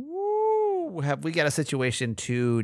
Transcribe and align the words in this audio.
Woo, 0.00 1.00
have 1.00 1.24
we 1.24 1.32
got 1.32 1.48
a 1.48 1.50
situation 1.50 2.14
today? 2.14 2.62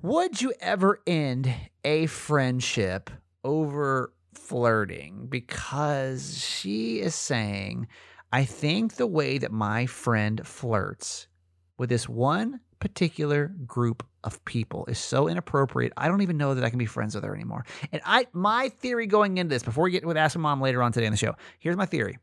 Would 0.00 0.40
you 0.40 0.54
ever 0.58 1.02
end 1.06 1.54
a 1.84 2.06
friendship 2.06 3.10
over 3.44 4.14
flirting? 4.32 5.26
Because 5.28 6.42
she 6.42 7.00
is 7.00 7.14
saying, 7.14 7.88
I 8.32 8.46
think 8.46 8.94
the 8.94 9.06
way 9.06 9.36
that 9.36 9.52
my 9.52 9.84
friend 9.84 10.40
flirts 10.46 11.26
with 11.76 11.90
this 11.90 12.08
one 12.08 12.60
particular 12.80 13.48
group 13.66 14.02
of 14.24 14.42
people 14.46 14.86
is 14.86 14.98
so 14.98 15.28
inappropriate. 15.28 15.92
I 15.98 16.08
don't 16.08 16.22
even 16.22 16.38
know 16.38 16.54
that 16.54 16.64
I 16.64 16.70
can 16.70 16.78
be 16.78 16.86
friends 16.86 17.14
with 17.14 17.24
her 17.24 17.34
anymore. 17.34 17.66
And 17.92 18.00
I 18.06 18.28
my 18.32 18.70
theory 18.70 19.06
going 19.06 19.36
into 19.36 19.54
this, 19.54 19.62
before 19.62 19.84
we 19.84 19.90
get 19.90 20.06
with 20.06 20.16
Ask 20.16 20.38
Mom 20.38 20.62
later 20.62 20.82
on 20.82 20.90
today 20.92 21.04
on 21.04 21.12
the 21.12 21.18
show, 21.18 21.34
here's 21.58 21.76
my 21.76 21.84
theory. 21.84 22.16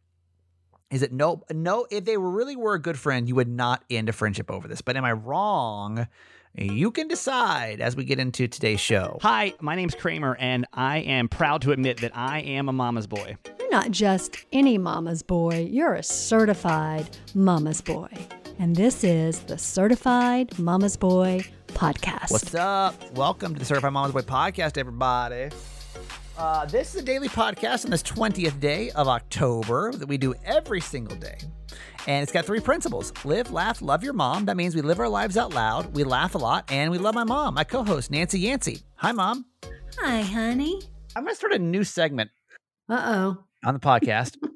Is 0.92 1.00
that 1.00 1.14
no 1.14 1.42
no 1.50 1.88
if 1.90 2.04
they 2.04 2.18
really 2.18 2.58
were 2.58 2.74
a 2.74 2.80
good 2.80 3.00
friend, 3.00 3.28
you 3.28 3.36
would 3.36 3.48
not 3.48 3.84
end 3.90 4.10
a 4.10 4.14
friendship 4.14 4.52
over 4.52 4.68
this. 4.68 4.82
But 4.82 4.98
am 4.98 5.06
I 5.06 5.14
wrong? 5.14 6.06
You 6.54 6.92
can 6.92 7.08
decide 7.08 7.80
as 7.80 7.96
we 7.96 8.04
get 8.04 8.20
into 8.20 8.50
today's 8.50 8.82
show. 8.82 9.18
Hi, 9.22 9.54
my 9.62 9.76
name's 9.76 9.96
Kramer, 9.96 10.36
and 10.38 10.68
I 10.74 10.98
am 10.98 11.30
proud 11.30 11.62
to 11.62 11.72
admit 11.72 12.02
that 12.02 12.12
I 12.14 12.42
am 12.42 12.68
a 12.68 12.74
mama's 12.74 13.08
boy. 13.08 13.38
You're 13.58 13.72
not 13.72 13.92
just 13.92 14.36
any 14.52 14.78
mama's 14.78 15.24
boy, 15.24 15.66
you're 15.72 15.94
a 15.94 16.04
certified 16.04 17.18
mama's 17.34 17.80
boy. 17.80 18.10
And 18.60 18.76
this 18.76 19.06
is 19.06 19.40
the 19.40 19.58
Certified 19.58 20.60
Mama's 20.60 20.98
Boy 20.98 21.46
podcast. 21.70 22.32
What's 22.32 22.54
up? 22.54 23.12
Welcome 23.14 23.54
to 23.54 23.60
the 23.60 23.66
Certified 23.66 23.94
Mama's 23.94 24.12
Boy 24.12 24.22
podcast, 24.22 24.78
everybody. 24.78 25.52
Uh, 26.42 26.66
this 26.66 26.96
is 26.96 27.02
a 27.04 27.06
daily 27.06 27.30
podcast 27.30 27.86
on 27.86 27.92
this 27.92 28.02
20th 28.02 28.60
day 28.60 28.90
of 28.96 29.08
October 29.08 29.92
that 29.92 30.08
we 30.08 30.18
do 30.18 30.34
every 30.44 30.82
single 30.82 31.16
day. 31.16 31.38
And 32.08 32.24
it's 32.24 32.32
got 32.32 32.46
three 32.46 32.60
principles 32.60 33.14
live, 33.24 33.52
laugh, 33.52 33.80
love 33.80 34.04
your 34.04 34.14
mom. 34.14 34.46
That 34.46 34.58
means 34.58 34.74
we 34.74 34.82
live 34.82 35.00
our 35.00 35.08
lives 35.08 35.38
out 35.38 35.54
loud, 35.54 35.96
we 35.96 36.04
laugh 36.04 36.34
a 36.34 36.40
lot, 36.40 36.72
and 36.72 36.90
we 36.90 36.98
love 36.98 37.14
my 37.14 37.24
mom, 37.24 37.54
my 37.54 37.64
co 37.64 37.84
host, 37.84 38.10
Nancy 38.10 38.40
Yancey. 38.40 38.80
Hi, 38.96 39.12
mom. 39.12 39.46
Hi, 40.00 40.22
honey. 40.22 40.82
I'm 41.16 41.22
going 41.22 41.32
to 41.36 41.38
start 41.38 41.54
a 41.54 41.60
new 41.60 41.84
segment 41.84 42.32
Uh 42.90 43.02
oh. 43.06 43.44
on 43.64 43.76
the 43.76 43.80
podcast. 43.80 44.38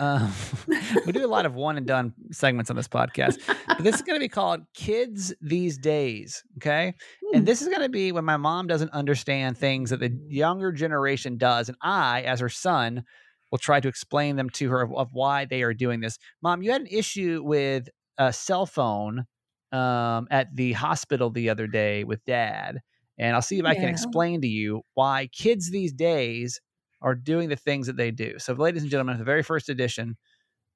um, 0.00 0.32
we 1.06 1.12
do 1.12 1.24
a 1.24 1.26
lot 1.26 1.46
of 1.46 1.54
one 1.54 1.76
and 1.76 1.86
done 1.86 2.14
segments 2.30 2.70
on 2.70 2.76
this 2.76 2.88
podcast, 2.88 3.38
but 3.66 3.78
this 3.78 3.96
is 3.96 4.02
going 4.02 4.16
to 4.16 4.20
be 4.20 4.28
called 4.28 4.60
Kids 4.74 5.34
These 5.40 5.78
Days. 5.78 6.42
Okay. 6.58 6.94
And 7.32 7.46
this 7.46 7.62
is 7.62 7.68
going 7.68 7.82
to 7.82 7.88
be 7.88 8.12
when 8.12 8.24
my 8.24 8.36
mom 8.36 8.66
doesn't 8.66 8.92
understand 8.92 9.58
things 9.58 9.90
that 9.90 10.00
the 10.00 10.12
younger 10.28 10.72
generation 10.72 11.36
does. 11.36 11.68
And 11.68 11.76
I, 11.82 12.22
as 12.22 12.40
her 12.40 12.48
son, 12.48 13.04
will 13.50 13.58
try 13.58 13.80
to 13.80 13.88
explain 13.88 14.36
them 14.36 14.50
to 14.50 14.68
her 14.70 14.82
of, 14.82 14.94
of 14.94 15.08
why 15.12 15.44
they 15.44 15.62
are 15.62 15.74
doing 15.74 16.00
this. 16.00 16.18
Mom, 16.42 16.62
you 16.62 16.70
had 16.70 16.82
an 16.82 16.88
issue 16.90 17.42
with 17.44 17.88
a 18.18 18.32
cell 18.32 18.66
phone 18.66 19.24
um, 19.72 20.26
at 20.30 20.54
the 20.54 20.72
hospital 20.72 21.30
the 21.30 21.50
other 21.50 21.66
day 21.66 22.04
with 22.04 22.24
dad. 22.24 22.80
And 23.18 23.34
I'll 23.34 23.42
see 23.42 23.58
if 23.58 23.64
I 23.64 23.74
can 23.74 23.88
explain 23.88 24.42
to 24.42 24.46
you 24.46 24.82
why 24.94 25.28
kids 25.32 25.70
these 25.70 25.92
days 25.92 26.60
are 27.00 27.14
doing 27.14 27.48
the 27.48 27.56
things 27.56 27.86
that 27.86 27.96
they 27.96 28.10
do. 28.10 28.38
So, 28.38 28.52
ladies 28.54 28.82
and 28.82 28.90
gentlemen, 28.90 29.18
the 29.18 29.24
very 29.24 29.42
first 29.42 29.68
edition 29.68 30.16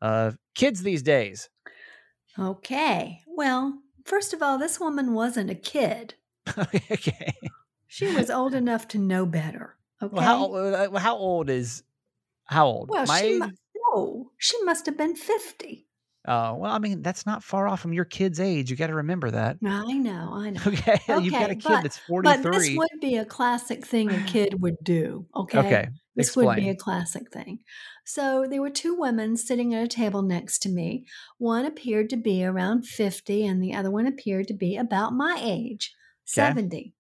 of 0.01 0.37
Kids 0.55 0.83
These 0.83 1.03
Days. 1.03 1.49
Okay. 2.39 3.21
Well, 3.27 3.79
first 4.05 4.33
of 4.33 4.43
all, 4.43 4.59
this 4.59 4.81
woman 4.81 5.15
wasn't 5.15 5.51
a 5.51 5.55
kid. 5.55 6.15
okay. 6.91 7.35
She 7.89 8.07
was 8.15 8.31
old 8.31 8.55
enough 8.55 8.89
to 8.89 8.99
know 8.99 9.27
better. 9.27 9.77
Okay. 10.03 10.15
Well, 10.17 10.25
how, 10.25 10.53
uh, 10.55 10.99
how 10.99 11.17
old 11.17 11.51
is 11.51 11.83
how 12.47 12.67
old? 12.67 12.89
Well, 12.89 13.07
My 13.07 13.21
she 13.21 13.39
mu- 13.39 13.51
no, 13.95 14.31
she 14.39 14.61
must 14.65 14.87
have 14.87 14.97
been 14.97 15.15
50. 15.15 15.87
Oh, 16.27 16.55
well, 16.55 16.73
I 16.73 16.79
mean, 16.79 17.03
that's 17.03 17.27
not 17.27 17.43
far 17.43 17.67
off 17.67 17.81
from 17.81 17.93
your 17.93 18.05
kid's 18.05 18.39
age. 18.39 18.71
You 18.71 18.77
got 18.77 18.87
to 18.87 18.95
remember 18.95 19.31
that. 19.33 19.59
I 19.65 19.93
know, 19.95 20.31
I 20.33 20.51
know. 20.51 20.61
Okay. 20.67 21.01
You've 21.21 21.33
got 21.33 21.51
a 21.51 21.55
kid 21.57 21.65
but- 21.65 21.83
that's 21.83 22.01
But 22.09 22.43
this 22.43 22.77
would 22.77 23.01
be 23.01 23.17
a 23.17 23.25
classic 23.25 23.85
thing 23.85 24.11
a 24.11 24.23
kid 24.27 24.61
would 24.63 24.77
do. 24.83 25.27
Okay. 25.37 25.59
okay. 25.59 25.89
This 26.15 26.37
would 26.37 26.57
be 26.57 26.69
a 26.69 26.75
classic 26.75 27.33
thing. 27.33 27.61
So 28.05 28.47
there 28.49 28.61
were 28.61 28.71
two 28.71 28.95
women 28.95 29.37
sitting 29.37 29.73
at 29.75 29.85
a 29.85 29.89
table 29.89 30.23
next 30.23 30.59
to 30.61 30.69
me. 30.69 31.07
One 31.39 31.65
appeared 31.65 32.11
to 32.11 32.17
be 32.17 32.45
around 32.45 32.87
50, 32.87 33.47
and 33.47 33.63
the 33.63 33.75
other 33.75 33.91
one 33.91 34.07
appeared 34.07 34.49
to 34.49 34.55
be 34.55 34.77
about 34.77 35.15
my 35.15 35.39
age, 35.41 35.95
70. 36.25 36.95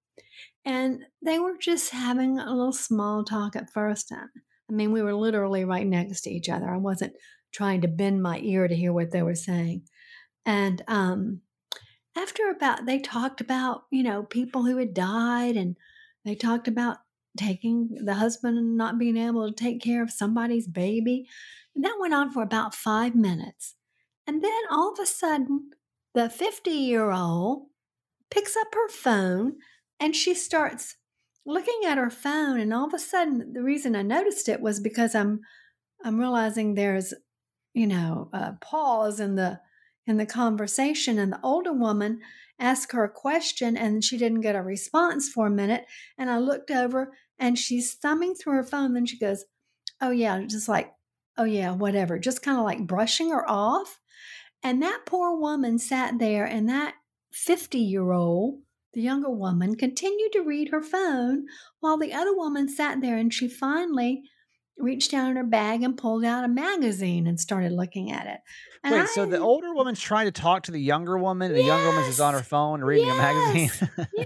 And 0.64 1.04
they 1.20 1.38
were 1.38 1.56
just 1.58 1.90
having 1.90 2.38
a 2.38 2.54
little 2.54 2.72
small 2.72 3.24
talk 3.24 3.56
at 3.56 3.72
first. 3.72 4.12
I 4.12 4.24
I 4.70 4.74
mean, 4.74 4.92
we 4.92 5.02
were 5.02 5.14
literally 5.14 5.64
right 5.64 5.86
next 5.86 6.22
to 6.22 6.30
each 6.30 6.48
other. 6.48 6.70
I 6.70 6.78
wasn't 6.78 7.14
trying 7.52 7.82
to 7.82 7.88
bend 7.88 8.22
my 8.22 8.38
ear 8.38 8.66
to 8.66 8.74
hear 8.74 8.92
what 8.92 9.10
they 9.10 9.22
were 9.22 9.34
saying. 9.34 9.82
And 10.46 10.82
um, 10.88 11.42
after 12.16 12.48
about, 12.48 12.86
they 12.86 12.98
talked 12.98 13.42
about, 13.42 13.82
you 13.90 14.02
know, 14.02 14.22
people 14.22 14.64
who 14.64 14.78
had 14.78 14.94
died, 14.94 15.56
and 15.56 15.76
they 16.24 16.34
talked 16.34 16.68
about 16.68 16.98
taking 17.36 17.90
the 18.04 18.14
husband 18.14 18.58
and 18.58 18.76
not 18.76 18.98
being 18.98 19.16
able 19.16 19.48
to 19.48 19.54
take 19.54 19.82
care 19.82 20.02
of 20.02 20.10
somebody's 20.10 20.66
baby. 20.66 21.28
And 21.74 21.84
that 21.84 21.96
went 21.98 22.14
on 22.14 22.30
for 22.30 22.42
about 22.42 22.74
five 22.74 23.14
minutes. 23.14 23.74
And 24.26 24.42
then 24.42 24.62
all 24.70 24.92
of 24.92 24.98
a 24.98 25.06
sudden, 25.06 25.70
the 26.14 26.28
50 26.28 26.70
year 26.70 27.10
old 27.10 27.66
picks 28.30 28.56
up 28.56 28.68
her 28.74 28.88
phone 28.88 29.54
and 29.98 30.14
she 30.14 30.34
starts 30.34 30.96
looking 31.44 31.80
at 31.86 31.98
her 31.98 32.10
phone. 32.10 32.60
And 32.60 32.72
all 32.72 32.86
of 32.86 32.94
a 32.94 32.98
sudden, 32.98 33.52
the 33.52 33.62
reason 33.62 33.96
I 33.96 34.02
noticed 34.02 34.48
it 34.48 34.60
was 34.60 34.80
because 34.80 35.14
I'm 35.14 35.40
I'm 36.04 36.18
realizing 36.18 36.74
there's, 36.74 37.14
you 37.74 37.86
know, 37.86 38.28
a 38.32 38.54
pause 38.60 39.20
in 39.20 39.36
the 39.36 39.60
in 40.06 40.16
the 40.16 40.26
conversation. 40.26 41.18
And 41.18 41.32
the 41.32 41.40
older 41.42 41.72
woman 41.72 42.20
asked 42.58 42.92
her 42.92 43.04
a 43.04 43.10
question 43.10 43.76
and 43.76 44.02
she 44.02 44.18
didn't 44.18 44.40
get 44.40 44.56
a 44.56 44.62
response 44.62 45.28
for 45.28 45.46
a 45.46 45.50
minute. 45.50 45.86
And 46.18 46.30
I 46.30 46.38
looked 46.38 46.70
over 46.70 47.12
and 47.38 47.58
she's 47.58 47.94
thumbing 47.94 48.34
through 48.34 48.54
her 48.54 48.64
phone. 48.64 48.94
Then 48.94 49.06
she 49.06 49.18
goes, 49.18 49.44
Oh, 50.00 50.10
yeah, 50.10 50.40
just 50.46 50.68
like, 50.68 50.92
oh, 51.38 51.44
yeah, 51.44 51.72
whatever, 51.72 52.18
just 52.18 52.42
kind 52.42 52.58
of 52.58 52.64
like 52.64 52.86
brushing 52.86 53.30
her 53.30 53.48
off. 53.48 53.98
And 54.62 54.82
that 54.82 55.02
poor 55.06 55.36
woman 55.36 55.78
sat 55.78 56.18
there, 56.18 56.44
and 56.44 56.68
that 56.68 56.94
50 57.32 57.78
year 57.78 58.12
old, 58.12 58.60
the 58.92 59.00
younger 59.00 59.30
woman, 59.30 59.76
continued 59.76 60.32
to 60.32 60.42
read 60.42 60.70
her 60.70 60.82
phone 60.82 61.46
while 61.80 61.98
the 61.98 62.12
other 62.12 62.34
woman 62.34 62.68
sat 62.68 63.00
there 63.00 63.16
and 63.16 63.32
she 63.32 63.48
finally 63.48 64.22
reached 64.82 65.10
down 65.10 65.30
in 65.30 65.36
her 65.36 65.44
bag 65.44 65.82
and 65.82 65.96
pulled 65.96 66.24
out 66.24 66.44
a 66.44 66.48
magazine 66.48 67.26
and 67.26 67.38
started 67.40 67.72
looking 67.72 68.10
at 68.12 68.26
it. 68.26 68.40
And 68.84 68.92
Wait, 68.94 69.06
so 69.08 69.24
the 69.24 69.38
older 69.38 69.72
woman's 69.72 70.00
trying 70.00 70.26
to 70.26 70.32
talk 70.32 70.64
to 70.64 70.72
the 70.72 70.80
younger 70.80 71.16
woman, 71.16 71.50
and 71.52 71.58
the 71.58 71.64
younger 71.64 71.86
woman's 71.86 72.08
just 72.08 72.20
on 72.20 72.34
her 72.34 72.40
Yes. 72.40 72.48
phone 72.48 72.80
reading 72.82 73.08
a 73.10 73.14
magazine. 73.14 73.70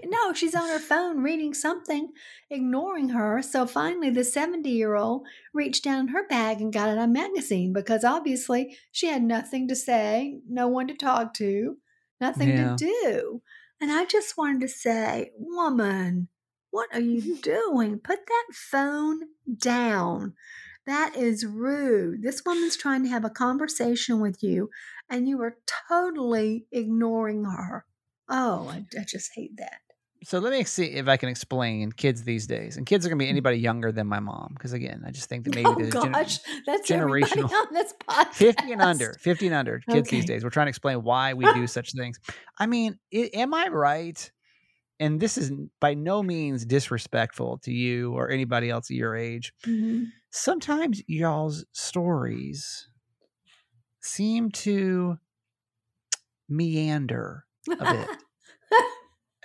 No, 0.06 0.32
she's 0.32 0.54
on 0.54 0.68
her 0.68 0.78
phone 0.78 1.22
reading 1.22 1.52
something, 1.52 2.08
ignoring 2.50 3.10
her. 3.10 3.42
So 3.42 3.66
finally, 3.66 4.10
the 4.10 4.24
70 4.24 4.70
year 4.70 4.94
old 4.94 5.26
reached 5.52 5.84
down 5.84 6.00
in 6.00 6.08
her 6.08 6.26
bag 6.26 6.60
and 6.60 6.72
got 6.72 6.88
out 6.88 6.98
a 6.98 7.06
magazine 7.06 7.72
because 7.72 8.02
obviously 8.02 8.76
she 8.92 9.08
had 9.08 9.22
nothing 9.22 9.68
to 9.68 9.76
say, 9.76 10.38
no 10.48 10.68
one 10.68 10.88
to 10.88 10.94
talk 10.94 11.34
to, 11.34 11.76
nothing 12.20 12.48
Yeah. 12.48 12.76
to 12.76 12.84
do. 12.84 13.42
And 13.80 13.92
I 13.92 14.06
just 14.06 14.38
wanted 14.38 14.62
to 14.62 14.68
say, 14.68 15.32
woman, 15.38 16.28
what 16.76 16.94
are 16.94 17.00
you 17.00 17.36
doing? 17.36 17.98
Put 17.98 18.26
that 18.26 18.44
phone 18.52 19.20
down. 19.56 20.34
That 20.84 21.16
is 21.16 21.46
rude. 21.46 22.22
This 22.22 22.42
woman's 22.44 22.76
trying 22.76 23.02
to 23.04 23.08
have 23.08 23.24
a 23.24 23.30
conversation 23.30 24.20
with 24.20 24.42
you, 24.42 24.68
and 25.08 25.26
you 25.26 25.40
are 25.40 25.56
totally 25.88 26.66
ignoring 26.70 27.46
her. 27.46 27.86
Oh, 28.28 28.68
I, 28.70 28.84
I 28.94 29.04
just 29.08 29.30
hate 29.34 29.56
that. 29.56 29.78
so 30.22 30.38
let 30.38 30.52
me 30.52 30.64
see 30.64 30.84
if 30.84 31.08
I 31.08 31.16
can 31.16 31.30
explain 31.30 31.92
kids 31.92 32.24
these 32.24 32.46
days. 32.46 32.76
And 32.76 32.84
kids 32.84 33.06
are 33.06 33.08
going 33.08 33.20
to 33.20 33.22
be 33.22 33.28
mm. 33.28 33.32
anybody 33.32 33.56
younger 33.56 33.90
than 33.90 34.06
my 34.06 34.20
mom. 34.20 34.52
Because 34.52 34.74
again, 34.74 35.02
I 35.06 35.12
just 35.12 35.30
think 35.30 35.44
that 35.44 35.54
maybe 35.54 35.66
oh 35.66 35.76
there's 35.76 35.94
a 35.94 35.98
gener- 35.98 36.40
that's 36.66 36.90
generational- 36.90 37.50
on 37.50 37.72
this 37.72 37.94
podcast. 38.06 38.34
50 38.34 38.72
and 38.72 38.82
under 38.82 39.14
50 39.14 39.46
and 39.46 39.54
under 39.56 39.80
kids 39.90 40.10
these 40.10 40.26
days 40.26 40.44
we're 40.44 40.50
trying 40.50 40.66
to 40.66 40.70
explain 40.70 41.02
why 41.02 41.32
we 41.32 41.50
do 41.54 41.66
such 41.78 41.92
things 41.92 42.20
i 42.58 42.66
mean 42.66 42.98
i 43.14 43.30
am 43.32 43.54
i 43.54 43.68
right 43.68 44.30
and 44.98 45.20
this 45.20 45.36
is 45.36 45.52
by 45.80 45.94
no 45.94 46.22
means 46.22 46.64
disrespectful 46.64 47.58
to 47.58 47.72
you 47.72 48.12
or 48.12 48.30
anybody 48.30 48.70
else 48.70 48.90
at 48.90 48.96
your 48.96 49.14
age 49.16 49.52
Mhm. 49.64 50.06
sometimes 50.30 51.02
y'all's 51.06 51.64
stories 51.72 52.88
seem 54.00 54.50
to 54.50 55.18
meander 56.48 57.44
a 57.68 57.92
bit 57.92 58.08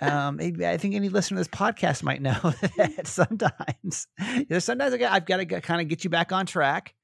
um, 0.00 0.38
I 0.40 0.76
think 0.78 0.94
any 0.94 1.08
listener 1.08 1.36
to 1.36 1.40
this 1.40 1.48
podcast 1.48 2.02
might 2.02 2.22
know 2.22 2.32
that 2.76 3.06
sometimes, 3.06 4.06
there's 4.48 4.64
sometimes 4.64 4.94
I 4.94 5.14
I've 5.14 5.26
got 5.26 5.36
to 5.38 5.46
kind 5.60 5.80
of 5.80 5.88
get 5.88 6.02
you 6.04 6.10
back 6.10 6.32
on 6.32 6.46
track 6.46 6.94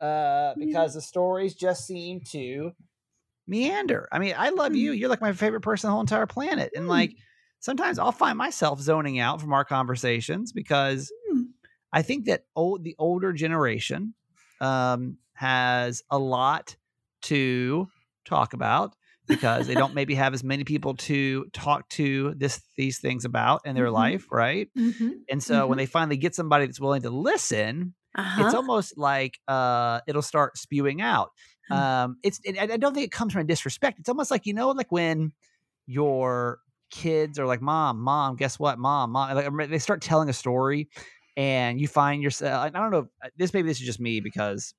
uh, 0.00 0.54
because 0.56 0.94
the 0.94 1.00
stories 1.00 1.54
just 1.54 1.86
seem 1.86 2.20
to 2.32 2.72
meander. 3.48 4.08
I 4.12 4.18
mean, 4.18 4.34
I 4.36 4.50
love 4.50 4.76
you. 4.76 4.92
You're 4.92 5.08
like 5.08 5.20
my 5.20 5.32
favorite 5.32 5.62
person 5.62 5.88
on 5.88 5.90
the 5.90 5.94
whole 5.94 6.00
entire 6.02 6.26
planet, 6.26 6.72
and 6.76 6.84
Hmm. 6.84 6.90
like 6.90 7.16
sometimes 7.60 7.98
I'll 7.98 8.12
find 8.12 8.38
myself 8.38 8.80
zoning 8.80 9.18
out 9.18 9.40
from 9.40 9.52
our 9.52 9.64
conversations 9.64 10.52
because 10.52 11.12
Hmm. 11.30 11.42
I 11.92 12.02
think 12.02 12.26
that 12.26 12.44
old 12.56 12.84
the 12.84 12.94
older 12.98 13.32
generation 13.32 14.14
um, 14.60 15.18
has 15.34 16.02
a 16.10 16.18
lot 16.18 16.76
to 17.22 17.88
talk 18.24 18.52
about 18.54 18.96
because 19.26 19.66
they 19.66 19.76
don't 19.76 19.94
maybe 19.94 20.14
have 20.14 20.34
as 20.34 20.44
many 20.44 20.64
people 20.64 20.94
to 20.94 21.46
talk 21.52 21.88
to 21.90 22.34
this 22.36 22.62
these 22.76 22.98
things 23.00 23.24
about 23.24 23.62
in 23.64 23.74
their 23.74 23.90
Mhm. 23.90 23.92
life, 23.92 24.26
right? 24.30 24.68
Mm-hmm. 24.76 25.10
And 25.28 25.42
so 25.42 25.66
when 25.66 25.76
Mhm. 25.76 25.78
they 25.78 25.86
finally 25.86 26.16
get 26.16 26.34
somebody 26.34 26.66
that's 26.66 26.80
willing 26.80 27.02
to 27.02 27.10
listen, 27.10 27.94
Uh-huh. 28.14 28.40
it's 28.40 28.54
almost 28.54 28.96
like 28.98 29.38
uh, 29.48 30.00
it'll 30.06 30.22
start 30.22 30.58
spewing 30.58 31.00
out. 31.02 31.30
Hmm. 31.68 31.74
Um, 31.76 32.16
it's 32.22 32.40
and 32.46 32.58
I 32.58 32.76
don't 32.76 32.94
think 32.94 33.06
it 33.06 33.12
comes 33.12 33.32
from 33.32 33.42
a 33.42 33.44
disrespect. 33.46 33.98
It's 33.98 34.08
almost 34.08 34.30
like 34.30 34.46
you 34.46 34.54
know, 34.54 34.70
like 34.70 34.92
when 34.92 35.32
your 35.86 36.58
kids 36.90 37.38
are 37.38 37.46
like, 37.46 37.60
"Mom, 37.62 38.00
mom, 38.00 38.36
guess 38.36 38.58
what, 38.58 38.78
mom, 38.78 39.12
mom," 39.12 39.34
like 39.34 39.70
they 39.70 39.78
start 39.78 40.02
telling 40.02 40.28
a 40.28 40.32
story, 40.32 40.88
and 41.36 41.80
you 41.80 41.88
find 41.88 42.22
yourself. 42.22 42.62
I 42.64 42.70
don't 42.70 42.90
know. 42.90 43.08
uh, 43.24 43.28
This 43.36 43.52
maybe 43.54 43.68
this 43.68 43.80
is 43.80 43.86
just 43.86 44.00
me 44.00 44.20
because 44.20 44.74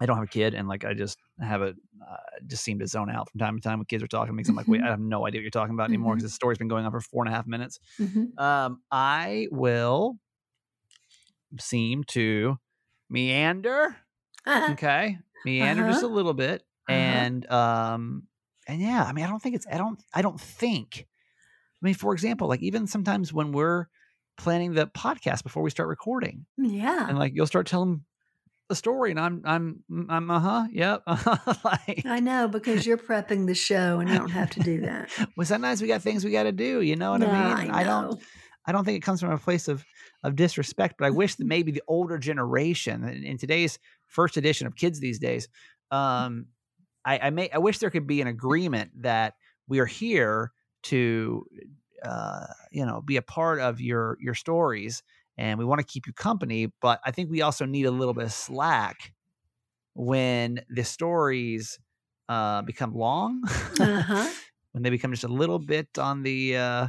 I 0.00 0.06
don't 0.06 0.16
have 0.16 0.24
a 0.24 0.28
kid, 0.28 0.54
and 0.54 0.66
like 0.68 0.84
I 0.84 0.92
just 0.94 1.18
have 1.40 1.62
a 1.62 1.68
uh, 1.68 2.16
just 2.46 2.64
seem 2.64 2.78
to 2.80 2.86
zone 2.86 3.10
out 3.10 3.30
from 3.30 3.38
time 3.38 3.56
to 3.56 3.62
time 3.62 3.78
when 3.78 3.86
kids 3.86 4.02
are 4.02 4.08
talking. 4.08 4.34
Makes 4.34 4.48
I'm 4.48 4.56
like, 4.56 4.68
wait, 4.68 4.80
I 4.82 4.88
have 4.90 5.00
no 5.00 5.26
idea 5.26 5.38
what 5.38 5.42
you're 5.44 5.50
talking 5.50 5.74
about 5.74 5.88
anymore 5.90 6.14
because 6.16 6.24
the 6.24 6.34
story's 6.34 6.58
been 6.58 6.68
going 6.68 6.84
on 6.84 6.90
for 6.90 7.00
four 7.00 7.24
and 7.24 7.32
a 7.32 7.36
half 7.36 7.46
minutes 7.46 7.78
Mhm. 7.98 8.38
um, 8.38 8.82
I 8.90 9.48
will 9.52 10.18
seem 11.58 12.04
to 12.04 12.58
meander. 13.08 13.96
Uh-huh. 14.46 14.72
Okay, 14.72 15.18
meander 15.44 15.84
just 15.84 16.02
a 16.02 16.06
Uh-huh. 16.06 16.14
little 16.14 16.34
bit, 16.34 16.64
Uh-huh. 16.88 17.26
and 17.28 17.50
um, 17.50 18.28
and 18.66 18.80
yeah, 18.80 19.04
I 19.04 19.12
mean, 19.12 19.24
I 19.24 19.28
don't 19.28 19.40
think 19.42 19.54
it's, 19.56 19.66
I 19.70 19.76
don't, 19.78 20.02
I 20.12 20.22
don't 20.22 20.40
think. 20.40 21.06
I 21.82 21.86
mean, 21.86 21.94
for 21.94 22.12
example, 22.12 22.48
like 22.48 22.62
even 22.62 22.86
sometimes 22.86 23.32
when 23.32 23.52
we're 23.52 23.86
planning 24.36 24.72
the 24.74 24.86
podcast 24.86 25.42
before 25.42 25.62
we 25.62 25.70
start 25.70 25.88
recording, 25.88 26.46
Yeah. 26.56 27.08
and 27.08 27.18
like 27.18 27.32
you'll 27.34 27.46
start 27.46 27.66
telling 27.66 28.04
the 28.68 28.74
story, 28.74 29.10
and 29.10 29.20
I'm, 29.20 29.42
I'm, 29.44 29.84
I'm, 30.08 30.30
uh 30.30 30.40
huh, 30.40 30.64
yep, 30.72 31.02
like. 31.64 32.02
I 32.06 32.20
know 32.20 32.48
because 32.48 32.86
you're 32.86 32.96
prepping 32.96 33.46
the 33.46 33.54
show 33.54 34.00
and 34.00 34.08
you 34.08 34.16
don't 34.18 34.30
have 34.30 34.50
to 34.50 34.60
do 34.60 34.80
that. 34.82 35.10
Well, 35.36 35.46
sometimes 35.46 35.82
we 35.82 35.88
got 35.88 36.00
things 36.02 36.24
we 36.24 36.30
got 36.32 36.44
to 36.44 36.52
do. 36.52 36.80
You 36.80 36.96
know 36.96 37.12
what 37.12 37.20
Yeah, 37.20 37.30
I 37.30 37.64
mean? 37.64 37.74
I 37.74 37.84
don't. 37.84 38.20
I 38.66 38.72
don't 38.72 38.84
think 38.86 38.96
it 38.96 39.02
comes 39.04 39.20
from 39.20 39.30
a 39.30 39.38
place 39.38 39.68
of 39.68 39.84
of 40.22 40.34
disrespect, 40.36 40.94
but 40.98 41.04
I 41.06 41.10
wish 41.10 41.34
Mm-hmm. 41.34 41.42
that 41.42 41.46
maybe 41.46 41.72
the 41.72 41.82
older 41.86 42.16
generation 42.16 43.04
in, 43.04 43.22
in 43.22 43.36
today's 43.38 43.78
first 44.06 44.38
edition 44.38 44.66
of 44.66 44.74
kids 44.74 44.98
these 45.00 45.18
days, 45.18 45.48
um, 45.90 46.46
I, 47.04 47.18
I 47.18 47.30
may 47.30 47.50
I 47.50 47.58
wish 47.58 47.78
there 47.78 47.90
could 47.90 48.06
be 48.06 48.20
an 48.20 48.26
agreement 48.28 48.90
that 49.02 49.34
we 49.68 49.78
are 49.78 49.86
here 49.86 50.52
to, 50.84 51.46
uh, 52.04 52.46
you 52.70 52.84
know, 52.84 53.00
be 53.00 53.16
a 53.16 53.22
part 53.22 53.60
of 53.60 53.80
your 53.80 54.18
your 54.20 54.34
stories, 54.34 55.02
and 55.36 55.58
we 55.58 55.64
want 55.64 55.80
to 55.80 55.86
keep 55.86 56.06
you 56.06 56.12
company. 56.12 56.72
But 56.80 57.00
I 57.04 57.10
think 57.10 57.30
we 57.30 57.42
also 57.42 57.64
need 57.66 57.86
a 57.86 57.90
little 57.90 58.14
bit 58.14 58.24
of 58.24 58.32
slack 58.32 59.14
when 59.94 60.60
the 60.68 60.84
stories 60.84 61.78
uh, 62.28 62.62
become 62.62 62.94
long, 62.94 63.42
Uh-huh. 63.78 64.30
when 64.72 64.82
they 64.82 64.90
become 64.90 65.12
just 65.12 65.24
a 65.24 65.28
little 65.28 65.58
bit 65.58 65.98
on 65.98 66.22
the 66.22 66.56
uh, 66.56 66.88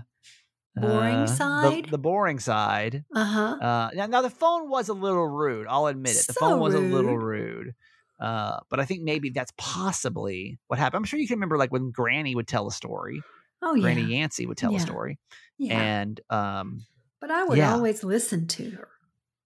Boring 0.75 1.25
uh, 1.25 1.27
side? 1.27 1.89
the, 1.89 1.97
boring 1.97 2.39
side. 2.39 3.05
Uh-huh. 3.15 3.57
Uh, 3.61 3.89
now, 3.93 4.07
now 4.07 4.21
the 4.21 4.29
phone 4.29 4.69
was 4.69 4.89
a 4.89 4.93
little 4.93 5.27
rude. 5.27 5.67
I'll 5.69 5.87
admit 5.87 6.17
it. 6.17 6.27
The 6.27 6.33
So 6.33 6.39
phone 6.39 6.59
was 6.59 6.73
a 6.75 6.79
little 6.79 7.17
rude. 7.17 7.75
Uh, 8.19 8.59
but 8.69 8.79
I 8.79 8.85
think 8.85 9.03
maybe 9.03 9.29
that's 9.29 9.51
possibly 9.57 10.57
what 10.67 10.79
happened. 10.79 10.97
I'm 10.99 11.03
sure 11.05 11.19
you 11.19 11.27
can 11.27 11.35
remember 11.35 11.57
like 11.57 11.71
when 11.71 11.91
Granny 11.91 12.33
would 12.35 12.47
tell 12.47 12.67
a 12.67 12.71
story. 12.71 13.21
Oh 13.61 13.75
yeah. 13.75 13.81
Granny 13.81 14.01
yeah. 14.01 14.19
Yancey 14.19 14.45
would 14.45 14.57
tell 14.57 14.71
Yeah. 14.71 14.77
a 14.77 14.81
story, 14.81 15.19
Yeah. 15.57 15.79
and 15.79 16.21
um, 16.29 16.85
but 17.21 17.31
I 17.31 17.43
would 17.43 17.59
always 17.59 18.03
listen 18.03 18.47
to 18.47 18.69
her. 18.71 18.87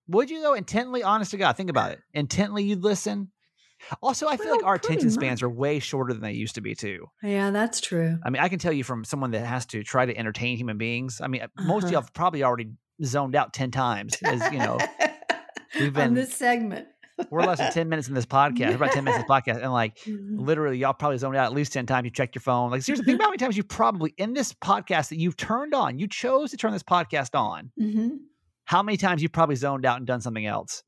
would 0.07 0.29
you 0.29 0.41
though 0.41 0.53
intently? 0.53 1.03
Honest 1.03 1.31
to 1.31 1.37
God, 1.37 1.55
think 1.57 1.69
about 1.69 1.91
it. 1.91 1.99
Intently, 2.13 2.63
you'd 2.63 2.83
listen. 2.83 3.31
Also, 4.01 4.27
I 4.27 4.35
feel 4.35 4.51
like 4.51 4.65
our 4.65 4.75
attention 4.75 5.09
spans 5.09 5.41
much. 5.41 5.43
are 5.47 5.49
way 5.49 5.79
shorter 5.79 6.11
than 6.13 6.21
they 6.21 6.33
used 6.33 6.55
to 6.55 6.61
be 6.61 6.75
too. 6.75 7.05
Yeah, 7.23 7.51
that's 7.51 7.79
true. 7.79 8.17
I 8.25 8.29
mean, 8.29 8.41
I 8.41 8.49
can 8.49 8.59
tell 8.59 8.73
you 8.73 8.83
from 8.83 9.05
someone 9.05 9.31
that 9.31 9.45
has 9.45 9.65
to 9.67 9.83
try 9.83 10.05
to 10.05 10.17
entertain 10.17 10.57
human 10.57 10.77
beings. 10.77 11.21
I 11.23 11.27
mean, 11.27 11.41
most 11.57 11.83
of 11.83 11.85
Uh-huh. 11.85 11.93
y'all 11.93 12.01
have 12.01 12.13
probably 12.13 12.43
already 12.43 12.71
zoned 13.05 13.35
out 13.35 13.53
ten 13.53 13.71
times. 13.71 14.17
As 14.21 14.51
you 14.51 14.59
know, 14.59 14.79
we've 15.79 15.87
on 15.87 15.93
been- 15.93 16.13
this 16.15 16.33
segment. 16.33 16.87
We're 17.29 17.41
less 17.43 17.57
than 17.59 17.71
10 17.71 17.89
minutes 17.89 18.07
in 18.07 18.13
this 18.13 18.25
podcast. 18.25 18.69
We're 18.69 18.75
about 18.75 18.91
10 18.91 19.03
minutes 19.03 19.21
in 19.23 19.27
this 19.27 19.29
podcast. 19.57 19.61
And 19.63 19.71
like 19.73 19.97
Mhm. 19.99 20.39
literally, 20.39 20.77
y'all 20.77 20.93
probably 20.93 21.17
zoned 21.17 21.35
out 21.35 21.45
at 21.45 21.53
least 21.53 21.73
10 21.73 21.85
times. 21.85 22.05
You 22.05 22.11
checked 22.11 22.35
your 22.35 22.41
phone. 22.41 22.71
Like, 22.71 22.81
seriously, 22.81 23.05
think 23.05 23.15
about 23.17 23.25
how 23.25 23.29
many 23.31 23.37
times 23.39 23.57
you 23.57 23.63
probably 23.63 24.13
in 24.17 24.33
this 24.33 24.53
podcast 24.53 25.09
that 25.09 25.17
you've 25.19 25.37
turned 25.37 25.73
on, 25.73 25.99
you 25.99 26.07
chose 26.07 26.51
to 26.51 26.57
turn 26.57 26.71
this 26.73 26.83
podcast 26.83 27.37
on. 27.37 27.71
Mhm. 27.79 28.17
How 28.65 28.83
many 28.83 28.97
times 28.97 29.21
you've 29.21 29.31
probably 29.31 29.55
zoned 29.55 29.85
out 29.85 29.97
and 29.97 30.05
done 30.07 30.21
something 30.21 30.45
else? 30.45 30.83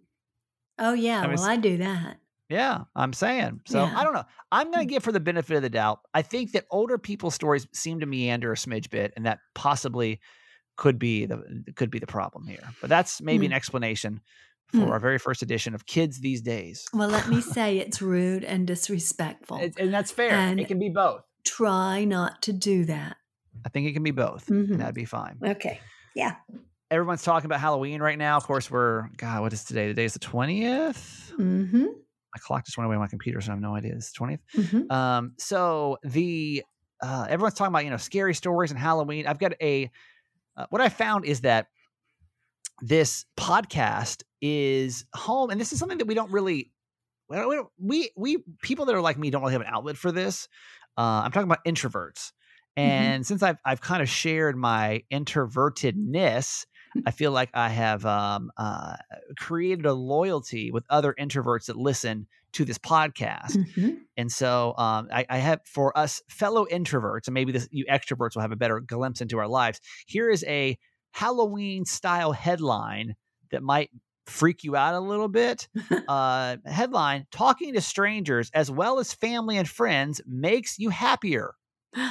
Oh 0.79 0.93
yeah, 0.93 1.19
I 1.21 1.27
mean, 1.27 1.35
well 1.37 1.45
I 1.49 1.57
do 1.57 1.77
that. 1.77 2.17
Yeah, 2.49 2.83
I'm 2.95 3.13
saying. 3.13 3.61
So 3.65 3.85
Yeah. 3.85 3.97
I 3.97 4.03
don't 4.03 4.13
know. 4.13 4.25
I'm 4.51 4.71
going 4.71 4.85
to 4.85 4.91
give 4.93 5.03
for 5.03 5.11
the 5.13 5.19
benefit 5.21 5.55
of 5.55 5.61
the 5.61 5.69
doubt. 5.69 5.99
I 6.13 6.21
think 6.21 6.51
that 6.51 6.65
older 6.69 6.97
people's 6.97 7.33
stories 7.33 7.65
seem 7.73 8.01
to 8.01 8.05
meander 8.05 8.51
a 8.51 8.55
smidge 8.55 8.89
bit, 8.89 9.13
and 9.15 9.25
that 9.25 9.39
possibly 9.55 10.19
could 10.75 10.99
be 10.99 11.25
the 11.25 11.63
could 11.75 11.89
be 11.91 11.99
the 11.99 12.07
problem 12.07 12.45
here. 12.47 12.63
But 12.81 12.89
that's 12.89 13.21
maybe 13.21 13.45
an 13.45 13.53
explanation 13.53 14.19
for 14.71 14.77
Mm. 14.79 14.89
our 14.91 14.99
very 14.99 15.17
first 15.19 15.41
edition 15.41 15.73
of 15.75 15.85
Kids 15.85 16.19
These 16.21 16.41
Days. 16.41 16.85
Well, 16.93 17.09
let 17.09 17.27
me 17.27 17.41
say 17.41 17.77
it's 17.77 18.01
rude 18.01 18.43
and 18.43 18.65
disrespectful. 18.67 19.57
And 19.77 19.93
that's 19.93 20.11
fair. 20.11 20.31
And- 20.31 20.59
it 20.59 20.67
can 20.67 20.79
be 20.79 20.89
both. 20.89 21.21
Try 21.45 22.03
not 22.05 22.41
to 22.43 22.53
do 22.53 22.85
that. 22.85 23.17
I 23.65 23.69
think 23.69 23.87
it 23.87 23.93
can 23.93 24.03
be 24.03 24.11
both. 24.11 24.45
Mhm. 24.47 24.71
And 24.71 24.79
that'd 24.79 24.95
be 24.95 25.05
fine. 25.05 25.37
Okay. 25.43 25.79
Yeah. 26.15 26.35
Everyone's 26.89 27.23
talking 27.23 27.45
about 27.45 27.59
Halloween 27.59 28.01
right 28.01 28.17
now. 28.17 28.37
Of 28.37 28.45
course, 28.45 28.69
we're 28.69 29.07
God. 29.17 29.41
What 29.41 29.53
is 29.53 29.63
today? 29.63 29.87
Today 29.87 30.03
is 30.05 30.13
the 30.13 30.19
twentieth. 30.19 31.31
Mm-hmm. 31.39 31.83
My 31.83 32.39
clock 32.39 32.65
just 32.65 32.77
went 32.77 32.85
away 32.85 32.95
on 32.95 33.01
my 33.01 33.07
computer, 33.07 33.39
so 33.41 33.51
I 33.51 33.55
have 33.55 33.61
no 33.61 33.75
idea. 33.75 33.93
It's 33.93 34.11
twentieth. 34.11 34.41
Mm-hmm. 34.55 34.91
Um, 34.91 35.33
so 35.37 35.97
the 36.03 36.63
uh, 37.01 37.27
everyone's 37.29 37.53
talking 37.55 37.71
about 37.71 37.85
you 37.85 37.91
know 37.91 37.97
scary 37.97 38.33
stories 38.33 38.71
and 38.71 38.79
Halloween. 38.79 39.25
I've 39.25 39.39
got 39.39 39.53
a 39.61 39.89
uh, 40.57 40.65
what 40.69 40.81
I 40.81 40.89
found 40.89 41.25
is 41.25 41.41
that 41.41 41.67
this 42.81 43.25
podcast 43.37 44.23
is 44.41 45.05
home, 45.13 45.49
and 45.49 45.61
this 45.61 45.71
is 45.71 45.79
something 45.79 45.99
that 45.99 46.07
we 46.07 46.15
don't 46.15 46.31
really 46.31 46.71
we 47.77 48.11
we 48.17 48.43
people 48.61 48.85
that 48.85 48.95
are 48.95 49.01
like 49.01 49.17
me 49.17 49.29
don't 49.29 49.41
really 49.41 49.53
have 49.53 49.61
an 49.61 49.67
outlet 49.67 49.97
for 49.97 50.11
this. 50.11 50.47
Uh, 50.97 51.21
I'm 51.23 51.31
talking 51.31 51.49
about 51.49 51.63
introverts, 51.65 52.31
and 52.75 53.25
since 53.25 53.43
I've 53.43 53.57
I've 53.63 53.81
kind 53.81 54.01
of 54.01 54.09
shared 54.09 54.57
my 54.57 55.03
introvertedness, 55.11 56.65
I 57.05 57.11
feel 57.11 57.31
like 57.31 57.49
I 57.53 57.69
have 57.69 58.05
um, 58.05 58.51
uh, 58.57 58.95
created 59.37 59.85
a 59.85 59.93
loyalty 59.93 60.71
with 60.71 60.83
other 60.89 61.15
introverts 61.17 61.67
that 61.67 61.77
listen 61.77 62.27
to 62.53 62.65
this 62.65 62.77
podcast. 62.77 63.55
Mm-hmm. 63.55 63.91
And 64.17 64.29
so 64.29 64.73
um, 64.77 65.07
I, 65.11 65.25
I 65.29 65.37
have 65.37 65.61
for 65.65 65.97
us 65.97 66.21
fellow 66.29 66.65
introverts, 66.65 67.27
and 67.27 67.33
maybe 67.33 67.53
this, 67.53 67.67
you 67.71 67.85
extroverts 67.85 68.35
will 68.35 68.41
have 68.41 68.51
a 68.51 68.57
better 68.57 68.79
glimpse 68.81 69.21
into 69.21 69.37
our 69.37 69.47
lives. 69.47 69.79
Here 70.05 70.29
is 70.29 70.43
a 70.45 70.77
Halloween 71.11 71.85
style 71.85 72.31
headline 72.31 73.15
that 73.51 73.63
might 73.63 73.89
freak 74.25 74.63
you 74.63 74.75
out 74.75 74.95
a 74.95 74.99
little 74.99 75.27
bit. 75.27 75.67
uh, 76.07 76.57
headline 76.65 77.27
Talking 77.31 77.73
to 77.73 77.81
strangers 77.81 78.49
as 78.53 78.71
well 78.71 78.99
as 78.99 79.13
family 79.13 79.57
and 79.57 79.67
friends 79.67 80.21
makes 80.25 80.79
you 80.79 80.89
happier. 80.89 81.53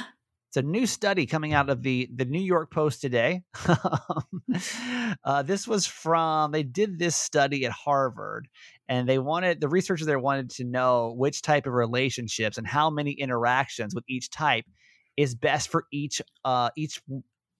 It's 0.49 0.57
a 0.57 0.63
new 0.63 0.85
study 0.85 1.27
coming 1.27 1.53
out 1.53 1.69
of 1.69 1.81
the 1.81 2.09
the 2.13 2.25
New 2.25 2.41
York 2.41 2.73
Post 2.73 2.99
today. 2.99 3.43
uh, 5.23 5.43
this 5.43 5.65
was 5.65 5.87
from 5.87 6.51
they 6.51 6.63
did 6.63 6.99
this 6.99 7.15
study 7.15 7.65
at 7.65 7.71
Harvard, 7.71 8.49
and 8.89 9.07
they 9.07 9.17
wanted 9.17 9.61
the 9.61 9.69
researchers 9.69 10.05
there 10.05 10.19
wanted 10.19 10.49
to 10.49 10.65
know 10.65 11.13
which 11.15 11.41
type 11.41 11.67
of 11.67 11.73
relationships 11.73 12.57
and 12.57 12.67
how 12.67 12.89
many 12.89 13.13
interactions 13.13 13.95
with 13.95 14.03
each 14.09 14.29
type 14.29 14.65
is 15.15 15.35
best 15.35 15.69
for 15.69 15.85
each 15.89 16.21
uh 16.43 16.69
each 16.75 17.01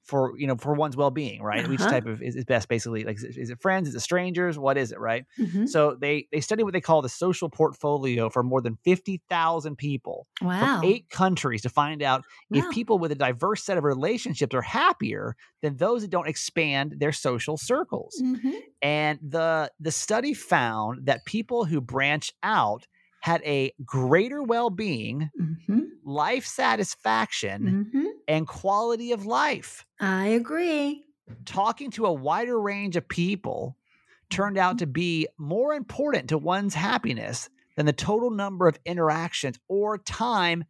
for 0.04 0.34
you 0.38 0.48
know 0.48 0.56
for 0.56 0.74
one's 0.74 0.98
well-being 0.98 1.42
right 1.42 1.66
Uh-huh. 1.66 1.90
type 1.90 2.06
of 2.08 2.22
is, 2.22 2.36
is 2.36 2.44
best 2.46 2.68
basically 2.68 3.04
like 3.04 3.18
is 3.18 3.24
it, 3.24 3.38
is 3.38 3.50
it 3.52 3.62
friends 3.62 3.88
is 3.88 3.96
it 3.96 4.00
strangers 4.00 4.58
what 4.58 4.78
is 4.78 4.92
it 4.92 5.00
right 5.00 5.26
Mm-hmm. 5.40 5.66
so 5.68 5.96
they 6.00 6.28
they 6.32 6.42
studied 6.42 6.64
what 6.64 6.74
they 6.74 6.82
call 6.82 7.02
the 7.02 7.10
social 7.10 7.50
portfolio 7.50 8.30
for 8.30 8.42
more 8.44 8.62
than 8.62 8.78
50,000 8.84 9.76
people 9.78 10.28
Wow. 10.42 10.80
from 10.82 10.86
eight 10.90 11.10
countries 11.10 11.62
to 11.62 11.70
find 11.70 12.02
out 12.02 12.24
if 12.52 12.70
people 12.72 12.98
with 13.00 13.12
a 13.12 13.16
diverse 13.16 13.64
set 13.64 13.78
of 13.78 13.84
relationships 13.84 14.56
are 14.56 14.62
happier 14.62 15.36
than 15.62 15.78
those 15.78 16.02
that 16.02 16.10
don't 16.10 16.28
expand 16.28 16.96
their 16.98 17.12
social 17.12 17.56
circles. 17.58 18.20
Mm-hmm. 18.22 18.52
And 18.82 19.20
the 19.22 19.72
the 19.80 19.92
study 19.92 20.34
found 20.34 21.06
that 21.06 21.26
people 21.26 21.66
who 21.66 21.80
branch 21.82 22.34
out 22.42 22.88
had 23.22 23.42
a 23.44 23.72
greater 23.86 24.44
well-being, 24.44 25.30
Mm-hmm. 25.40 25.80
life 26.04 26.46
satisfaction, 26.46 27.88
Mm-hmm. 27.94 28.06
and 28.28 28.48
quality 28.48 29.12
of 29.14 29.26
life. 29.26 29.86
I 30.00 30.28
agree. 30.28 31.06
Talking 31.46 31.92
to 31.92 32.06
a 32.08 32.12
wider 32.14 32.60
range 32.60 32.96
of 32.98 33.08
people 33.08 33.78
turned 34.30 34.58
out 34.58 34.80
to 34.80 34.88
be 34.88 35.28
more 35.38 35.74
important 35.74 36.30
to 36.30 36.38
one's 36.38 36.74
happiness 36.74 37.50
than 37.78 37.86
the 37.86 37.94
total 37.94 38.32
number 38.32 38.68
of 38.68 38.78
interactions 38.86 39.58
or 39.70 39.98
time 39.98 40.66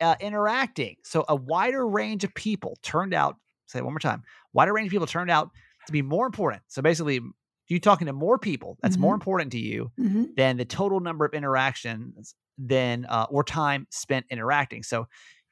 uh, 0.00 0.14
interacting. 0.20 0.96
So 1.02 1.24
a 1.28 1.34
wider 1.34 1.86
range 1.86 2.22
of 2.22 2.32
people 2.34 2.76
turned 2.82 3.12
out, 3.14 3.36
say 3.66 3.80
it 3.80 3.84
one 3.84 3.92
more 3.94 3.98
time, 3.98 4.22
wider 4.52 4.72
range 4.72 4.86
of 4.88 4.92
people 4.92 5.06
turned 5.08 5.30
out 5.30 5.50
to 5.86 5.92
be 5.92 6.02
more 6.02 6.26
important. 6.26 6.62
So 6.68 6.80
basically, 6.82 7.20
you 7.68 7.78
talking 7.80 8.06
to 8.06 8.12
more 8.12 8.38
people, 8.38 8.78
that's 8.82 8.96
more 8.96 9.12
Mhm. 9.12 9.16
important 9.20 9.52
to 9.52 9.58
you 9.58 9.92
Mm-hmm. 9.98 10.24
than 10.36 10.56
the 10.56 10.64
total 10.64 11.00
number 11.00 11.24
of 11.24 11.34
interactions 11.34 12.34
than 12.56 13.04
uh, 13.06 13.26
or 13.30 13.44
time 13.44 13.86
spent 13.90 14.26
interacting. 14.30 14.82
So 14.82 15.06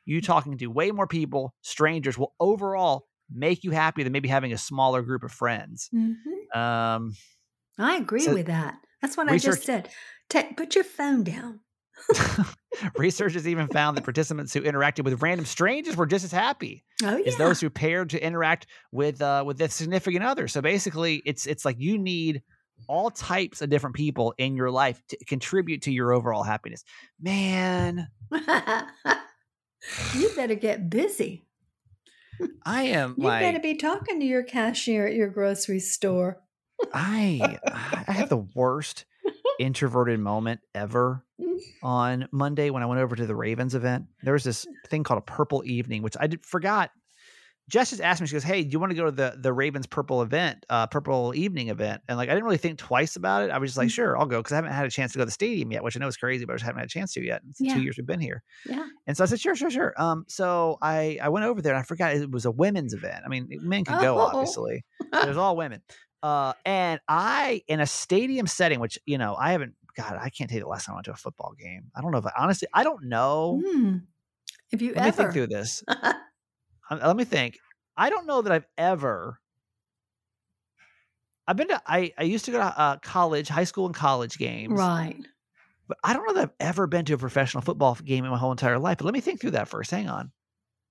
you 0.04 0.20
talking 0.20 0.56
to 0.58 0.66
way 0.68 0.90
more 0.92 1.06
people, 1.06 1.54
strangers, 1.62 2.16
will 2.18 2.34
overall 2.40 3.06
make 3.30 3.64
you 3.64 3.72
happier 3.72 4.04
than 4.04 4.12
maybe 4.12 4.28
having 4.28 4.52
a 4.52 4.58
smaller 4.58 5.02
group 5.02 5.22
of 5.24 5.32
friends. 5.32 5.88
Mhm. 5.94 6.56
Um, 6.56 7.14
I 7.78 7.96
agree 7.96 8.20
So- 8.20 8.34
with 8.34 8.46
that. 8.46 8.78
That's 9.02 9.16
what 9.16 9.28
I 9.28 9.36
just 9.38 9.64
said. 9.64 9.90
Ta 10.28 10.44
put 10.56 10.74
your 10.74 10.84
phone 10.84 11.22
down. 11.24 11.60
research 12.96 13.34
has 13.34 13.46
even 13.48 13.66
found 13.68 13.96
that 13.96 14.04
participants 14.04 14.52
who 14.52 14.60
interacted 14.62 15.04
with 15.04 15.22
random 15.22 15.46
strangers 15.46 15.96
were 15.96 16.06
just 16.06 16.24
as 16.24 16.32
happy 16.32 16.84
Oh 17.04 17.16
yeah. 17.16 17.26
as 17.26 17.36
those 17.36 17.60
who 17.60 17.70
paired 17.70 18.10
to 18.10 18.22
interact 18.24 18.66
with 18.92 19.20
uh, 19.22 19.42
with 19.46 19.58
their 19.58 19.68
significant 19.68 20.24
other. 20.24 20.48
So 20.48 20.60
basically, 20.60 21.22
it's 21.24 21.46
it's 21.46 21.64
like 21.64 21.76
you 21.78 21.98
need 21.98 22.42
all 22.88 23.10
types 23.10 23.62
of 23.62 23.70
different 23.70 23.96
people 23.96 24.34
in 24.38 24.54
your 24.54 24.70
life 24.70 25.02
to 25.08 25.24
contribute 25.24 25.82
to 25.82 25.90
your 25.92 26.12
overall 26.12 26.42
happiness. 26.42 26.84
Man, 27.20 28.08
you 30.14 30.30
better 30.34 30.54
get 30.54 30.90
busy. 30.90 31.44
I 32.64 32.82
am 32.84 33.14
You 33.16 33.24
like 33.24 33.40
better 33.40 33.60
be 33.60 33.76
talking 33.76 34.20
to 34.20 34.26
your 34.26 34.42
cashier 34.42 35.06
at 35.06 35.14
your 35.14 35.28
grocery 35.30 35.80
store. 35.80 36.42
I 36.92 37.58
I 38.06 38.12
have 38.12 38.28
the 38.28 38.44
worst 38.54 39.06
introverted 39.58 40.18
moment 40.20 40.60
ever 40.74 41.22
Mm. 41.40 41.58
on 41.82 42.28
Monday 42.32 42.70
when 42.70 42.82
I 42.82 42.86
went 42.86 43.00
over 43.00 43.14
to 43.14 43.26
the 43.26 43.36
Ravens 43.36 43.74
event. 43.74 44.06
There 44.22 44.32
was 44.32 44.42
this 44.44 44.66
thing 44.88 45.02
called 45.04 45.18
a 45.18 45.22
purple 45.22 45.62
evening, 45.66 46.02
which 46.02 46.16
I 46.18 46.26
did, 46.26 46.44
forgot. 46.44 46.90
Jess 47.68 47.90
just 47.90 48.00
asked 48.00 48.20
me, 48.20 48.26
she 48.28 48.32
goes, 48.32 48.44
Hey, 48.44 48.62
do 48.62 48.70
you 48.70 48.78
want 48.78 48.90
to 48.92 48.96
go 48.96 49.06
to 49.06 49.10
the, 49.10 49.34
the 49.38 49.52
Ravens 49.52 49.86
purple 49.88 50.22
event, 50.22 50.64
uh, 50.70 50.86
purple 50.86 51.32
evening 51.34 51.68
event? 51.68 52.00
And 52.08 52.16
like, 52.16 52.28
I 52.28 52.32
didn't 52.32 52.44
really 52.44 52.56
think 52.58 52.78
twice 52.78 53.16
about 53.16 53.42
it. 53.42 53.50
I 53.50 53.58
was 53.58 53.70
just 53.70 53.76
like, 53.76 53.88
Mm. 53.88 53.92
sure, 53.92 54.16
I'll 54.16 54.24
go. 54.24 54.40
Cause 54.42 54.52
I 54.52 54.54
haven't 54.56 54.70
had 54.72 54.86
a 54.86 54.90
chance 54.90 55.12
to 55.12 55.18
go 55.18 55.22
to 55.22 55.26
the 55.26 55.32
stadium 55.32 55.72
yet, 55.72 55.82
which 55.82 55.96
I 55.96 56.00
know 56.00 56.06
is 56.06 56.16
crazy, 56.16 56.44
but 56.44 56.52
I 56.52 56.56
just 56.56 56.64
haven't 56.64 56.78
had 56.78 56.86
a 56.86 56.90
chance 56.90 57.12
to 57.14 57.22
yet. 57.24 57.42
It's 57.50 57.60
Yeah. 57.60 57.74
two 57.74 57.82
years 57.82 57.96
we've 57.98 58.06
been 58.06 58.20
here. 58.20 58.42
Yeah. 58.66 58.86
And 59.08 59.16
so 59.16 59.24
I 59.24 59.26
said, 59.26 59.40
sure, 59.40 59.56
sure, 59.56 59.70
sure. 59.70 59.92
Um, 60.00 60.24
so 60.28 60.78
I, 60.80 61.18
I 61.20 61.28
went 61.28 61.44
over 61.44 61.60
there 61.60 61.74
and 61.74 61.80
I 61.80 61.82
forgot 61.82 62.14
it 62.14 62.30
was 62.30 62.46
a 62.46 62.50
women's 62.52 62.94
event. 62.94 63.22
I 63.26 63.28
mean, 63.28 63.48
men 63.60 63.84
could 63.84 64.00
go, 64.00 64.16
Oh. 64.16 64.20
obviously. 64.20 64.84
It 65.12 65.28
was 65.28 65.36
all 65.36 65.56
women. 65.56 65.82
Uh, 66.26 66.54
and 66.64 66.98
I, 67.06 67.62
in 67.68 67.78
a 67.78 67.86
stadium 67.86 68.48
setting, 68.48 68.80
which, 68.80 68.98
you 69.06 69.16
know, 69.16 69.36
I 69.38 69.52
haven't, 69.52 69.74
God, 69.96 70.18
I 70.20 70.28
can't 70.28 70.50
tell 70.50 70.56
you 70.56 70.64
the 70.64 70.68
last 70.68 70.86
time 70.86 70.94
I 70.94 70.96
went 70.96 71.04
to 71.04 71.12
a 71.12 71.14
football 71.14 71.54
game. 71.56 71.84
I 71.94 72.00
don't 72.00 72.10
know 72.10 72.18
if 72.18 72.26
I, 72.26 72.32
honestly, 72.36 72.66
I 72.74 72.82
don't 72.82 73.04
know. 73.04 73.62
Mm. 73.64 74.02
If 74.72 74.82
you 74.82 74.92
Let 74.94 75.04
me 75.04 75.10
think 75.12 75.32
through 75.32 75.46
this. 75.46 75.84
Um, 75.88 76.14
let 77.04 77.16
me 77.16 77.22
think. 77.22 77.58
I 77.96 78.10
don't 78.10 78.26
know 78.26 78.42
that 78.42 78.50
I've 78.50 78.66
ever. 78.76 79.38
I've 81.46 81.56
been 81.56 81.68
to. 81.68 81.80
I 81.86 82.12
I 82.18 82.24
used 82.24 82.44
to 82.46 82.50
go 82.50 82.58
to 82.58 82.64
uh, 82.64 82.96
college, 82.96 83.46
high 83.46 83.62
school, 83.62 83.86
and 83.86 83.94
college 83.94 84.36
games. 84.36 84.72
right. 84.76 85.16
But 85.86 85.98
I 86.02 86.12
don't 86.12 86.26
know 86.26 86.34
that 86.34 86.42
I've 86.42 86.68
ever 86.68 86.88
been 86.88 87.04
to 87.04 87.14
a 87.14 87.18
professional 87.18 87.62
football 87.62 87.94
game 87.94 88.24
in 88.24 88.32
my 88.32 88.36
whole 88.36 88.50
entire 88.50 88.80
life. 88.80 88.98
But 88.98 89.04
let 89.04 89.14
me 89.14 89.20
think 89.20 89.40
through 89.40 89.52
that 89.52 89.68
first. 89.68 89.92
Hang 89.92 90.08
on. 90.08 90.32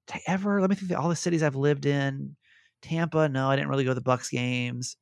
Did 0.08 0.16
I 0.16 0.32
ever? 0.32 0.62
Let 0.62 0.70
me 0.70 0.78
think. 0.78 0.88
Through 0.88 0.98
all 0.98 1.10
the 1.10 1.16
cities 1.18 1.44
I've 1.44 1.58
lived 1.58 1.86
in. 1.86 2.38
Tampa, 2.82 3.28
no, 3.28 3.50
I 3.50 3.58
didn't 3.58 3.70
really 3.70 3.84
go 3.84 3.92
to 3.92 4.00
the 4.00 4.02
Bucs 4.02 4.32
games. 4.32 4.96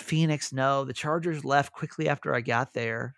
Phoenix, 0.00 0.52
no. 0.52 0.84
The 0.84 0.92
Chargers 0.92 1.44
left 1.44 1.72
quickly 1.72 2.08
after 2.08 2.34
I 2.34 2.40
got 2.40 2.72
there. 2.72 3.14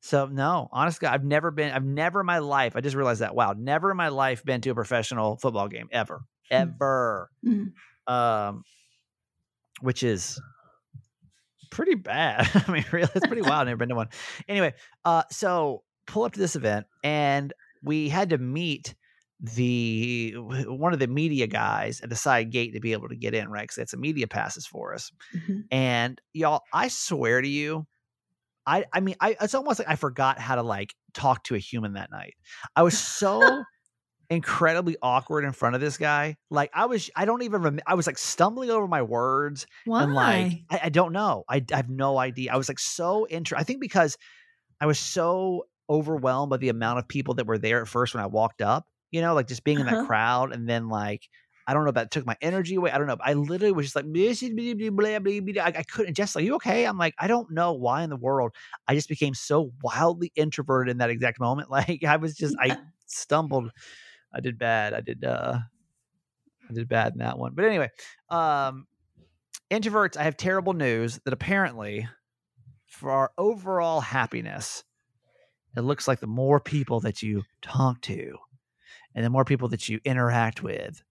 So 0.00 0.26
no, 0.26 0.68
honestly, 0.70 1.08
I've 1.08 1.24
never 1.24 1.50
been. 1.50 1.72
I've 1.72 1.84
never 1.84 2.20
in 2.20 2.26
my 2.26 2.38
life. 2.38 2.76
I 2.76 2.80
just 2.80 2.96
realized 2.96 3.20
that. 3.20 3.34
Wow, 3.34 3.54
never 3.58 3.90
in 3.90 3.96
my 3.96 4.08
life 4.08 4.44
been 4.44 4.60
to 4.62 4.70
a 4.70 4.74
professional 4.74 5.36
football 5.36 5.68
game 5.68 5.88
ever, 5.90 6.22
ever. 6.50 7.30
Mm. 7.44 7.72
Um, 8.06 8.62
which 9.80 10.02
is 10.02 10.40
pretty 11.70 11.94
bad. 11.94 12.48
I 12.68 12.70
mean, 12.70 12.84
really, 12.92 13.10
it's 13.14 13.26
pretty 13.26 13.42
wild. 13.42 13.62
I've 13.62 13.66
never 13.66 13.76
been 13.76 13.88
to 13.88 13.94
one. 13.96 14.08
Anyway, 14.48 14.74
uh, 15.04 15.24
so 15.30 15.82
pull 16.06 16.24
up 16.24 16.32
to 16.32 16.40
this 16.40 16.56
event, 16.56 16.86
and 17.02 17.52
we 17.82 18.08
had 18.08 18.30
to 18.30 18.38
meet 18.38 18.94
the 19.40 20.32
one 20.36 20.92
of 20.92 20.98
the 20.98 21.06
media 21.06 21.46
guys 21.46 22.00
at 22.00 22.10
the 22.10 22.16
side 22.16 22.50
gate 22.50 22.74
to 22.74 22.80
be 22.80 22.92
able 22.92 23.08
to 23.08 23.16
get 23.16 23.34
in, 23.34 23.48
right? 23.48 23.62
Because 23.62 23.76
that's 23.76 23.92
a 23.92 23.96
media 23.96 24.26
passes 24.26 24.66
for 24.66 24.94
us. 24.94 25.12
Mhm. 25.34 25.64
And 25.70 26.20
y'all, 26.32 26.62
I 26.72 26.88
swear 26.88 27.40
to 27.40 27.48
you, 27.48 27.86
I 28.66 28.84
I 28.92 29.00
mean, 29.00 29.14
I 29.20 29.36
it's 29.40 29.54
almost 29.54 29.78
like 29.78 29.88
I 29.88 29.94
forgot 29.96 30.38
how 30.40 30.56
to 30.56 30.62
like 30.62 30.94
talk 31.14 31.44
to 31.44 31.54
a 31.54 31.58
human 31.58 31.92
that 31.94 32.10
night. 32.10 32.34
I 32.74 32.82
was 32.82 32.98
so 32.98 33.62
incredibly 34.30 34.96
awkward 35.00 35.44
in 35.44 35.52
front 35.52 35.74
of 35.74 35.80
this 35.80 35.96
guy. 35.98 36.36
Like 36.50 36.70
I 36.74 36.86
was, 36.86 37.08
I 37.16 37.24
don't 37.24 37.42
even. 37.42 37.62
Rem- 37.62 37.80
I 37.86 37.94
was 37.94 38.06
like 38.06 38.18
stumbling 38.18 38.70
over 38.70 38.86
my 38.88 39.02
words 39.02 39.66
Why? 39.84 40.02
and 40.02 40.14
like 40.14 40.52
I, 40.70 40.80
I 40.84 40.88
don't 40.88 41.12
know. 41.12 41.44
I, 41.48 41.64
I 41.72 41.76
have 41.76 41.88
no 41.88 42.18
idea. 42.18 42.52
I 42.52 42.56
was 42.56 42.68
like 42.68 42.78
so 42.80 43.24
inter. 43.24 43.56
I 43.56 43.62
think 43.62 43.80
because 43.80 44.18
I 44.80 44.86
was 44.86 44.98
so 44.98 45.66
overwhelmed 45.88 46.50
by 46.50 46.56
the 46.58 46.68
amount 46.68 46.98
of 46.98 47.08
people 47.08 47.34
that 47.34 47.46
were 47.46 47.56
there 47.58 47.80
at 47.80 47.88
first 47.88 48.14
when 48.14 48.22
I 48.22 48.26
walked 48.26 48.60
up. 48.60 48.86
You 49.10 49.20
know, 49.22 49.34
like 49.34 49.48
just 49.48 49.64
being 49.64 49.80
in 49.80 49.86
that 49.86 49.98
Uh-huh. 49.98 50.08
crowd, 50.08 50.52
and 50.52 50.68
then 50.68 50.88
like 50.88 51.28
I 51.66 51.74
don't 51.74 51.84
know 51.84 51.92
that 51.92 52.10
took 52.10 52.26
my 52.26 52.36
energy 52.40 52.76
away. 52.76 52.90
I 52.90 52.98
don't 52.98 53.06
know. 53.06 53.16
I 53.20 53.34
literally 53.34 53.72
was 53.72 53.86
just 53.86 53.96
like 53.96 54.04
blah, 54.06 54.34
blah, 54.34 54.74
blah, 54.74 55.18
blah, 55.18 55.18
blah, 55.18 55.52
blah. 55.52 55.62
I, 55.64 55.68
I 55.78 55.82
couldn't. 55.82 56.14
just 56.14 56.34
like 56.36 56.44
you 56.44 56.54
okay? 56.56 56.84
I'm 56.86 56.98
like 56.98 57.14
I 57.18 57.26
don't 57.26 57.50
know 57.50 57.72
why 57.72 58.02
in 58.02 58.10
the 58.10 58.16
world 58.16 58.54
I 58.86 58.94
just 58.94 59.08
became 59.08 59.34
so 59.34 59.72
wildly 59.82 60.32
introverted 60.34 60.90
in 60.90 60.98
that 60.98 61.10
exact 61.10 61.40
moment. 61.40 61.70
Like 61.78 62.04
I 62.04 62.16
was 62.16 62.36
just 62.36 62.56
I 62.60 62.76
stumbled. 63.06 63.70
I 64.34 64.40
did 64.40 64.58
bad. 64.58 64.94
I 64.94 65.00
did 65.02 65.24
uh 65.24 65.60
I 66.68 66.72
did 66.72 66.88
bad 66.88 67.12
in 67.12 67.18
that 67.18 67.38
one. 67.38 67.54
But 67.54 67.64
anyway, 67.64 67.90
um 68.28 68.86
introverts, 69.70 70.16
I 70.16 70.24
have 70.24 70.36
terrible 70.36 70.74
news 70.74 71.20
that 71.24 71.34
apparently 71.34 72.08
for 72.86 73.10
our 73.12 73.32
overall 73.38 74.00
happiness, 74.00 74.84
it 75.76 75.82
looks 75.82 76.08
like 76.08 76.20
the 76.20 76.26
more 76.26 76.60
people 76.60 77.00
that 77.00 77.22
you 77.22 77.44
talk 77.62 78.00
to 78.02 78.38
and 79.18 79.24
the 79.24 79.30
more 79.30 79.44
people 79.44 79.66
that 79.70 79.88
you 79.88 79.98
interact 80.04 80.62
with, 80.62 81.02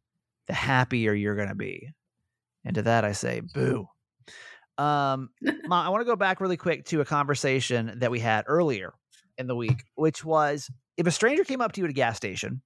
the 0.48 0.54
happier 0.54 1.14
you're 1.14 1.36
going 1.36 1.50
to 1.50 1.56
be. 1.56 1.90
And 2.64 2.74
to 2.76 2.82
that 2.84 3.04
I 3.04 3.12
say 3.12 3.42
boo. 3.42 3.86
Um 4.78 5.30
Mom, 5.42 5.86
I 5.86 5.90
want 5.90 6.00
to 6.00 6.06
go 6.06 6.16
back 6.16 6.40
really 6.40 6.56
quick 6.56 6.86
to 6.86 7.02
a 7.02 7.06
conversation 7.06 7.96
that 7.98 8.10
we 8.10 8.22
had 8.22 8.46
earlier 8.48 8.94
in 9.38 9.48
the 9.48 9.58
week, 9.58 9.84
which 9.96 10.24
was 10.24 10.72
if 10.96 11.06
a 11.06 11.12
stranger 11.12 11.44
came 11.44 11.60
up 11.60 11.74
to 11.74 11.82
you 11.82 11.86
at 11.86 11.90
a 11.90 11.94
gas 11.94 12.16
station, 12.16 12.62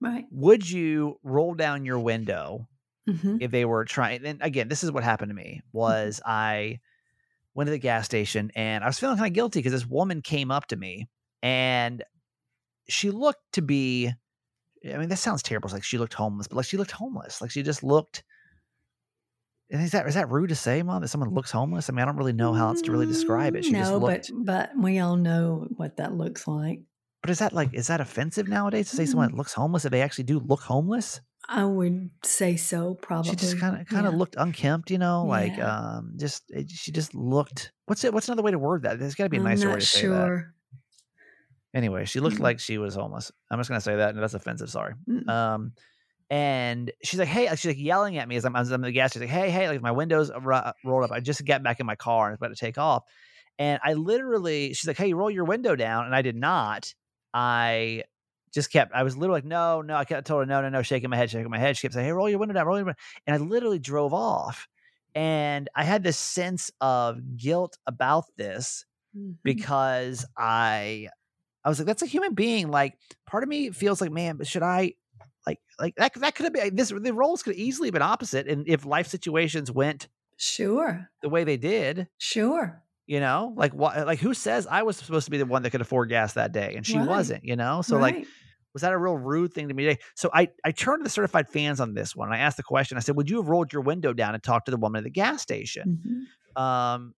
right. 0.00 0.24
would 0.30 0.70
you 0.70 1.18
roll 1.24 1.54
down 1.54 1.84
your 1.84 1.98
window 1.98 2.68
hmm 3.08 3.38
if 3.40 3.50
they 3.50 3.64
were 3.64 3.84
trying 3.84 4.24
and 4.24 4.40
again 4.42 4.68
this 4.68 4.82
is 4.82 4.90
what 4.90 5.04
happened 5.04 5.30
to 5.30 5.34
me 5.34 5.62
was 5.72 6.20
i 6.26 6.80
went 7.54 7.68
to 7.68 7.70
the 7.70 7.78
gas 7.78 8.04
station 8.04 8.50
and 8.56 8.82
i 8.82 8.86
was 8.88 8.98
feeling 8.98 9.16
kind 9.16 9.28
of 9.28 9.32
guilty 9.32 9.60
because 9.60 9.70
this 9.70 9.86
woman 9.86 10.22
came 10.22 10.50
up 10.50 10.66
to 10.66 10.74
me 10.74 11.06
and 11.40 12.02
she 12.88 13.12
looked 13.12 13.42
to 13.52 13.62
be 13.62 14.12
i 14.92 14.96
mean 14.98 15.08
that 15.08 15.16
sounds 15.18 15.42
terrible 15.42 15.66
it's 15.66 15.74
like 15.74 15.84
she 15.84 15.98
looked 15.98 16.14
homeless 16.14 16.46
but 16.48 16.56
like 16.56 16.66
she 16.66 16.76
looked 16.76 16.90
homeless 16.92 17.40
like 17.40 17.50
she 17.50 17.62
just 17.62 17.82
looked 17.82 18.22
and 19.70 19.82
is 19.82 19.90
that 19.92 20.06
is 20.06 20.14
that 20.14 20.30
rude 20.30 20.48
to 20.48 20.54
say 20.54 20.82
mom 20.82 21.02
that 21.02 21.08
someone 21.08 21.30
looks 21.30 21.50
homeless 21.50 21.88
i 21.88 21.92
mean 21.92 22.02
i 22.02 22.04
don't 22.04 22.16
really 22.16 22.32
know 22.32 22.52
how 22.52 22.68
else 22.68 22.80
to 22.82 22.92
really 22.92 23.06
describe 23.06 23.56
it 23.56 23.64
she 23.64 23.72
no, 23.72 23.78
just 23.80 23.92
looked 23.92 24.30
but 24.44 24.44
but 24.44 24.82
we 24.82 24.98
all 24.98 25.16
know 25.16 25.66
what 25.76 25.96
that 25.96 26.12
looks 26.14 26.46
like. 26.46 26.80
but 27.22 27.30
is 27.30 27.38
that 27.40 27.52
like 27.52 27.72
is 27.74 27.88
that 27.88 28.00
offensive 28.00 28.48
nowadays 28.48 28.90
to 28.90 28.96
say 28.96 29.06
someone 29.06 29.32
Mm. 29.32 29.36
looks 29.38 29.52
homeless 29.54 29.84
if 29.84 29.90
they 29.90 30.02
actually 30.02 30.24
do 30.24 30.38
look 30.38 30.60
homeless 30.60 31.20
I 31.48 31.64
would 31.64 32.10
say 32.24 32.56
so. 32.56 32.94
Probably. 32.94 33.30
She 33.30 33.36
just 33.36 33.60
kind 33.60 33.80
of 33.80 33.86
kind 33.86 34.04
of 34.04 34.14
yeah. 34.14 34.18
looked 34.18 34.34
unkempt, 34.36 34.90
you 34.90 34.98
know, 34.98 35.24
like 35.26 35.56
Yeah. 35.56 35.76
um, 35.98 36.14
just 36.16 36.42
it, 36.48 36.68
she 36.68 36.90
just 36.90 37.14
looked. 37.14 37.70
What's 37.84 38.02
it? 38.02 38.12
What's 38.12 38.26
another 38.26 38.42
way 38.42 38.50
to 38.50 38.58
word 38.58 38.82
that? 38.82 38.98
There's 38.98 39.14
got 39.14 39.24
to 39.24 39.30
be 39.30 39.36
a 39.36 39.40
nicer 39.40 39.68
way 39.68 39.76
to 39.76 39.80
say 39.80 40.08
that. 40.08 40.44
Anyway, 41.76 42.06
she 42.06 42.20
looked 42.20 42.38
Mm. 42.38 42.40
like 42.40 42.58
she 42.58 42.78
was 42.78 42.96
homeless. 42.96 43.30
I'm 43.50 43.60
just 43.60 43.68
gonna 43.70 43.80
say 43.82 43.96
that, 43.96 44.14
and 44.14 44.22
that's 44.22 44.34
offensive. 44.34 44.70
Sorry. 44.70 44.94
Um, 45.28 45.74
and 46.30 46.90
she's 47.04 47.20
like, 47.20 47.28
"Hey," 47.28 47.48
she's 47.50 47.66
like 47.66 47.78
yelling 47.78 48.18
at 48.18 48.26
me 48.28 48.36
as 48.36 48.44
I'm, 48.46 48.56
as 48.56 48.72
I'm 48.72 48.82
at 48.82 48.86
the 48.88 48.92
gas. 48.92 49.12
She's 49.12 49.20
like, 49.22 49.30
"Hey, 49.30 49.50
hey!" 49.50 49.68
Like 49.68 49.82
my 49.82 49.92
windows 49.92 50.30
ro- 50.42 50.72
rolled 50.84 51.04
up. 51.04 51.12
I 51.12 51.20
just 51.20 51.44
got 51.44 51.62
back 51.62 51.78
in 51.80 51.86
my 51.86 51.96
car 51.96 52.26
and 52.26 52.30
I 52.30 52.32
was 52.32 52.38
about 52.38 52.48
to 52.56 52.66
take 52.66 52.78
off, 52.78 53.04
and 53.58 53.80
I 53.84 53.94
literally, 53.94 54.74
she's 54.74 54.88
like, 54.88 54.96
"Hey, 54.96 55.12
roll 55.14 55.30
your 55.30 55.44
window 55.44 55.76
down," 55.76 56.06
and 56.06 56.14
I 56.14 56.22
did 56.22 56.36
not. 56.36 56.94
I 57.34 58.04
just 58.54 58.72
kept. 58.72 58.94
I 58.94 59.02
was 59.04 59.16
literally 59.16 59.38
like, 59.42 59.44
"No, 59.46 59.82
no." 59.82 59.96
I 59.96 60.04
kept 60.06 60.26
told 60.26 60.42
her, 60.42 60.46
"No, 60.46 60.62
no, 60.62 60.70
no," 60.70 60.82
shaking 60.82 61.10
my 61.10 61.16
head, 61.16 61.30
shaking 61.30 61.50
my 61.50 61.58
head. 61.58 61.76
She 61.76 61.82
kept 61.82 61.94
saying, 61.94 62.06
"Hey, 62.06 62.12
roll 62.12 62.28
your 62.30 62.38
window 62.40 62.54
down, 62.54 62.66
roll 62.66 62.78
your 62.78 62.86
window," 62.86 62.98
and 63.26 63.34
I 63.36 63.38
literally 63.38 63.78
drove 63.78 64.14
off. 64.14 64.66
And 65.14 65.68
I 65.74 65.84
had 65.84 66.02
this 66.02 66.18
sense 66.18 66.70
of 66.80 67.36
guilt 67.36 67.78
about 67.86 68.24
this 68.36 68.84
Mhm. 69.16 69.36
because 69.42 70.26
I 70.36 71.08
I 71.66 71.68
was 71.68 71.80
like, 71.80 71.86
that's 71.86 72.02
a 72.02 72.06
human 72.06 72.32
being. 72.34 72.68
Like, 72.70 72.96
part 73.26 73.42
of 73.42 73.48
me 73.48 73.70
feels 73.70 74.00
like, 74.00 74.12
man, 74.12 74.36
but 74.36 74.46
should 74.46 74.62
I 74.62 74.94
like 75.46 75.60
like 75.78 75.94
that 75.96 76.14
that 76.14 76.34
could 76.36 76.44
have 76.44 76.52
been 76.52 76.74
this 76.76 76.88
the 76.90 77.12
roles 77.12 77.42
could 77.42 77.54
easily 77.54 77.58
have 77.58 77.68
easily 77.68 77.90
been 77.90 78.02
opposite. 78.02 78.46
And 78.48 78.68
if 78.68 78.86
life 78.86 79.08
situations 79.08 79.70
went 79.70 80.08
Sure. 80.36 81.10
the 81.22 81.28
way 81.28 81.44
they 81.44 81.56
did, 81.56 82.08
Sure. 82.18 82.82
you 83.06 83.20
know, 83.20 83.52
like 83.56 83.72
what 83.74 84.06
like 84.06 84.18
who 84.20 84.32
says 84.34 84.66
I 84.66 84.82
was 84.84 84.96
supposed 84.96 85.24
to 85.26 85.30
be 85.30 85.38
the 85.38 85.46
one 85.46 85.62
that 85.62 85.70
could 85.70 85.80
afford 85.80 86.08
gas 86.08 86.34
that 86.34 86.52
day 86.52 86.74
and 86.76 86.86
she 86.86 86.98
Right. 86.98 87.06
wasn't, 87.08 87.44
you 87.44 87.56
know? 87.56 87.82
So 87.82 87.96
like 87.98 88.26
was 88.72 88.82
that 88.82 88.92
a 88.92 88.98
real 88.98 89.16
rude 89.16 89.52
thing 89.54 89.68
to 89.68 89.74
me 89.74 89.84
today? 89.86 90.00
So 90.14 90.30
I 90.34 90.48
I 90.64 90.70
turned 90.72 91.00
to 91.00 91.04
the 91.04 91.10
certified 91.10 91.48
fans 91.48 91.80
on 91.80 91.94
this 91.94 92.14
one. 92.14 92.32
I 92.32 92.38
asked 92.38 92.58
the 92.58 92.62
question. 92.62 92.96
I 92.96 93.00
said, 93.00 93.16
"Would 93.16 93.30
you 93.30 93.38
have 93.38 93.48
rolled 93.48 93.72
your 93.72 93.82
window 93.82 94.12
down 94.12 94.34
and 94.34 94.42
talked 94.42 94.66
to 94.66 94.70
the 94.70 94.76
woman 94.76 94.98
at 94.98 95.04
the 95.04 95.10
gas 95.10 95.42
station?" 95.42 96.26
Mhm. 96.56 96.60
Um, 96.62 97.14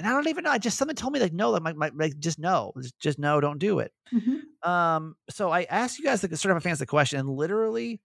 and 0.00 0.08
I 0.08 0.12
don't 0.12 0.28
even 0.28 0.44
know. 0.44 0.50
I 0.50 0.56
just 0.58 0.78
something 0.78 0.96
told 0.96 1.12
me 1.12 1.20
like 1.20 1.34
no, 1.34 1.50
like, 1.50 1.62
my, 1.62 1.72
my, 1.74 1.90
like 1.94 2.18
just 2.18 2.38
no, 2.38 2.72
just, 2.80 2.98
just 2.98 3.18
no, 3.18 3.38
don't 3.40 3.58
do 3.58 3.80
it. 3.80 3.92
Mhm. 4.12 4.66
Um, 4.66 5.14
so 5.28 5.50
I 5.50 5.64
asked 5.64 5.98
you 5.98 6.04
guys 6.04 6.22
like 6.22 6.34
sort 6.36 6.52
of 6.52 6.56
a 6.56 6.60
fancy 6.60 6.86
question, 6.86 7.20
and 7.20 7.28
literally 7.28 8.00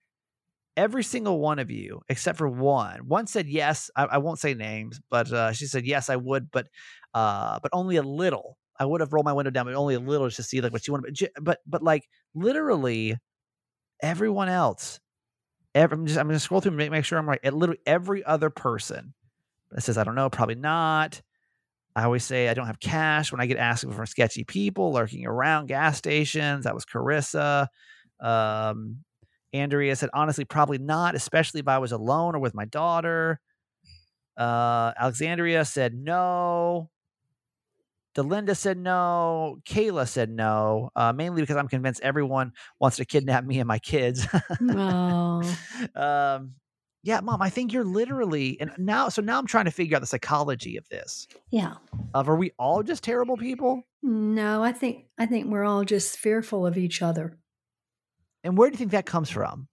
every 0.76 1.04
single 1.04 1.40
one 1.40 1.58
of 1.58 1.72
you, 1.72 2.02
except 2.10 2.38
for 2.38 2.50
one, 2.50 3.08
one 3.08 3.28
said 3.28 3.48
yes. 3.48 3.90
I, 3.96 4.04
I 4.06 4.18
won't 4.18 4.40
say 4.40 4.54
names, 4.54 5.00
but 5.10 5.32
uh, 5.32 5.54
she 5.54 5.68
said 5.68 5.86
yes, 5.86 6.10
I 6.10 6.18
would, 6.18 6.52
but 6.52 6.68
uh, 7.14 7.60
but 7.64 7.72
only 7.74 7.96
a 7.96 8.04
little. 8.04 8.58
I 8.78 8.86
would 8.86 9.00
have 9.00 9.14
rolled 9.14 9.26
my 9.26 9.32
window 9.32 9.52
down, 9.52 9.66
but 9.66 9.76
only 9.76 9.96
a 9.96 10.00
little 10.00 10.28
just 10.28 10.36
to 10.38 10.44
see 10.44 10.60
like 10.60 10.74
what 10.74 10.86
you 10.86 10.94
want. 10.94 11.06
But 11.06 11.30
but 11.42 11.60
but 11.66 11.82
like 11.82 12.08
literally 12.34 13.16
everyone 14.02 14.50
else. 14.50 15.00
Every, 15.74 15.98
I'm 15.98 16.06
just 16.06 16.20
I'm 16.20 16.28
gonna 16.28 16.40
scroll 16.40 16.62
through 16.62 16.72
and 16.72 16.78
make, 16.78 16.92
make 16.92 17.06
sure 17.06 17.18
I'm 17.18 17.28
right. 17.30 17.40
At 17.44 17.54
literally 17.54 17.82
every 17.86 18.24
other 18.24 18.50
person 18.50 19.14
that 19.72 19.82
says 19.82 19.98
I 19.98 20.04
don't 20.04 20.16
know, 20.16 20.30
probably 20.30 20.56
not. 20.56 21.22
I 21.96 22.04
always 22.04 22.26
say 22.26 22.50
I 22.50 22.54
don't 22.54 22.68
have 22.68 22.80
cash 22.80 23.32
when 23.32 23.40
I 23.40 23.46
get 23.46 23.58
asked 23.58 23.90
for 23.90 24.06
sketchy 24.06 24.44
people 24.44 24.92
lurking 24.92 25.26
around 25.26 25.68
gas 25.68 25.98
stations. 25.98 26.66
That 26.66 26.76
was 26.76 26.86
Carissa. 26.86 27.68
Um, 28.20 28.98
Andrea 29.54 29.96
said, 29.96 30.10
honestly, 30.14 30.44
probably 30.44 30.78
not, 30.78 31.16
especially 31.16 31.62
if 31.62 31.68
I 31.68 31.78
was 31.78 31.94
alone 31.94 32.36
or 32.36 32.40
with 32.40 32.54
my 32.54 32.66
daughter. 32.66 33.40
Uh, 34.38 34.92
Alexandria 35.00 35.64
said 35.64 35.94
no. 35.94 36.90
Delinda 38.16 38.56
said 38.56 38.78
no. 38.78 39.60
Kayla 39.66 40.08
said 40.08 40.30
no, 40.30 40.90
uh, 40.96 41.14
mainly 41.14 41.42
because 41.42 41.58
I'm 41.58 41.68
convinced 41.68 42.02
everyone 42.02 42.54
wants 42.80 42.98
to 42.98 43.06
kidnap 43.06 43.46
me 43.46 43.60
and 43.60 43.68
my 43.68 43.80
kids. 43.80 44.28
Oh. 44.62 45.42
um, 45.96 46.54
yeah, 47.06 47.20
mom, 47.20 47.40
I 47.40 47.52
think 47.52 47.72
you're 47.72 47.84
literally, 47.84 48.60
and 48.60 48.72
now, 48.80 49.10
so 49.10 49.22
now 49.22 49.38
I'm 49.38 49.46
trying 49.46 49.66
to 49.66 49.72
figure 49.72 49.96
out 49.96 50.00
the 50.00 50.08
psychology 50.08 50.76
of 50.76 50.90
this. 50.90 51.28
Yeah. 51.52 51.76
Of 52.16 52.28
are 52.28 52.36
we 52.36 52.52
all 52.58 52.82
just 52.82 53.04
terrible 53.04 53.38
people? 53.38 53.84
No, 54.02 54.64
I 54.64 54.72
think 54.72 55.06
I 55.20 55.28
think 55.28 55.46
we're 55.46 55.64
all 55.64 55.84
just 55.84 56.18
fearful 56.18 56.66
of 56.66 56.80
each 56.80 57.04
other. 57.04 57.38
And 58.44 58.58
where 58.58 58.70
do 58.70 58.74
you 58.74 58.80
think 58.80 58.90
that 58.92 59.06
comes 59.06 59.30
from? 59.30 59.68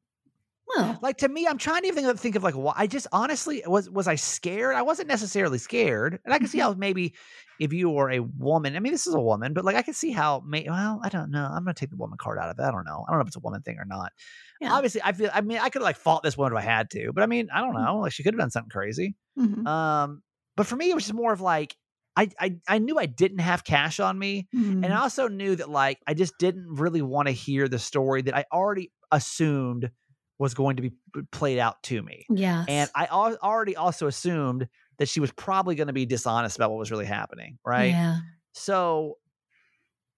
Like 1.00 1.19
to 1.19 1.29
me, 1.29 1.47
I'm 1.47 1.59
trying 1.59 1.83
to 1.83 1.88
even 1.88 2.17
think 2.17 2.37
of, 2.37 2.43
like 2.43 2.55
why 2.55 2.73
I 2.76 2.87
just 2.87 3.07
honestly 3.12 3.62
was 3.67 3.91
was 3.91 4.07
I 4.09 4.14
scared? 4.14 4.75
I 4.76 4.83
wasn't 4.83 5.09
necessarily 5.09 5.59
scared, 5.59 6.21
and 6.25 6.33
I 6.33 6.38
can 6.38 6.47
see 6.49 6.59
Mhm. 6.59 6.61
how 6.61 6.75
maybe 6.75 7.14
if 7.59 7.73
you 7.73 7.91
were 7.91 8.11
a 8.11 8.21
woman, 8.21 8.76
I 8.76 8.81
mean, 8.81 8.93
this 8.93 9.07
is 9.07 9.14
a 9.14 9.21
woman, 9.21 9.52
but 9.52 9.64
like 9.64 9.76
I 9.76 9.83
can 9.83 9.95
see 9.95 10.11
how. 10.12 10.41
May, 10.41 10.67
well, 10.69 11.00
I 11.02 11.09
don't 11.09 11.31
know. 11.31 11.45
I'm 11.45 11.64
gonna 11.64 11.75
take 11.75 11.91
the 11.91 11.97
woman 11.97 12.19
card 12.19 12.38
out 12.38 12.49
of 12.50 12.59
it. 12.59 12.62
I 12.62 12.71
don't 12.71 12.85
know. 12.85 13.05
I 13.07 13.11
don't 13.12 13.19
know 13.19 13.23
if 13.23 13.26
it's 13.29 13.37
a 13.37 13.41
woman 13.41 13.62
thing 13.62 13.79
or 13.79 13.85
not. 13.85 14.12
Yeah. 14.61 14.79
Obviously, 14.79 15.02
I 15.02 15.12
feel. 15.12 15.31
I 15.33 15.41
mean, 15.41 15.59
I 15.59 15.69
could 15.71 15.83
like 15.83 15.97
fault 15.97 16.23
this 16.23 16.37
woman 16.37 16.52
if 16.52 16.59
I 16.59 16.62
had 16.62 16.91
to, 16.91 17.12
but 17.12 17.23
I 17.23 17.26
mean, 17.26 17.49
I 17.52 17.61
don't 17.61 17.75
know. 17.75 17.99
Like 17.99 18.12
she 18.12 18.23
could 18.23 18.35
have 18.35 18.41
done 18.41 18.50
something 18.50 18.71
crazy. 18.71 19.17
mhm, 19.37 19.67
Um, 19.67 20.23
but 20.57 20.67
for 20.67 20.76
me, 20.76 20.91
it 20.91 20.95
was 20.95 21.05
just 21.05 21.14
more 21.14 21.33
of 21.33 21.41
like 21.41 21.76
I 22.17 22.31
I 22.38 22.59
I 22.69 22.79
knew 22.79 22.99
I 22.99 23.07
didn't 23.07 23.38
have 23.38 23.64
cash 23.64 24.00
on 24.00 24.19
me, 24.19 24.49
and 24.83 24.93
I 24.93 24.97
mhm. 24.97 25.02
also 25.02 25.29
knew 25.29 25.57
that 25.57 25.69
like 25.71 25.99
I 26.07 26.14
just 26.14 26.38
didn't 26.38 26.67
really 26.75 27.02
want 27.02 27.29
to 27.29 27.33
hear 27.33 27.69
the 27.69 27.79
story 27.79 28.23
that 28.23 28.37
I 28.37 28.45
already 28.52 28.93
assumed 29.11 29.91
was 30.39 30.55
going 30.55 30.77
to 30.77 30.83
be 30.83 30.93
played 31.31 31.59
out 31.59 31.83
to 31.85 32.03
me. 32.03 32.27
Yeah. 32.31 32.65
And 32.69 32.91
I 32.95 33.07
al- 33.07 33.37
already 33.43 33.77
also 33.77 34.07
assumed 34.07 34.69
that 34.99 35.09
she 35.09 35.21
was 35.21 35.31
probably 35.33 35.75
going 35.75 35.87
to 35.87 35.93
be 35.93 36.07
dishonest 36.07 36.57
about 36.57 36.71
what 36.71 36.79
was 36.79 36.91
really 36.91 37.07
happening, 37.07 37.59
right? 37.65 37.91
Yeah. 37.91 38.19
So 38.53 39.19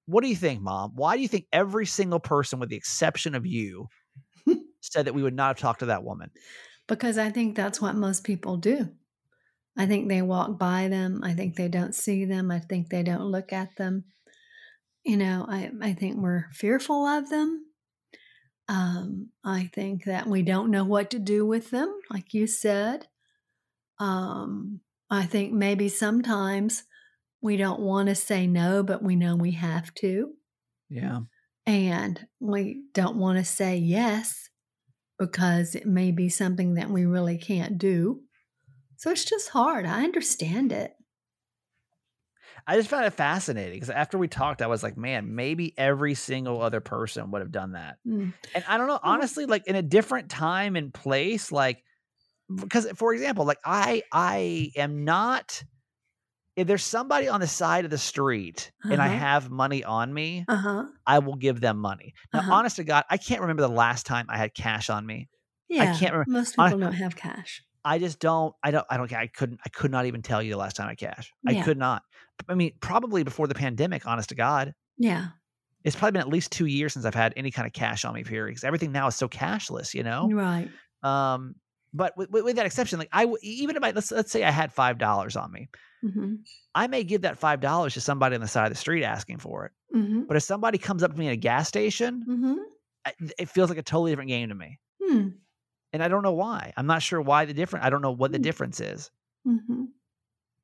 what 0.06 0.22
do 0.22 0.28
you 0.28 0.36
think, 0.36 0.60
mom? 0.60 0.92
Why 0.94 1.16
do 1.16 1.22
you 1.22 1.28
think 1.28 1.46
every 1.52 1.86
single 1.86 2.20
person 2.20 2.58
with 2.58 2.68
the 2.68 2.76
exception 2.76 3.34
of 3.34 3.46
you 3.46 3.88
said 4.80 5.06
that 5.06 5.14
we 5.14 5.22
would 5.22 5.34
not 5.34 5.48
have 5.48 5.58
talked 5.58 5.80
to 5.80 5.86
that 5.86 6.04
woman? 6.04 6.30
Because 6.86 7.16
I 7.16 7.30
think 7.30 7.56
that's 7.56 7.80
what 7.80 7.94
most 7.94 8.24
people 8.24 8.56
do. 8.56 8.88
I 9.76 9.86
think 9.86 10.08
they 10.08 10.22
walk 10.22 10.58
by 10.58 10.88
them. 10.88 11.22
I 11.24 11.32
think 11.32 11.56
they 11.56 11.68
don't 11.68 11.94
see 11.94 12.24
them. 12.24 12.50
I 12.50 12.60
think 12.60 12.90
they 12.90 13.02
don't 13.02 13.24
look 13.24 13.52
at 13.52 13.76
them. 13.76 14.04
You 15.04 15.16
know, 15.16 15.46
I, 15.48 15.70
I 15.82 15.92
think 15.94 16.16
we're 16.16 16.46
fearful 16.52 17.06
of 17.06 17.28
them. 17.28 17.64
Um, 18.68 19.28
I 19.44 19.70
think 19.74 20.04
that 20.04 20.26
we 20.26 20.42
don't 20.42 20.70
know 20.70 20.84
what 20.84 21.10
to 21.10 21.18
do 21.18 21.44
with 21.44 21.70
them, 21.70 21.94
like 22.10 22.32
you 22.32 22.46
said. 22.46 23.08
Um, 23.98 24.80
I 25.10 25.26
think 25.26 25.52
maybe 25.52 25.88
sometimes 25.88 26.84
we 27.42 27.56
don't 27.56 27.80
want 27.80 28.08
to 28.08 28.14
say 28.14 28.46
no, 28.46 28.82
but 28.82 29.02
we 29.02 29.16
know 29.16 29.36
we 29.36 29.52
have 29.52 29.92
to. 29.96 30.32
Yeah. 30.88 31.20
And 31.66 32.26
we 32.40 32.84
don't 32.94 33.16
want 33.16 33.38
to 33.38 33.44
say 33.44 33.76
yes 33.76 34.48
because 35.18 35.74
it 35.74 35.86
may 35.86 36.10
be 36.10 36.28
something 36.28 36.74
that 36.74 36.90
we 36.90 37.04
really 37.04 37.38
can't 37.38 37.78
do. 37.78 38.22
So 38.96 39.10
it's 39.10 39.24
just 39.24 39.50
hard. 39.50 39.86
I 39.86 40.04
understand 40.04 40.72
it. 40.72 40.94
I 42.66 42.76
just 42.76 42.88
found 42.88 43.04
it 43.04 43.12
fascinating 43.12 43.74
because 43.74 43.90
after 43.90 44.16
we 44.16 44.26
talked, 44.28 44.62
I 44.62 44.66
was 44.68 44.82
like, 44.82 44.96
man, 44.96 45.34
maybe 45.34 45.74
every 45.76 46.14
single 46.14 46.62
other 46.62 46.80
person 46.80 47.30
would 47.30 47.40
have 47.42 47.52
done 47.52 47.72
that. 47.72 47.96
Mm. 48.06 48.32
And 48.54 48.64
I 48.66 48.78
don't 48.78 48.86
know, 48.86 48.98
honestly, 49.02 49.44
like 49.46 49.66
in 49.66 49.76
a 49.76 49.82
different 49.82 50.30
time 50.30 50.74
and 50.76 50.92
place, 50.92 51.52
like 51.52 51.82
because 52.54 52.86
for 52.96 53.12
example, 53.12 53.44
like 53.44 53.58
I 53.64 54.02
I 54.12 54.70
am 54.76 55.04
not 55.04 55.62
if 56.56 56.66
there's 56.68 56.84
somebody 56.84 57.26
on 57.28 57.40
the 57.40 57.48
side 57.48 57.84
of 57.84 57.90
the 57.90 57.98
street 57.98 58.70
and 58.84 59.02
I 59.02 59.08
Uh-huh. 59.08 59.16
have 59.18 59.50
money 59.50 59.82
on 59.82 60.14
me, 60.14 60.44
Uh 60.46 60.56
huh. 60.56 60.84
I 61.04 61.18
will 61.18 61.34
give 61.34 61.60
them 61.60 61.78
money. 61.78 62.14
Now, 62.32 62.40
Uh-huh. 62.40 62.52
honest 62.54 62.76
to 62.76 62.84
God, 62.84 63.02
I 63.10 63.16
can't 63.16 63.40
remember 63.40 63.62
the 63.62 63.68
last 63.68 64.06
time 64.06 64.26
I 64.28 64.38
had 64.38 64.54
cash 64.54 64.88
on 64.88 65.04
me. 65.04 65.28
Yeah. 65.68 65.82
I 65.82 65.98
can't 65.98 66.12
remember- 66.12 66.30
Most 66.30 66.54
people 66.56 66.78
don't 66.78 66.92
have 66.92 67.16
cash. 67.16 67.62
I 67.84 67.98
just 67.98 68.18
don't. 68.18 68.54
I 68.62 68.70
don't. 68.70 68.86
I 68.90 68.96
don't. 68.96 69.12
I 69.12 69.26
couldn't. 69.26 69.60
I 69.64 69.68
could 69.68 69.90
not 69.90 70.06
even 70.06 70.22
tell 70.22 70.42
you 70.42 70.50
the 70.52 70.56
last 70.58 70.76
time 70.76 70.88
I 70.88 70.94
cashed. 70.94 71.32
I 71.46 71.60
could 71.62 71.78
not. 71.78 72.02
I 72.48 72.54
mean, 72.54 72.72
probably 72.80 73.22
before 73.24 73.46
the 73.46 73.54
pandemic. 73.54 74.06
Honest 74.06 74.30
to 74.30 74.34
God, 74.34 74.74
Yeah. 74.98 75.26
it's 75.84 75.94
probably 75.94 76.12
been 76.12 76.22
at 76.22 76.28
least 76.28 76.50
two 76.50 76.66
years 76.66 76.92
since 76.94 77.04
I've 77.04 77.14
had 77.14 77.34
any 77.36 77.50
kind 77.50 77.66
of 77.66 77.72
cash 77.72 78.04
on 78.04 78.14
me. 78.14 78.24
Period. 78.24 78.52
Because 78.52 78.64
everything 78.64 78.90
now 78.92 79.06
is 79.06 79.16
so 79.16 79.28
cashless. 79.28 79.92
You 79.94 80.02
know. 80.02 80.28
Right. 80.32 80.68
Um, 81.02 81.56
but 81.92 82.16
with, 82.16 82.30
with, 82.30 82.44
with 82.44 82.56
that 82.56 82.66
exception, 82.66 82.98
like 82.98 83.10
I 83.12 83.26
even 83.42 83.76
if 83.76 83.82
I 83.84 83.90
let's 83.90 84.10
let's 84.10 84.32
say 84.32 84.42
I 84.44 84.50
had 84.50 84.72
five 84.72 84.98
dollars 84.98 85.36
on 85.36 85.52
me, 85.52 85.68
hmm 86.02 86.36
I 86.74 86.86
may 86.88 87.04
give 87.04 87.20
that 87.22 87.38
five 87.38 87.60
dollars 87.60 87.94
to 87.94 88.00
somebody 88.00 88.34
on 88.34 88.40
the 88.40 88.48
side 88.48 88.64
of 88.66 88.72
the 88.72 88.78
street 88.78 89.04
asking 89.04 89.38
for 89.38 89.66
it. 89.66 89.72
hmm 89.92 90.22
But 90.26 90.36
if 90.36 90.42
somebody 90.42 90.78
comes 90.78 91.02
up 91.04 91.12
to 91.12 91.18
me 91.18 91.26
in 91.26 91.32
a 91.32 91.36
gas 91.36 91.68
station, 91.68 92.22
hmm 92.26 92.54
I- 93.06 93.12
it 93.38 93.48
feels 93.50 93.68
like 93.68 93.78
a 93.78 93.82
totally 93.82 94.10
different 94.10 94.30
game 94.30 94.48
to 94.48 94.54
me, 94.54 94.80
Hmm. 95.00 95.28
And 95.94 96.02
I 96.02 96.08
don't 96.08 96.22
know 96.22 96.32
why. 96.34 96.74
I'm 96.76 96.86
not 96.86 97.00
sure 97.02 97.20
why 97.22 97.46
the 97.46 97.54
difference. 97.54 97.86
I 97.86 97.90
don't 97.90 98.02
know 98.02 98.10
what 98.12 98.32
the 98.32 98.38
Hmm. 98.38 98.42
difference 98.42 98.80
is. 98.80 99.10
hmm 99.44 99.84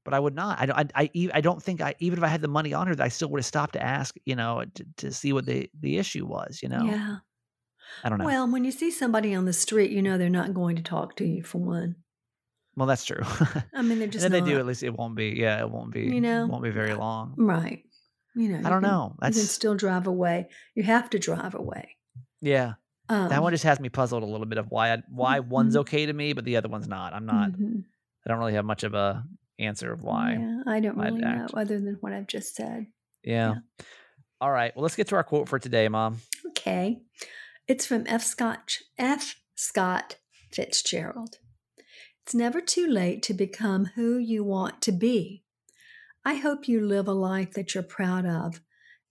But 0.04 0.12
I 0.14 0.18
would 0.20 0.34
not. 0.34 0.60
I 0.60 0.66
don't. 0.66 0.78
I, 0.78 0.86
I. 1.14 1.30
I 1.34 1.40
don't 1.40 1.62
think 1.62 1.80
I. 1.80 1.94
Even 2.00 2.18
if 2.18 2.24
I 2.24 2.28
had 2.28 2.42
the 2.42 2.48
money 2.48 2.74
on 2.74 2.86
her, 2.86 2.96
I 2.98 3.08
still 3.08 3.28
would 3.30 3.38
have 3.38 3.46
stopped 3.46 3.74
to 3.74 3.82
ask. 3.82 4.14
You 4.26 4.36
know, 4.36 4.64
to, 4.74 4.86
to 4.98 5.12
see 5.12 5.32
what 5.32 5.46
the 5.46 5.70
the 5.80 5.96
issue 5.98 6.26
was. 6.26 6.60
You 6.62 6.68
know. 6.68 6.82
Yeah. 6.84 7.16
I 8.04 8.08
don't 8.08 8.18
know. 8.18 8.24
Well, 8.24 8.50
when 8.50 8.64
you 8.64 8.70
see 8.72 8.90
somebody 8.90 9.34
on 9.34 9.46
the 9.46 9.52
street, 9.52 9.90
you 9.90 10.00
know 10.02 10.16
they're 10.18 10.28
not 10.30 10.54
going 10.54 10.76
to 10.76 10.82
talk 10.82 11.16
to 11.16 11.24
you 11.26 11.42
for 11.42 11.58
one. 11.58 11.96
Well, 12.76 12.86
that's 12.86 13.04
true. 13.04 13.22
I 13.74 13.82
mean, 13.82 13.98
they're 13.98 14.04
and 14.04 14.12
just 14.12 14.24
if 14.26 14.30
they 14.32 14.40
do, 14.40 14.58
at 14.58 14.64
least 14.66 14.82
it 14.84 14.96
won't 14.96 15.16
be. 15.16 15.34
Yeah, 15.36 15.58
it 15.60 15.68
won't 15.70 15.92
be. 15.92 16.02
You 16.02 16.20
know? 16.20 16.46
won't 16.46 16.62
be 16.62 16.70
very 16.70 16.94
long. 16.94 17.34
Right. 17.36 17.82
You 18.36 18.48
know. 18.48 18.54
I 18.54 18.58
you 18.58 18.62
don't 18.64 18.80
can- 18.82 18.90
know. 18.90 19.16
You 19.24 19.32
can 19.32 19.42
still 19.42 19.74
drive 19.74 20.06
away. 20.06 20.48
You 20.76 20.84
have 20.84 21.10
to 21.10 21.18
drive 21.18 21.54
away. 21.54 21.96
yeah. 22.40 22.74
Um, 23.10 23.28
That 23.28 23.42
one 23.42 23.52
just 23.52 23.64
has 23.64 23.80
me 23.80 23.88
puzzled 23.88 24.22
a 24.22 24.26
little 24.26 24.46
bit 24.46 24.56
of 24.58 24.70
why 24.70 24.92
I, 24.94 25.02
why 25.08 25.40
one's 25.40 25.74
Mhm. 25.74 25.80
okay 25.80 26.06
to 26.06 26.12
me, 26.12 26.32
but 26.32 26.44
the 26.44 26.56
other 26.56 26.68
one's 26.68 26.86
not. 26.88 27.12
I'm 27.12 27.26
not. 27.26 27.50
mhm. 27.52 27.84
I 28.24 28.28
don't 28.30 28.38
really 28.38 28.54
have 28.54 28.64
much 28.64 28.84
of 28.84 28.94
a 28.94 29.24
answer 29.58 29.92
of 29.92 30.02
why. 30.02 30.36
Yeah, 30.38 30.62
I 30.66 30.80
don't 30.80 30.96
really 30.96 31.20
know 31.20 31.46
other 31.54 31.80
than 31.80 31.96
what 32.00 32.12
I've 32.12 32.26
just 32.28 32.54
said. 32.54 32.86
Yeah. 33.24 33.56
All 34.40 34.50
right. 34.50 34.74
Well, 34.76 34.82
let's 34.84 34.96
get 34.96 35.08
to 35.08 35.16
our 35.16 35.24
quote 35.24 35.48
for 35.48 35.58
today, 35.58 35.88
Mom. 35.88 36.20
Okay. 36.48 37.02
It's 37.66 37.84
from 37.84 38.04
F. 38.06 38.22
Scott, 38.22 38.78
F. 38.96 39.36
Scott 39.54 40.16
Fitzgerald. 40.52 41.38
It's 42.22 42.34
never 42.34 42.60
too 42.60 42.86
late 42.86 43.22
to 43.24 43.34
become 43.34 43.86
who 43.96 44.16
you 44.18 44.44
want 44.44 44.80
to 44.82 44.92
be. 44.92 45.44
I 46.24 46.34
hope 46.34 46.68
you 46.68 46.80
live 46.80 47.08
a 47.08 47.12
life 47.12 47.52
that 47.54 47.74
you're 47.74 47.82
proud 47.82 48.24
of. 48.26 48.60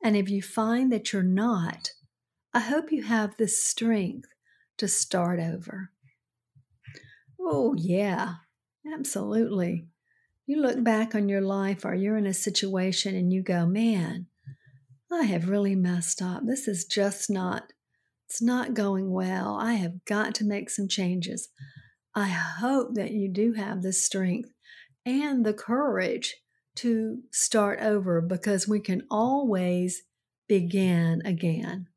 And 0.03 0.15
if 0.15 0.29
you 0.29 0.41
find 0.41 0.91
that 0.93 1.11
you're 1.11 1.21
not, 1.23 1.91
I 2.53 2.61
hope 2.61 2.91
you 2.91 3.03
have 3.03 3.37
the 3.37 3.47
strength 3.47 4.29
to 4.77 4.87
start 4.87 5.39
over. 5.39 5.91
Oh, 7.39 7.75
yeah, 7.77 8.35
absolutely. 8.91 9.87
You 10.47 10.59
look 10.61 10.83
back 10.83 11.13
on 11.13 11.29
your 11.29 11.41
life 11.41 11.85
or 11.85 11.93
you're 11.93 12.17
in 12.17 12.25
a 12.25 12.33
situation 12.33 13.15
and 13.15 13.31
you 13.31 13.43
go, 13.43 13.67
man, 13.67 14.25
I 15.11 15.23
have 15.23 15.49
really 15.49 15.75
messed 15.75 16.21
up. 16.21 16.43
This 16.45 16.67
is 16.67 16.85
just 16.85 17.29
not, 17.29 17.71
it's 18.27 18.41
not 18.41 18.73
going 18.73 19.11
well. 19.11 19.55
I 19.55 19.73
have 19.73 20.03
got 20.05 20.33
to 20.35 20.43
make 20.43 20.71
some 20.71 20.87
changes. 20.87 21.49
I 22.15 22.29
hope 22.29 22.95
that 22.95 23.11
you 23.11 23.29
do 23.29 23.53
have 23.53 23.83
the 23.83 23.93
strength 23.93 24.49
and 25.05 25.45
the 25.45 25.53
courage 25.53 26.37
to 26.77 27.19
start 27.31 27.79
over 27.79 28.21
because 28.21 28.67
we 28.67 28.79
can 28.79 29.03
always 29.11 30.03
begin 30.47 31.21
again. 31.25 31.87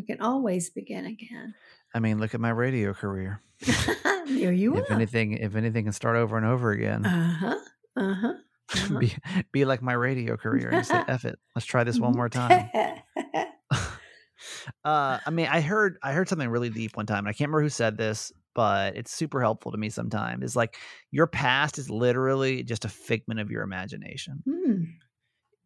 We 0.00 0.06
can 0.06 0.22
always 0.22 0.70
begin 0.70 1.04
again. 1.04 1.52
I 1.94 1.98
mean, 1.98 2.18
look 2.20 2.34
at 2.34 2.40
my 2.40 2.48
radio 2.48 2.94
career. 2.94 3.42
there 4.26 4.50
you 4.50 4.74
If 4.78 4.90
are. 4.90 4.94
anything, 4.94 5.32
if 5.34 5.54
anything 5.56 5.84
can 5.84 5.92
start 5.92 6.16
over 6.16 6.38
and 6.38 6.46
over 6.46 6.70
again. 6.70 7.04
Uh 7.04 7.32
huh. 7.34 7.56
Uh 7.96 8.14
huh. 8.14 8.32
Uh-huh. 8.72 8.98
be 9.00 9.12
be 9.50 9.64
like 9.64 9.82
my 9.82 9.94
radio 9.94 10.36
career 10.36 10.68
and 10.70 10.86
say 10.86 11.02
F 11.08 11.24
it. 11.24 11.40
Let's 11.56 11.66
try 11.66 11.82
this 11.82 11.98
one 11.98 12.12
more 12.14 12.28
time. 12.28 12.70
uh 14.84 15.18
I 15.26 15.30
mean 15.30 15.48
I 15.50 15.60
heard 15.60 15.98
I 16.04 16.12
heard 16.12 16.28
something 16.28 16.48
really 16.48 16.70
deep 16.70 16.96
one 16.96 17.04
time 17.04 17.18
and 17.18 17.28
I 17.28 17.32
can't 17.32 17.48
remember 17.48 17.62
who 17.62 17.68
said 17.68 17.98
this, 17.98 18.30
but 18.54 18.96
it's 18.96 19.12
super 19.12 19.40
helpful 19.40 19.72
to 19.72 19.76
me 19.76 19.90
sometimes. 19.90 20.44
It's 20.44 20.54
like 20.54 20.76
your 21.10 21.26
past 21.26 21.78
is 21.78 21.90
literally 21.90 22.62
just 22.62 22.84
a 22.84 22.88
figment 22.88 23.40
of 23.40 23.50
your 23.50 23.62
imagination. 23.62 24.42
Hmm. 24.48 24.84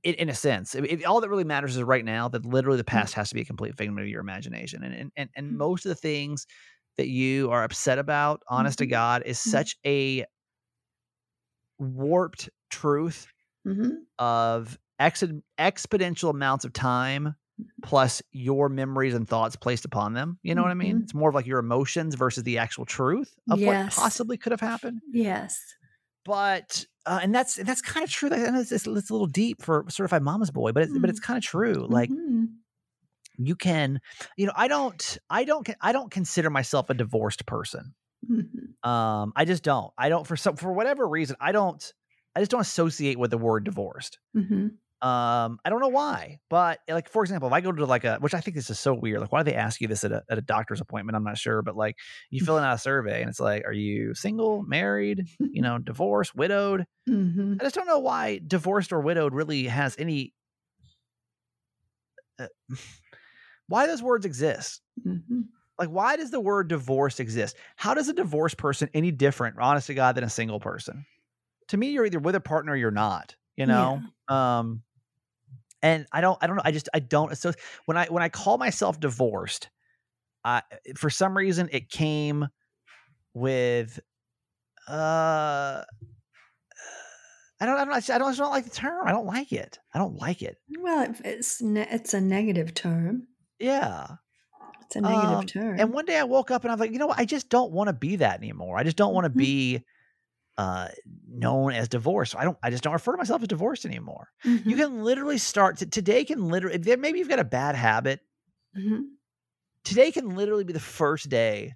In, 0.05 0.15
in 0.17 0.29
a 0.29 0.35
sense, 0.35 0.75
It- 0.75 0.85
it- 0.85 1.05
all 1.05 1.21
that 1.21 1.29
really 1.31 1.45
matters 1.45 1.77
is 1.77 1.83
right 1.83 2.05
now. 2.05 2.29
That 2.29 2.45
literally 2.47 2.77
the 2.79 2.85
past 2.85 3.15
has 3.15 3.31
to 3.31 3.35
be 3.35 3.41
a 3.43 3.45
complete 3.45 3.77
figment 3.77 4.01
of 4.03 4.09
your 4.09 4.21
imagination, 4.21 4.85
and 4.85 4.95
and 4.95 5.13
and, 5.17 5.31
and 5.37 5.53
Mm. 5.53 5.57
most 5.57 5.87
of 5.87 5.91
the 5.91 5.95
things 5.97 6.47
that 6.97 7.09
you 7.09 7.51
are 7.51 7.65
upset 7.65 7.99
about, 7.99 8.43
honest 8.49 8.79
to 8.79 8.87
Mhm. 8.87 8.91
God, 8.91 9.23
is 9.27 9.39
Mhm. 9.39 9.51
such 9.51 9.77
a 9.87 10.27
warped 11.79 12.51
truth 12.71 13.27
Mhm. 13.67 14.05
of 14.19 14.79
ex- 14.99 15.25
exponential 15.59 16.31
amounts 16.31 16.65
of 16.65 16.73
time 16.73 17.35
plus 17.83 18.23
your 18.33 18.69
memories 18.69 19.15
and 19.15 19.29
thoughts 19.29 19.57
placed 19.57 19.85
upon 19.85 20.13
them. 20.15 20.39
You 20.43 20.55
know 20.55 20.63
what 20.63 20.71
I 20.71 20.75
mean? 20.75 21.01
It's 21.03 21.15
more 21.15 21.29
of 21.29 21.35
like 21.35 21.47
your 21.47 21.59
emotions 21.61 22.15
versus 22.15 22.43
the 22.45 22.59
actual 22.59 22.85
truth 22.85 23.35
of 23.51 23.59
Yes. 23.61 23.97
what 23.97 24.03
possibly 24.05 24.37
could 24.37 24.53
have 24.53 24.61
happened 24.61 25.01
Yes. 25.13 25.61
but 26.25 26.87
uh, 27.07 27.21
and 27.23 27.35
that's 27.35 27.57
that's 27.57 27.83
kind 27.83 28.05
of 28.05 28.11
true. 28.11 28.31
I 28.33 28.37
know 28.51 28.61
it's, 28.61 28.73
it's, 28.73 28.87
it's 28.87 29.11
a 29.11 29.13
little 29.13 29.27
deep 29.27 29.63
for 29.63 29.85
certified 29.89 30.23
mama's 30.23 30.51
boy, 30.51 30.73
but 30.73 30.85
it's 30.85 30.93
but 30.99 31.11
it's 31.11 31.21
kind 31.21 31.37
of 31.37 31.45
true. 31.45 31.87
Like 31.89 32.11
Mhm. 32.11 32.49
you 33.39 33.57
can, 33.57 34.01
you 34.37 34.47
know, 34.47 34.53
I 34.57 34.69
don't, 34.69 35.19
I 35.29 35.45
don't, 35.45 35.69
I 35.81 35.93
don't 35.93 36.11
consider 36.11 36.51
myself 36.51 36.91
a 36.91 36.95
divorced 36.95 37.47
person. 37.47 37.95
Mhm. 38.31 38.89
Um, 38.89 39.33
I 39.37 39.45
just 39.45 39.63
don't. 39.63 39.93
I 39.99 40.09
don't 40.09 40.27
for 40.27 40.37
some 40.37 40.57
for 40.57 40.73
whatever 40.73 41.07
reason. 41.09 41.37
I 41.41 41.53
don't. 41.53 41.93
I 42.37 42.41
just 42.41 42.51
don't 42.51 42.61
associate 42.61 43.19
with 43.19 43.31
the 43.31 43.39
word 43.39 43.65
divorced. 43.65 44.19
Um, 45.05 45.59
I 45.63 45.69
don't 45.69 45.81
know 45.81 45.89
why, 45.89 46.39
but 46.49 46.81
like 46.89 47.11
for 47.11 47.23
example, 47.23 47.47
if 47.47 47.53
I 47.53 47.61
go 47.61 47.71
to 47.71 47.85
like 47.85 48.05
a, 48.05 48.17
which 48.21 48.33
I 48.33 48.41
think 48.41 48.55
this 48.57 48.71
is 48.71 48.79
so 48.79 48.95
weird. 48.95 49.21
Like, 49.21 49.33
why 49.33 49.43
do 49.43 49.51
they 49.51 49.57
ask 49.57 49.79
you 49.83 49.87
this 49.87 50.03
at 50.03 50.13
a 50.13 50.23
at 50.31 50.39
a 50.39 50.41
doctor's 50.41 50.81
appointment? 50.81 51.15
I'm 51.15 51.25
not 51.25 51.37
sure, 51.37 51.61
but 51.61 51.77
like 51.77 51.97
you 52.31 52.41
fill 52.45 52.57
out 52.57 52.75
a 52.75 52.79
survey 52.79 53.21
and 53.21 53.29
it's 53.29 53.39
like, 53.39 53.65
are 53.67 53.73
you 53.73 54.15
single, 54.15 54.63
married, 54.63 55.29
you 55.39 55.61
know, 55.67 55.77
divorced, 55.77 56.35
widowed? 56.35 56.87
Mhm. 57.07 57.61
I 57.61 57.65
just 57.65 57.75
don't 57.75 57.87
know 57.87 57.99
why 57.99 58.41
divorced 58.47 58.95
or 58.95 59.01
widowed 59.01 59.35
really 59.35 59.65
has 59.65 59.95
any. 59.99 60.33
Uh, 62.39 62.47
why 63.69 63.87
those 63.87 64.03
words 64.03 64.25
exist? 64.25 64.81
Mhm. 65.07 65.45
Like, 65.79 65.89
why 65.91 66.17
does 66.17 66.31
the 66.31 66.41
word 66.41 66.69
divorced 66.69 67.21
exist? 67.21 67.57
How 67.77 67.93
does 67.95 68.09
a 68.09 68.13
divorced 68.15 68.57
person 68.57 68.89
any 68.95 69.11
different, 69.11 69.57
honest 69.59 69.89
to 69.89 69.95
God, 69.95 70.15
than 70.15 70.25
a 70.25 70.31
single 70.31 70.61
person? 70.61 71.05
To 71.69 71.77
me, 71.77 71.91
you're 71.91 72.07
either 72.07 72.21
with 72.21 72.37
a 72.37 72.41
partner 72.41 72.73
or 72.73 72.77
you're 72.77 72.91
not. 72.91 73.35
You 73.57 73.67
know, 73.67 74.03
um, 74.29 74.83
and 75.85 76.07
I 76.11 76.21
don't, 76.21 76.39
I 76.43 76.47
don't 76.49 76.57
know. 76.57 76.63
I 76.65 76.73
just, 76.73 76.89
I 76.95 76.99
don't 76.99 77.31
associate 77.31 77.63
when 77.85 77.97
I 77.97 78.07
when 78.07 78.23
I 78.23 78.29
call 78.29 78.59
myself 78.59 78.99
divorced. 78.99 79.69
I 80.45 80.63
for 80.97 81.11
some 81.11 81.37
reason 81.37 81.69
it 81.73 81.89
came 81.91 82.49
with 83.35 84.01
uh 84.89 85.85
I 87.61 87.67
don't, 87.67 87.77
I 87.79 87.85
don't, 87.85 87.95
I 88.11 88.19
don't, 88.19 88.29
I 88.35 88.37
don't 88.37 88.51
like 88.51 88.65
the 88.65 88.71
term. 88.71 89.07
I 89.07 89.13
don't 89.13 89.27
like 89.27 89.53
it. 89.53 89.79
I 89.95 89.99
don't 89.99 90.17
like 90.21 90.43
it. 90.43 90.59
Well, 90.79 91.15
it's 91.25 91.63
ne- 91.63 91.89
it's 91.91 92.13
a 92.13 92.21
negative 92.21 92.75
term. 92.75 93.29
Yeah. 93.59 94.17
It's 94.87 94.97
a 94.97 95.01
negative 95.01 95.41
Um, 95.41 95.47
term. 95.47 95.81
And 95.81 95.93
one 95.93 96.05
day 96.05 96.19
I 96.19 96.25
woke 96.25 96.51
up 96.51 96.65
and 96.65 96.71
I 96.71 96.75
was 96.75 96.81
like, 96.81 96.91
you 96.93 96.99
know 96.99 97.07
what? 97.07 97.19
I 97.19 97.25
just 97.25 97.49
don't 97.49 97.73
want 97.73 97.89
to 97.89 97.93
be 97.95 98.17
that 98.17 98.39
anymore. 98.39 98.77
I 98.77 98.83
just 98.83 98.97
don't 98.97 99.15
want 99.15 99.25
to 99.25 99.31
Mhm. 99.31 99.39
be 99.39 99.85
uh 100.57 100.89
known 101.29 101.73
as 101.73 101.89
divorced. 101.89 102.37
I 102.37 102.45
don't 102.45 102.59
I 102.63 102.71
just 102.71 102.83
don't 102.85 102.93
refer 102.93 103.13
to 103.13 103.19
myself 103.19 103.43
as 103.43 103.49
divorced 103.49 103.85
anymore. 103.85 104.29
You 104.45 104.77
Mhm. 104.77 104.77
can 104.77 105.05
literally 105.05 105.39
start 105.39 105.79
to, 105.79 105.87
today 105.87 106.25
can 106.25 106.49
literally 106.49 106.79
maybe 106.97 107.19
you've 107.19 107.29
got 107.29 107.39
a 107.41 107.45
bad 107.45 107.75
habit. 107.77 108.21
Mhm. 108.75 109.17
Today 109.85 110.11
can 110.13 110.35
literally 110.35 110.65
be 110.65 110.73
the 110.73 110.81
first 110.81 111.29
day 111.29 111.75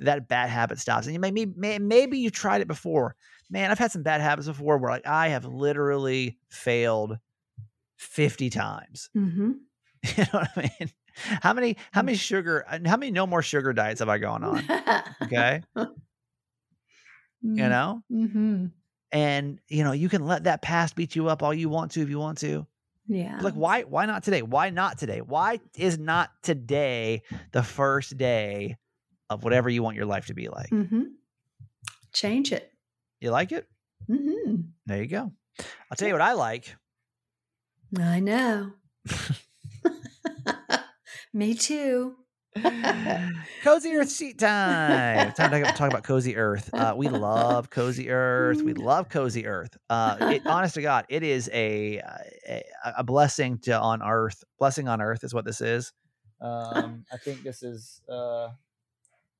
that 0.00 0.28
bad 0.28 0.50
habit 0.50 0.78
stops. 0.78 1.06
And 1.06 1.14
you 1.14 1.20
maybe 1.20 1.46
may, 1.46 1.78
maybe 1.78 2.18
you 2.18 2.30
tried 2.30 2.60
it 2.62 2.68
before. 2.68 3.16
Man, 3.50 3.70
I've 3.70 3.78
had 3.78 3.92
some 3.92 4.02
bad 4.02 4.20
habits 4.20 4.48
before 4.48 4.78
where 4.78 4.92
like 4.92 5.06
I 5.06 5.28
have 5.28 5.44
literally 5.46 6.38
failed 6.50 7.18
50 7.98 8.50
times. 8.50 9.10
Mhm. 9.20 9.60
You 10.16 10.24
know 10.24 10.40
what 10.40 10.50
I 10.56 10.72
mean? 10.80 10.90
How 11.42 11.52
many 11.52 11.76
how 11.92 12.02
many 12.02 12.16
sugar 12.16 12.64
uh, 12.68 12.78
how 12.86 12.96
many 12.96 13.10
no 13.12 13.26
more 13.26 13.42
sugar 13.42 13.72
diets 13.74 14.00
have 14.00 14.08
I 14.08 14.18
gone 14.18 14.44
on? 14.44 14.62
Okay. 15.22 15.62
You 17.42 17.68
know? 17.68 18.02
Mhm. 18.10 18.72
And 19.12 19.58
you 19.68 19.82
know, 19.84 19.92
you 19.92 20.08
can 20.08 20.24
let 20.26 20.44
that 20.44 20.62
past 20.62 20.94
beat 20.94 21.16
you 21.16 21.28
up 21.28 21.42
all 21.42 21.52
you 21.54 21.68
want 21.68 21.92
to 21.92 22.02
if 22.02 22.08
you 22.08 22.18
want 22.18 22.38
to. 22.38 22.66
Yeah. 23.08 23.40
Like 23.40 23.54
why 23.54 23.82
why 23.82 24.06
not 24.06 24.22
today? 24.22 24.42
Why 24.42 24.70
not 24.70 24.98
today? 24.98 25.20
Why 25.20 25.58
is 25.76 25.98
not 25.98 26.30
today 26.42 27.22
the 27.52 27.62
first 27.62 28.16
day 28.16 28.76
of 29.28 29.42
whatever 29.42 29.68
you 29.68 29.82
want 29.82 29.96
your 29.96 30.06
life 30.06 30.26
to 30.26 30.34
be 30.34 30.48
like? 30.48 30.70
Mhm. 30.70 31.12
Change 32.12 32.52
it. 32.52 32.72
You 33.20 33.30
like 33.30 33.52
it? 33.52 33.68
Mhm. 34.08 34.70
There 34.86 35.02
you 35.02 35.08
go. 35.08 35.32
I'll 35.58 35.96
tell 35.96 36.08
you 36.08 36.14
what 36.14 36.22
I 36.22 36.32
like. 36.34 36.76
I 37.98 38.20
know. 38.20 38.72
Me 41.32 41.54
too. 41.54 42.16
cozy 43.62 43.94
Earth 43.94 44.12
sheet 44.12 44.38
time. 44.38 45.32
Time 45.32 45.50
to 45.50 45.62
talk 45.72 45.90
about 45.90 46.02
Cozy 46.02 46.36
Earth. 46.36 46.68
Uh, 46.74 46.94
we 46.96 47.08
love 47.08 47.70
Cozy 47.70 48.10
Earth. 48.10 48.60
We 48.62 48.74
love 48.74 49.08
Cozy 49.08 49.46
Earth. 49.46 49.76
Uh, 49.88 50.16
it, 50.20 50.42
honest 50.46 50.74
to 50.74 50.82
God, 50.82 51.04
it 51.08 51.22
is 51.22 51.48
a, 51.52 52.00
uh, 52.00 52.18
a 52.48 52.62
a 52.98 53.04
blessing 53.04 53.58
to 53.58 53.78
on 53.78 54.02
Earth. 54.02 54.42
Blessing 54.58 54.88
on 54.88 55.00
Earth 55.00 55.22
is 55.22 55.34
what 55.34 55.44
this 55.44 55.60
is. 55.60 55.92
Um, 56.42 57.04
I 57.12 57.18
think 57.18 57.42
this 57.42 57.62
is 57.62 58.00
uh, 58.08 58.48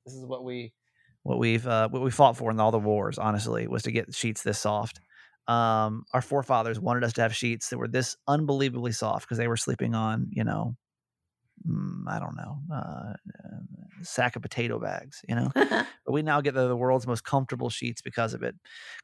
this 0.05 0.13
is 0.13 0.27
what 0.27 0.45
we 0.45 0.75
what 1.23 1.39
we've 1.39 1.67
uh, 1.67 1.89
what 1.89 2.03
we 2.03 2.11
fought 2.11 2.37
for 2.37 2.51
in 2.51 2.61
all 2.61 2.71
the 2.71 2.79
wars. 2.79 3.17
Honestly, 3.17 3.67
was 3.67 3.85
to 3.85 3.91
get 3.91 4.15
sheets 4.15 4.43
this 4.43 4.59
soft. 4.59 5.01
Um, 5.49 6.05
our 6.13 6.21
forefathers 6.21 6.79
wanted 6.79 7.05
us 7.05 7.15
to 7.15 7.23
have 7.23 7.35
sheets 7.35 7.71
that 7.71 7.79
were 7.79 7.89
this 7.89 8.17
unbelievably 8.29 8.93
soft 8.93 9.27
because 9.27 9.39
they 9.39 9.49
were 9.49 9.57
sleeping 9.57 9.95
on, 9.95 10.29
you 10.31 10.45
know, 10.45 10.77
mm, 11.69 12.03
I 12.09 12.19
don't 12.19 12.37
know, 12.37 12.59
uh, 12.73 13.15
a 14.01 14.05
sack 14.05 14.37
of 14.37 14.43
potato 14.43 14.79
bags, 14.79 15.23
you 15.29 15.35
know. 15.35 15.51
but 15.55 15.87
we 16.09 16.23
now 16.23 16.41
get 16.41 16.55
the, 16.55 16.69
the 16.69 16.77
world's 16.77 17.07
most 17.07 17.25
comfortable 17.25 17.71
sheets 17.71 18.03
because 18.03 18.35
of 18.35 18.43
it. 18.43 18.55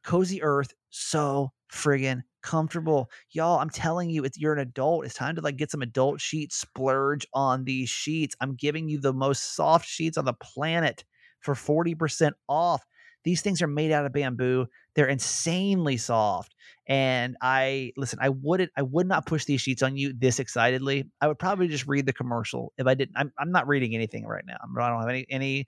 Cozy 0.04 0.42
Earth, 0.42 0.72
so 0.90 1.52
friggin' 1.72 2.22
comfortable, 2.42 3.10
y'all. 3.30 3.58
I'm 3.58 3.70
telling 3.70 4.10
you, 4.10 4.24
it's 4.24 4.38
you're 4.38 4.54
an 4.54 4.60
adult. 4.60 5.04
It's 5.04 5.14
time 5.14 5.34
to 5.36 5.42
like 5.42 5.56
get 5.56 5.70
some 5.70 5.82
adult 5.82 6.20
sheets. 6.20 6.56
Splurge 6.56 7.26
on 7.34 7.64
these 7.64 7.88
sheets. 7.88 8.36
I'm 8.40 8.54
giving 8.54 8.88
you 8.88 9.00
the 9.00 9.12
most 9.12 9.54
soft 9.54 9.86
sheets 9.86 10.16
on 10.16 10.24
the 10.24 10.34
planet 10.34 11.04
for 11.40 11.54
forty 11.54 11.94
percent 11.94 12.36
off. 12.48 12.84
These 13.24 13.42
things 13.42 13.60
are 13.60 13.66
made 13.66 13.90
out 13.90 14.06
of 14.06 14.12
bamboo. 14.12 14.66
They're 14.96 15.08
insanely 15.08 15.96
soft. 15.98 16.54
And 16.88 17.36
I 17.42 17.92
listen, 17.96 18.18
I 18.22 18.30
wouldn't 18.30 18.72
I 18.76 18.82
would 18.82 19.06
not 19.08 19.26
push 19.26 19.44
these 19.44 19.60
sheets 19.60 19.82
on 19.82 19.96
you 19.96 20.12
this 20.16 20.38
excitedly. 20.40 21.04
I 21.20 21.28
would 21.28 21.38
probably 21.38 21.68
just 21.68 21.86
read 21.86 22.06
the 22.06 22.12
commercial 22.12 22.72
if 22.78 22.86
I 22.86 22.94
didn't. 22.94 23.16
I'm, 23.16 23.32
I'm 23.38 23.50
not 23.52 23.68
reading 23.68 23.94
anything 23.94 24.24
right 24.26 24.44
now. 24.46 24.56
I 24.62 24.88
don't 24.90 25.00
have 25.00 25.08
any 25.08 25.26
any 25.30 25.66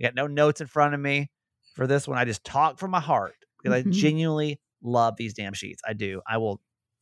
I 0.00 0.04
got 0.04 0.14
no 0.14 0.26
notes 0.26 0.60
in 0.60 0.66
front 0.66 0.94
of 0.94 1.00
me 1.00 1.30
for 1.74 1.86
this 1.86 2.08
one. 2.08 2.18
I 2.18 2.24
just 2.24 2.44
talk 2.44 2.78
from 2.78 2.90
my 2.90 3.00
heart 3.00 3.34
because 3.62 3.76
I 3.76 3.82
Mhm. 3.84 3.90
genuinely 3.90 4.60
love 4.82 5.16
these 5.16 5.34
damn 5.34 5.52
sheets. 5.52 5.82
I 5.86 5.92
do. 5.92 6.22
I 6.26 6.38
will 6.38 6.60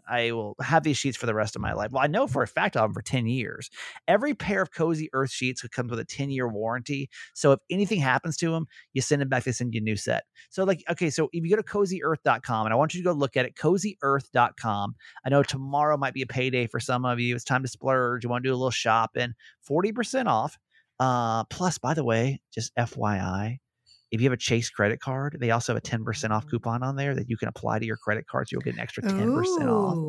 I 0.09 0.33
will 0.33 0.57
have 0.61 0.83
these 0.83 0.97
sheets 0.97 1.17
for 1.17 1.27
the 1.27 1.35
rest 1.35 1.57
of 1.57 1.63
my 1.63 1.73
life. 1.73 1.91
Well, 1.93 2.03
I 2.03 2.07
know 2.07 2.27
for 2.27 2.43
a 2.43 2.47
fact 2.47 2.77
I'll 2.77 2.85
have 2.85 2.91
them 2.91 2.95
for 2.95 3.03
10 3.03 3.27
years. 3.27 3.71
Every 4.07 4.35
pair 4.35 4.63
of 4.63 4.73
Cozy 4.73 5.09
Earth 5.13 5.31
sheets 5.31 5.63
comes 5.69 5.91
with 5.91 6.01
a 6.01 6.05
10 6.05 6.31
year 6.31 6.49
warranty. 6.49 7.09
So 7.35 7.53
if 7.53 7.61
anything 7.71 8.01
happens 8.01 8.37
to 8.39 8.51
them, 8.51 8.67
you 8.93 9.03
send 9.03 9.23
them 9.23 9.29
back, 9.29 9.45
they 9.45 9.53
send 9.53 9.75
you 9.75 9.81
a 9.81 9.85
new 9.85 9.97
set. 9.97 10.25
So, 10.51 10.65
like, 10.65 10.83
okay, 10.91 11.11
so 11.11 11.29
if 11.33 11.45
you 11.45 11.51
go 11.51 11.57
to 11.57 11.63
cozyearth.com, 11.63 12.67
and 12.67 12.73
I 12.73 12.77
want 12.77 12.95
you 12.95 13.01
to 13.01 13.05
go 13.05 13.13
look 13.13 13.37
at 13.37 13.47
it, 13.47 13.55
cozyearth.com. 13.55 14.95
I 15.25 15.29
know 15.29 15.43
tomorrow 15.43 15.97
might 15.97 16.15
be 16.15 16.23
a 16.23 16.27
payday 16.27 16.67
for 16.67 16.81
some 16.81 17.05
of 17.05 17.21
you. 17.21 17.35
It's 17.35 17.45
time 17.45 17.63
to 17.63 17.69
splurge. 17.69 18.25
You 18.25 18.31
want 18.31 18.45
to 18.45 18.49
do 18.49 18.55
a 18.55 18.57
little 18.57 18.71
shopping, 18.71 19.35
40% 19.69 20.27
off. 20.27 20.59
Uh, 21.01 21.45
plus, 21.45 21.79
by 21.79 21.95
the 21.95 22.05
way, 22.05 22.41
just 22.53 22.75
FYI, 22.77 23.59
if 24.11 24.21
you 24.21 24.27
have 24.27 24.33
a 24.33 24.37
Chase 24.39 24.71
credit 24.71 25.01
card, 25.01 25.37
they 25.41 25.51
also 25.51 25.73
have 25.75 25.79
a 25.79 25.83
10% 25.83 26.31
off 26.31 26.47
coupon 26.47 26.83
on 26.83 26.97
there 26.97 27.15
that 27.15 27.29
you 27.29 27.37
can 27.37 27.49
apply 27.49 27.79
to 27.79 27.87
your 27.87 27.97
credit 27.99 28.27
card. 28.27 28.49
So 28.49 28.55
you'll 28.55 28.63
get 28.63 28.75
an 28.75 28.81
extra 28.81 29.03
10% 29.05 29.69
off. 29.69 30.01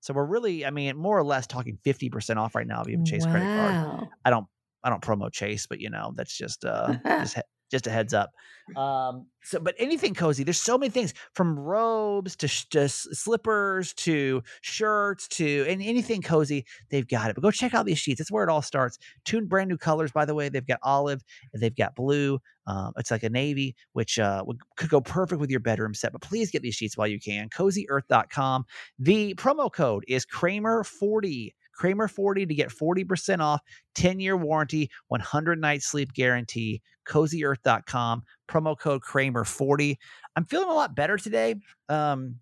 So 0.00 0.14
we're 0.14 0.24
really, 0.26 0.64
I 0.66 0.70
mean, 0.70 0.96
more 0.96 1.18
or 1.18 1.24
less 1.24 1.46
talking 1.46 1.78
50% 1.84 2.36
off 2.36 2.54
right 2.54 2.66
now 2.66 2.80
if 2.82 2.88
you 2.88 2.94
have 2.94 3.00
a 3.00 3.04
Chase 3.04 3.26
credit 3.26 3.50
card. 3.52 3.80
I 4.24 4.30
don't 4.30 4.46
I 4.82 4.90
don't 4.90 5.02
promote 5.02 5.32
Chase, 5.32 5.66
but 5.66 5.80
you 5.80 5.90
know, 5.90 6.12
that's 6.16 6.36
just 6.36 6.64
uh 6.64 6.94
just 7.18 7.36
Just 7.70 7.86
a 7.86 7.90
heads 7.90 8.14
up. 8.14 8.30
Um, 8.76 9.26
so, 9.42 9.58
but 9.58 9.74
anything 9.78 10.14
cozy. 10.14 10.44
There's 10.44 10.60
so 10.60 10.78
many 10.78 10.90
things 10.90 11.14
from 11.34 11.58
robes 11.58 12.36
to 12.36 12.48
sh- 12.48 12.66
just 12.66 13.14
slippers 13.16 13.92
to 13.94 14.42
shirts 14.60 15.28
to 15.28 15.66
and 15.68 15.82
anything 15.82 16.22
cozy. 16.22 16.66
They've 16.90 17.06
got 17.06 17.30
it. 17.30 17.34
But 17.34 17.42
go 17.42 17.50
check 17.50 17.74
out 17.74 17.86
these 17.86 17.98
sheets. 17.98 18.18
That's 18.18 18.30
where 18.30 18.44
it 18.44 18.50
all 18.50 18.62
starts. 18.62 18.98
Two 19.24 19.40
brand 19.42 19.68
new 19.68 19.78
colors, 19.78 20.12
by 20.12 20.24
the 20.24 20.34
way. 20.34 20.48
They've 20.48 20.66
got 20.66 20.80
olive 20.82 21.22
and 21.52 21.62
they've 21.62 21.74
got 21.74 21.94
blue. 21.96 22.38
Um, 22.66 22.92
it's 22.96 23.10
like 23.10 23.22
a 23.22 23.30
navy, 23.30 23.74
which 23.92 24.18
uh, 24.18 24.44
would, 24.46 24.58
could 24.76 24.90
go 24.90 25.00
perfect 25.00 25.40
with 25.40 25.50
your 25.50 25.60
bedroom 25.60 25.94
set. 25.94 26.12
But 26.12 26.20
please 26.20 26.50
get 26.50 26.62
these 26.62 26.74
sheets 26.74 26.96
while 26.96 27.08
you 27.08 27.18
can. 27.18 27.48
CozyEarth.com. 27.48 28.64
The 28.98 29.34
promo 29.34 29.72
code 29.72 30.04
is 30.06 30.26
Kramer40. 30.26 31.54
Kramer 31.80 32.08
40 32.08 32.44
to 32.44 32.54
get 32.54 32.68
40% 32.68 33.40
off, 33.40 33.62
10 33.94 34.20
year 34.20 34.36
warranty, 34.36 34.90
100 35.08 35.58
night 35.58 35.82
sleep 35.82 36.12
guarantee. 36.12 36.82
CozyEarth.com. 37.08 38.22
Promo 38.46 38.78
code 38.78 39.00
Kramer 39.00 39.44
40. 39.44 39.98
I'm 40.36 40.44
feeling 40.44 40.68
a 40.68 40.74
lot 40.74 40.94
better 40.94 41.16
today. 41.16 41.54
Um, 41.88 42.36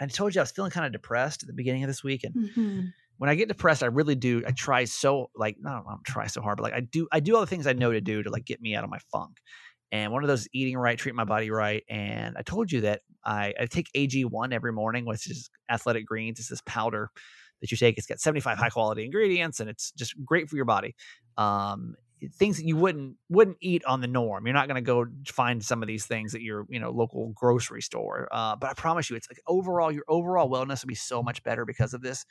I 0.00 0.06
told 0.06 0.34
you 0.34 0.40
I 0.40 0.42
was 0.44 0.52
feeling 0.52 0.70
kind 0.70 0.86
of 0.86 0.92
depressed 0.92 1.42
at 1.42 1.48
the 1.48 1.52
beginning 1.52 1.84
of 1.84 1.88
this 1.88 2.02
week. 2.02 2.24
And 2.24 2.34
Mhm. 2.34 2.94
when 3.18 3.28
I 3.28 3.34
get 3.34 3.48
depressed, 3.48 3.82
I 3.82 3.86
really 3.86 4.14
do. 4.14 4.42
I 4.46 4.52
try 4.52 4.84
so 4.84 5.30
like 5.36 5.58
I 5.66 5.72
don't, 5.72 5.86
I 5.86 5.90
don't 5.90 6.04
try 6.04 6.26
so 6.26 6.40
hard, 6.40 6.56
but 6.56 6.62
like 6.64 6.72
I 6.72 6.80
do 6.80 7.06
I 7.12 7.20
do 7.20 7.34
all 7.34 7.42
the 7.42 7.46
things 7.46 7.66
I 7.66 7.74
know 7.74 7.92
to 7.92 8.00
do 8.00 8.22
to 8.22 8.30
like 8.30 8.46
get 8.46 8.62
me 8.62 8.74
out 8.74 8.84
of 8.84 8.90
my 8.90 9.00
funk. 9.12 9.36
And 9.92 10.12
one 10.12 10.24
of 10.24 10.28
those 10.28 10.40
is 10.42 10.48
eating 10.54 10.78
right, 10.78 10.98
treat 10.98 11.14
my 11.14 11.24
body 11.24 11.50
right. 11.50 11.84
And 11.90 12.36
I 12.38 12.42
told 12.42 12.72
you 12.72 12.80
that 12.82 13.02
I, 13.22 13.52
I 13.60 13.66
take 13.66 13.90
AG1 13.94 14.52
every 14.54 14.72
morning, 14.72 15.04
which 15.04 15.28
is 15.30 15.50
athletic 15.70 16.06
greens. 16.06 16.40
It's 16.40 16.48
this 16.48 16.62
powder 16.64 17.10
that 17.60 17.70
you 17.70 17.76
take. 17.76 17.98
It's 17.98 18.06
got 18.06 18.20
75 18.20 18.58
high 18.58 18.68
quality 18.68 19.04
ingredients 19.04 19.60
and 19.60 19.70
it's 19.70 19.92
just 19.92 20.14
great 20.24 20.48
for 20.48 20.56
your 20.56 20.64
body. 20.64 20.94
Um, 21.36 21.94
things 22.34 22.56
that 22.56 22.64
you 22.64 22.76
wouldn't 22.76 23.16
wouldn't 23.28 23.58
eat 23.60 23.84
on 23.84 24.00
the 24.00 24.06
norm. 24.06 24.46
You're 24.46 24.54
not 24.54 24.68
going 24.68 24.76
to 24.76 24.80
go 24.80 25.06
find 25.26 25.62
some 25.62 25.82
of 25.82 25.86
these 25.86 26.06
things 26.06 26.34
at 26.34 26.40
your 26.40 26.66
you 26.68 26.80
know 26.80 26.90
local 26.90 27.32
grocery 27.34 27.82
store. 27.82 28.28
Uh, 28.32 28.56
but 28.56 28.70
I 28.70 28.74
promise 28.74 29.10
you, 29.10 29.16
it's 29.16 29.28
like 29.28 29.40
overall 29.46 29.92
your 29.92 30.04
overall 30.08 30.50
wellness 30.50 30.82
will 30.82 30.88
be 30.88 30.94
so 30.94 31.22
much 31.22 31.42
better 31.42 31.64
because 31.64 31.94
of 31.94 32.02
this. 32.02 32.24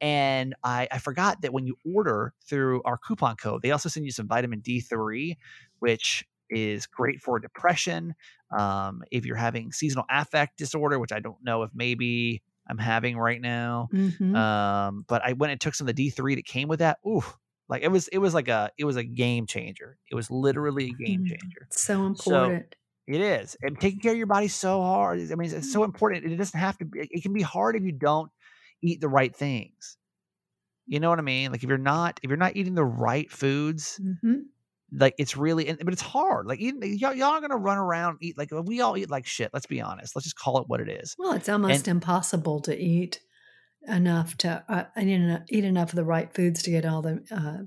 And 0.00 0.54
I, 0.64 0.88
I 0.90 0.98
forgot 0.98 1.42
that 1.42 1.52
when 1.52 1.66
you 1.66 1.76
order 1.94 2.34
through 2.44 2.82
our 2.84 2.98
coupon 2.98 3.36
code, 3.36 3.62
they 3.62 3.70
also 3.70 3.88
send 3.88 4.04
you 4.04 4.12
some 4.12 4.26
vitamin 4.26 4.60
D3, 4.60 5.36
which 5.78 6.24
is 6.50 6.86
great 6.86 7.20
for 7.20 7.38
depression. 7.38 8.14
Um, 8.56 9.02
if 9.10 9.24
you're 9.24 9.36
having 9.36 9.72
seasonal 9.72 10.04
affect 10.10 10.58
disorder, 10.58 10.98
which 10.98 11.12
I 11.12 11.20
don't 11.20 11.42
know 11.42 11.62
if 11.62 11.70
maybe 11.72 12.42
I'm 12.68 12.78
having 12.78 13.16
right 13.18 13.40
now. 13.40 13.90
Mhm. 13.92 14.34
Um, 14.36 15.04
but 15.08 15.22
I 15.24 15.32
went 15.34 15.52
and 15.52 15.60
took 15.60 15.74
some 15.74 15.88
of 15.88 15.94
the 15.94 16.10
D3 16.10 16.36
that 16.36 16.46
came 16.46 16.68
with 16.68 16.78
that. 16.80 16.98
Ooh, 17.06 17.22
like 17.68 17.82
it 17.82 17.88
was 17.88 18.08
it 18.08 18.18
was 18.18 18.34
like 18.34 18.48
a 18.48 18.70
it 18.78 18.84
was 18.84 18.96
a 18.96 19.04
game 19.04 19.46
changer. 19.46 19.98
It 20.10 20.14
was 20.14 20.30
literally 20.30 20.90
a 20.90 20.94
game 20.94 21.22
Mhm. 21.22 21.28
changer. 21.28 21.68
so 21.70 22.06
important. 22.06 22.76
It 23.08 23.20
is. 23.20 23.56
And 23.62 23.78
taking 23.80 23.98
care 24.00 24.12
of 24.12 24.18
your 24.18 24.28
body 24.28 24.46
so 24.48 24.80
hard. 24.80 25.18
I 25.20 25.34
mean, 25.34 25.50
it's 25.52 25.66
Mm. 25.68 25.72
so 25.72 25.82
important. 25.84 26.24
It 26.24 26.36
doesn't 26.36 26.58
have 26.58 26.78
to 26.78 26.84
be 26.84 27.00
it 27.10 27.22
can 27.22 27.32
be 27.32 27.42
hard 27.42 27.74
if 27.76 27.82
you 27.82 27.92
don't 27.92 28.30
eat 28.80 29.00
the 29.00 29.08
right 29.08 29.34
things. 29.34 29.98
You 30.86 31.00
know 31.00 31.10
what 31.10 31.18
I 31.18 31.22
mean? 31.22 31.52
Like 31.52 31.62
if 31.62 31.68
you're 31.68 31.78
not 31.78 32.20
if 32.22 32.28
you're 32.30 32.36
not 32.38 32.56
eating 32.56 32.74
the 32.74 32.84
right 32.84 33.30
foods, 33.30 34.00
Mhm. 34.00 34.46
Like 34.92 35.14
it's 35.18 35.36
really 35.36 35.72
but 35.72 35.92
it's 35.92 36.02
hard. 36.02 36.46
Like 36.46 36.60
eating, 36.60 36.82
y'all, 36.98 37.14
y'all 37.14 37.30
are 37.30 37.40
gonna 37.40 37.56
run 37.56 37.78
around 37.78 38.18
eat 38.20 38.36
like 38.38 38.50
we 38.52 38.80
all 38.80 38.96
eat 38.96 39.10
like 39.10 39.26
shit. 39.26 39.50
Let's 39.52 39.66
be 39.66 39.80
honest. 39.80 40.14
Let's 40.14 40.24
just 40.24 40.36
call 40.36 40.58
it 40.58 40.68
what 40.68 40.80
it 40.80 40.88
is. 40.88 41.14
Well, 41.18 41.32
it's 41.32 41.48
almost 41.48 41.88
impossible 41.88 42.60
to 42.62 42.76
eat 42.78 43.20
enough 43.88 44.36
to 44.38 44.64
uh, 44.68 44.84
eat 44.96 45.64
enough 45.64 45.90
of 45.90 45.96
the 45.96 46.04
right 46.04 46.32
foods 46.34 46.62
to 46.64 46.70
get 46.70 46.84
all 46.86 47.02
the 47.02 47.22
uh, 47.30 47.64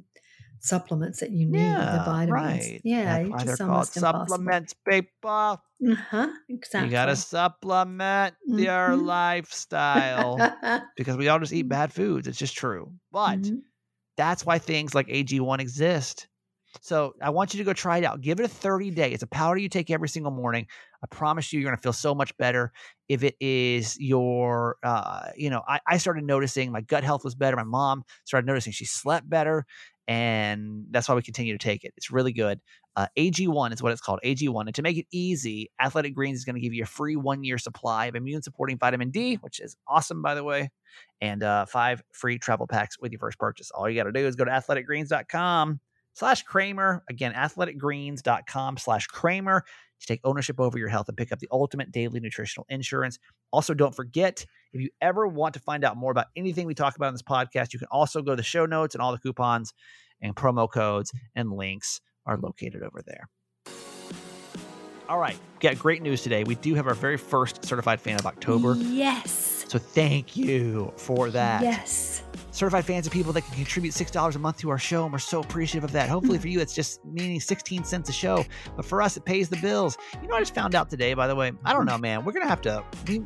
supplements 0.60 1.20
that 1.20 1.32
you 1.32 1.48
need, 1.48 1.78
the 1.78 2.00
vitamins. 2.00 2.32
right. 2.32 2.82
Yeah, 2.84 3.18
That's 3.18 3.30
why 3.30 3.44
they're 3.44 3.54
just 3.54 3.66
called 3.66 3.88
supplements, 3.88 4.74
people. 4.88 5.62
Uh-huh, 5.88 6.30
exactly. 6.50 6.88
You 6.88 6.92
gotta 6.92 7.16
supplement 7.16 8.36
your 8.46 8.96
Mhm. 8.96 9.06
lifestyle 9.06 10.38
because 10.96 11.18
we 11.18 11.28
all 11.28 11.40
just 11.40 11.54
eat 11.54 11.68
bad 11.70 11.92
foods. 11.92 12.28
It's 12.28 12.38
just 12.40 12.56
true. 12.56 12.94
But 13.12 13.52
Mhm. 13.52 13.62
that's 14.18 14.46
why 14.46 14.60
things 14.60 14.96
like 14.96 15.08
AG1 15.10 15.60
exist. 15.60 16.28
So 16.82 17.14
I 17.22 17.30
want 17.30 17.54
you 17.54 17.58
to 17.60 17.64
go 17.64 17.74
try 17.74 17.98
it 17.98 18.04
out. 18.04 18.22
Give 18.22 18.40
it 18.40 18.46
a 18.46 18.50
30 18.50 18.92
day. 18.92 19.12
It's 19.12 19.24
a 19.24 19.28
powder 19.28 19.58
you 19.58 19.70
take 19.70 19.90
every 19.90 20.10
single 20.10 20.32
morning. 20.32 20.68
I 21.04 21.08
promise 21.08 21.52
you, 21.52 21.60
you're 21.60 21.70
going 21.70 21.78
to 21.78 21.82
feel 21.82 21.94
so 21.94 22.16
much 22.16 22.36
better. 22.38 22.72
If 23.08 23.24
it 23.24 23.36
is 23.40 23.98
your, 24.00 24.78
uh, 24.84 25.30
you 25.36 25.50
know, 25.50 25.62
I, 25.68 25.80
I 25.88 25.98
started 25.98 26.24
noticing 26.24 26.72
my 26.72 26.82
gut 26.82 27.04
health 27.04 27.24
was 27.24 27.36
better. 27.36 27.56
My 27.56 27.64
mom 27.64 28.04
started 28.24 28.48
noticing 28.48 28.74
she 28.74 28.86
slept 28.86 29.30
better. 29.30 29.66
And 30.08 30.86
that's 30.92 31.10
why 31.10 31.16
we 31.16 31.24
continue 31.24 31.58
to 31.58 31.64
take 31.64 31.84
it. 31.84 31.94
It's 31.98 32.12
really 32.12 32.32
good. 32.32 32.60
Uh, 32.96 33.08
AG1 33.18 33.74
is 33.74 33.82
what 33.82 33.92
it's 33.92 34.02
called, 34.02 34.20
AG1. 34.24 34.68
And 34.68 34.76
to 34.76 34.82
make 34.84 34.98
it 34.98 35.08
easy, 35.12 35.72
Athletic 35.82 36.14
Greens 36.14 36.38
is 36.38 36.46
going 36.46 36.56
to 36.56 36.62
give 36.62 36.74
you 36.74 36.84
a 36.84 36.88
free 36.88 37.16
one 37.16 37.44
year 37.44 37.58
supply 37.58 38.06
of 38.06 38.16
immune 38.16 38.44
supporting 38.44 38.78
vitamin 38.78 39.10
D, 39.10 39.36
which 39.36 39.60
is 39.60 39.76
awesome, 39.88 40.22
by 40.22 40.36
the 40.36 40.44
way, 40.44 40.70
and 41.22 41.42
uh, 41.42 41.66
five 41.66 42.04
free 42.12 42.38
travel 42.38 42.68
packs 42.68 43.00
with 43.00 43.12
your 43.12 43.20
first 43.20 43.40
purchase. 43.40 43.72
All 43.72 43.90
you 43.90 43.96
got 43.96 44.04
to 44.04 44.12
do 44.12 44.28
is 44.28 44.36
go 44.36 44.46
to 44.46 44.52
athleticgreens.com 44.52 45.80
slash 46.16 46.44
Kramer. 46.44 47.04
Again, 47.10 47.34
athleticgreens.com 47.34 48.78
slash 48.78 49.06
Kramer 49.08 49.64
to 50.00 50.08
take 50.08 50.22
ownership 50.24 50.60
over 50.60 50.78
your 50.78 50.90
health 50.90 51.08
and 51.08 51.16
pick 51.16 51.32
up 51.32 51.40
the 51.40 51.48
ultimate 51.52 51.92
daily 51.92 52.20
nutritional 52.20 52.66
insurance. 52.70 53.20
Also, 53.52 53.74
don't 53.74 53.96
forget 53.96 54.46
if 54.74 54.82
you 54.82 54.90
ever 55.02 55.28
want 55.28 55.54
to 55.54 55.60
find 55.60 55.86
out 55.86 55.96
more 55.96 56.12
about 56.12 56.28
anything 56.36 56.66
we 56.66 56.74
talk 56.74 56.96
about 56.96 57.10
in 57.10 57.14
this 57.14 57.22
podcast, 57.22 57.72
you 57.72 57.80
can 57.80 57.88
also 57.92 58.22
go 58.22 58.32
to 58.32 58.38
the 58.38 58.44
show 58.44 58.66
notes 58.66 58.96
and 58.96 59.02
all 59.02 59.12
the 59.12 59.20
coupons 59.20 59.74
and 60.22 60.36
promo 60.36 60.70
codes 60.70 61.14
and 61.36 61.52
links 61.52 62.02
are 62.26 62.38
located 62.38 62.82
over 62.82 63.02
there. 63.06 63.30
All 65.08 65.20
right, 65.20 65.38
got 65.60 65.78
great 65.78 66.02
news 66.02 66.24
today. 66.24 66.44
We 66.44 66.56
do 66.56 66.74
have 66.74 66.88
our 66.88 66.96
very 66.96 67.18
first 67.18 67.64
certified 67.64 68.02
fan 68.02 68.18
of 68.18 68.26
October. 68.26 68.76
Yes. 68.76 69.66
So 69.68 69.78
thank 69.78 70.36
you 70.36 70.92
for 70.98 71.30
that. 71.30 71.62
Yes. 71.62 72.24
Certified 72.56 72.86
fans 72.86 73.06
are 73.06 73.10
people 73.10 73.34
that 73.34 73.42
can 73.42 73.54
contribute 73.54 73.94
$6 73.94 74.36
a 74.36 74.40
month 74.40 74.60
to 74.60 74.70
our 74.70 74.78
show, 74.78 75.04
and 75.04 75.12
we're 75.12 75.20
so 75.20 75.42
appreciative 75.42 75.84
of 75.84 75.92
that. 75.92 76.08
Hopefully, 76.08 76.38
for 76.38 76.48
you, 76.48 76.62
it's 76.62 76.74
just 76.74 77.04
meaning 77.04 77.42
16 77.42 77.84
cents 77.84 78.08
a 78.08 78.14
show. 78.14 78.46
But 78.78 78.86
for 78.86 79.02
us, 79.02 79.18
it 79.18 79.26
pays 79.26 79.50
the 79.50 79.58
bills. 79.58 79.98
You 80.22 80.30
know, 80.30 80.36
I 80.36 80.40
just 80.40 80.56
found 80.56 80.74
out 80.74 80.90
today, 80.90 81.14
by 81.16 81.28
the 81.28 81.36
way. 81.36 81.52
I 81.66 81.74
don't 81.74 81.86
know, 81.86 81.98
man. 81.98 82.24
We're 82.24 82.32
going 82.32 82.46
to 82.46 82.50
have 82.50 82.62
to. 82.62 82.82
We, 83.10 83.26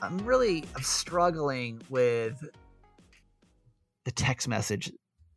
I'm 0.00 0.18
really 0.18 0.62
I'm 0.76 0.84
struggling 0.84 1.82
with 1.90 2.40
the 4.04 4.12
text 4.12 4.46
message 4.46 4.92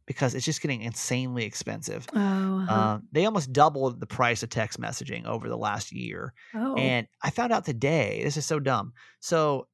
because 0.06 0.36
it's 0.36 0.46
just 0.46 0.62
getting 0.62 0.84
insanely 0.84 1.46
expensive. 1.46 2.06
Oh. 2.13 2.20
uh-huh. 2.20 2.72
Um, 2.72 3.08
they 3.12 3.26
almost 3.26 3.52
doubled 3.52 4.00
the 4.00 4.06
price 4.06 4.44
of 4.44 4.52
text 4.52 4.80
messaging 4.80 5.26
over 5.26 5.50
the 5.50 5.58
last 5.58 5.92
year. 5.92 6.36
oh. 6.54 6.76
And 6.76 7.08
I 7.24 7.32
found 7.32 7.52
out 7.52 7.66
today, 7.66 8.22
this 8.24 8.38
is 8.38 8.46
so 8.46 8.60
dumb. 8.60 8.94
So 9.22 9.68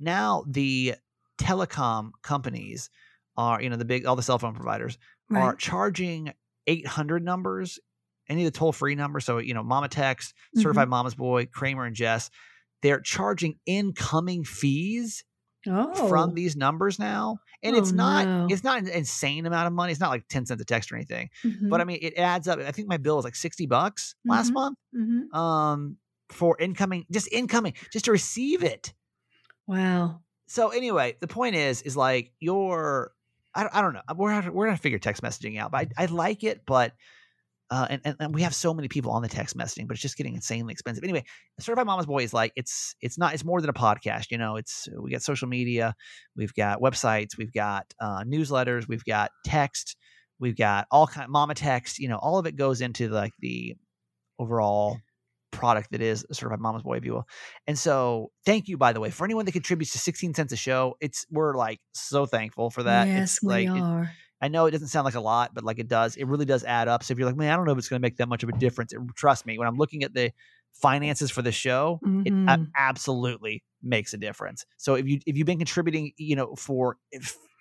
now 0.00 0.44
the 0.48 0.94
telecom 1.38 2.12
companies 2.22 2.90
are, 3.36 3.60
you 3.62 3.68
know, 3.70 3.76
the 3.76 3.84
big, 3.84 4.06
all 4.06 4.16
the 4.16 4.22
cell 4.22 4.38
phone 4.38 4.54
providers 4.54 4.98
are 5.34 5.56
charging 5.56 6.32
800 6.66 7.22
numbers, 7.24 7.78
any 8.28 8.46
of 8.46 8.52
the 8.52 8.58
toll 8.58 8.72
free 8.72 8.94
numbers. 8.94 9.24
So, 9.24 9.38
you 9.38 9.54
know, 9.54 9.62
Mama 9.62 9.88
Text, 9.88 10.34
Mm-hmm. 10.56 10.62
Certified 10.62 10.88
Mama's 10.88 11.14
Boy, 11.14 11.46
Kramer 11.46 11.84
and 11.84 11.96
Jess, 11.96 12.30
they're 12.82 13.00
charging 13.00 13.58
incoming 13.66 14.44
fees 14.44 15.24
oh. 15.66 16.08
from 16.08 16.34
these 16.34 16.56
numbers 16.56 16.98
now. 16.98 17.38
And 17.62 17.74
Oh, 17.74 17.78
it's 17.78 17.92
not, 17.92 18.28
no. 18.28 18.48
it's 18.48 18.64
not 18.64 18.78
an 18.78 18.88
insane 18.88 19.46
amount 19.46 19.66
of 19.66 19.72
money. 19.72 19.92
It's 19.92 20.00
not 20.00 20.10
like 20.10 20.28
10 20.28 20.46
cents 20.46 20.60
a 20.60 20.64
text 20.64 20.92
or 20.92 20.96
anything, 20.96 21.30
Mhm, 21.44 21.70
but 21.70 21.80
I 21.80 21.84
mean, 21.84 21.98
it 22.02 22.14
adds 22.16 22.48
up. 22.48 22.58
I 22.58 22.72
think 22.72 22.88
my 22.88 22.96
bill 22.98 23.18
is 23.18 23.24
like 23.24 23.36
60 23.36 23.66
bucks 23.66 24.14
last 24.28 24.52
Mhm. 24.52 24.54
month 24.54 24.78
mhm. 24.94 25.34
um 25.34 25.98
for 26.30 26.56
incoming 26.60 27.06
just 27.10 27.28
incoming 27.32 27.74
just 27.92 28.06
to 28.06 28.12
receive 28.12 28.62
it 28.64 28.94
Wow. 29.66 30.23
So 30.46 30.68
anyway 30.68 31.16
the 31.20 31.26
point 31.26 31.54
is 31.54 31.82
is 31.82 31.96
like 31.96 32.32
your 32.40 33.12
i, 33.54 33.68
I 33.72 33.82
don't 33.82 33.94
know 33.94 34.02
we're 34.16 34.30
gonna, 34.30 34.52
we're 34.52 34.66
gonna 34.66 34.76
figure 34.76 34.98
text 34.98 35.22
messaging 35.22 35.58
out 35.58 35.70
but 35.70 35.88
i, 35.96 36.04
I 36.04 36.06
like 36.06 36.44
it 36.44 36.62
but 36.66 36.92
uh, 37.70 37.86
and, 37.90 38.00
and, 38.04 38.16
and 38.20 38.34
we 38.34 38.42
have 38.42 38.54
so 38.54 38.74
many 38.74 38.88
people 38.88 39.10
on 39.10 39.22
the 39.22 39.28
text 39.28 39.56
messaging, 39.56 39.88
but 39.88 39.94
it's 39.94 40.02
just 40.02 40.16
getting 40.16 40.34
insanely 40.34 40.72
expensive. 40.72 41.02
Anyway, 41.02 41.24
Certified 41.58 41.86
Mama's 41.86 42.06
Boy 42.06 42.22
is 42.22 42.34
like 42.34 42.52
it's 42.56 42.94
it's 43.00 43.16
not 43.18 43.32
it's 43.32 43.44
more 43.44 43.60
than 43.60 43.70
a 43.70 43.74
podcast. 43.74 44.30
You 44.30 44.38
know, 44.38 44.56
it's 44.56 44.86
we 45.00 45.10
got 45.10 45.22
social 45.22 45.48
media, 45.48 45.94
we've 46.36 46.54
got 46.54 46.80
websites, 46.80 47.38
we've 47.38 47.52
got 47.52 47.92
uh, 47.98 48.22
newsletters, 48.24 48.86
we've 48.86 49.04
got 49.04 49.30
text, 49.46 49.96
we've 50.38 50.56
got 50.56 50.86
all 50.90 51.06
kind 51.06 51.30
mama 51.30 51.54
text. 51.54 51.98
You 51.98 52.08
know, 52.08 52.18
all 52.18 52.38
of 52.38 52.46
it 52.46 52.54
goes 52.54 52.80
into 52.82 53.08
like 53.08 53.32
the 53.40 53.76
overall 54.38 54.98
product 55.54 55.90
that 55.92 56.00
is 56.02 56.24
Certified 56.32 56.60
Mama's 56.60 56.82
Boy, 56.82 56.96
if 56.98 57.04
you 57.04 57.12
will. 57.14 57.28
And 57.66 57.78
so, 57.78 58.30
thank 58.46 58.68
you 58.68 58.76
by 58.76 58.92
the 58.92 59.00
way 59.00 59.10
for 59.10 59.24
anyone 59.24 59.44
that 59.46 59.52
contributes 59.52 59.92
to 59.92 59.98
16 59.98 60.34
cents 60.34 60.52
a 60.52 60.56
show. 60.56 60.96
It's 61.00 61.24
we're 61.30 61.56
like 61.56 61.80
so 61.92 62.26
thankful 62.26 62.70
for 62.70 62.82
that. 62.84 63.06
yes, 63.08 63.34
it's 63.34 63.42
we 63.42 63.48
like 63.52 63.68
it- 63.76 63.80
are. 63.82 64.10
I 64.40 64.48
know 64.48 64.66
it 64.66 64.72
doesn't 64.72 64.88
sound 64.88 65.06
like 65.06 65.14
a 65.14 65.20
lot, 65.20 65.54
but 65.54 65.64
like 65.64 65.78
it 65.78 65.88
does, 65.88 66.16
it 66.16 66.24
really 66.26 66.44
does 66.44 66.64
add 66.64 66.86
up. 66.86 67.02
So 67.02 67.12
if 67.12 67.18
you're 67.18 67.26
like, 67.26 67.36
man, 67.36 67.50
I 67.50 67.56
don't 67.56 67.64
know 67.64 67.72
if 67.72 67.78
it's 67.78 67.88
going 67.88 68.00
to 68.00 68.04
make 68.04 68.16
that 68.18 68.28
much 68.28 68.42
of 68.42 68.50
a 68.50 68.52
difference. 68.58 68.92
It, 68.92 68.98
trust 69.16 69.46
me, 69.46 69.58
when 69.58 69.66
I'm 69.66 69.76
looking 69.76 70.02
at 70.02 70.12
the 70.12 70.32
finances 70.74 71.30
for 71.30 71.40
the 71.40 71.52
show, 71.52 71.98
it 72.26 72.32
a- 72.32 72.58
Mhm. 72.58 72.68
absolutely 72.76 73.62
makes 73.82 74.12
a 74.12 74.18
difference. 74.18 74.66
So 74.76 74.96
if 74.96 75.06
you 75.06 75.20
if 75.26 75.36
you've 75.38 75.46
been 75.46 75.58
contributing, 75.58 76.12
you 76.18 76.36
know, 76.36 76.54
for 76.56 76.98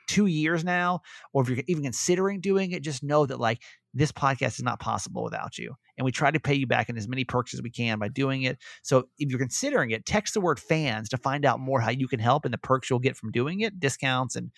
two 0.09 0.25
years 0.25 0.65
now, 0.65 0.99
or 1.31 1.43
if 1.43 1.49
you're 1.49 1.59
even 1.67 1.83
considering 1.83 2.41
doing 2.41 2.71
it, 2.71 2.83
just 2.83 3.01
know 3.03 3.25
that 3.25 3.39
like 3.39 3.61
this 3.93 4.11
podcast 4.11 4.55
is 4.55 4.63
not 4.63 4.79
possible 4.79 5.23
without 5.23 5.57
you. 5.57 5.75
And 5.97 6.05
we 6.05 6.11
try 6.11 6.31
to 6.31 6.39
pay 6.39 6.53
you 6.53 6.67
back 6.67 6.89
in 6.89 6.97
as 6.97 7.07
many 7.07 7.23
perks 7.23 7.53
as 7.53 7.61
we 7.61 7.69
can 7.69 7.99
by 7.99 8.07
doing 8.07 8.43
it. 8.43 8.57
So 8.81 9.09
if 9.17 9.29
you're 9.29 9.39
considering 9.39 9.91
it, 9.91 10.05
text 10.05 10.33
the 10.33 10.41
word 10.41 10.59
fans 10.59 11.09
to 11.09 11.17
find 11.17 11.45
out 11.45 11.59
more 11.59 11.79
how 11.79 11.91
you 11.91 12.07
can 12.07 12.19
help 12.19 12.45
and 12.45 12.53
the 12.53 12.57
perks 12.57 12.89
you'll 12.89 12.99
get 12.99 13.17
from 13.17 13.31
doing 13.31 13.61
it, 13.61 13.79
discounts 13.79 14.35
and 14.35 14.51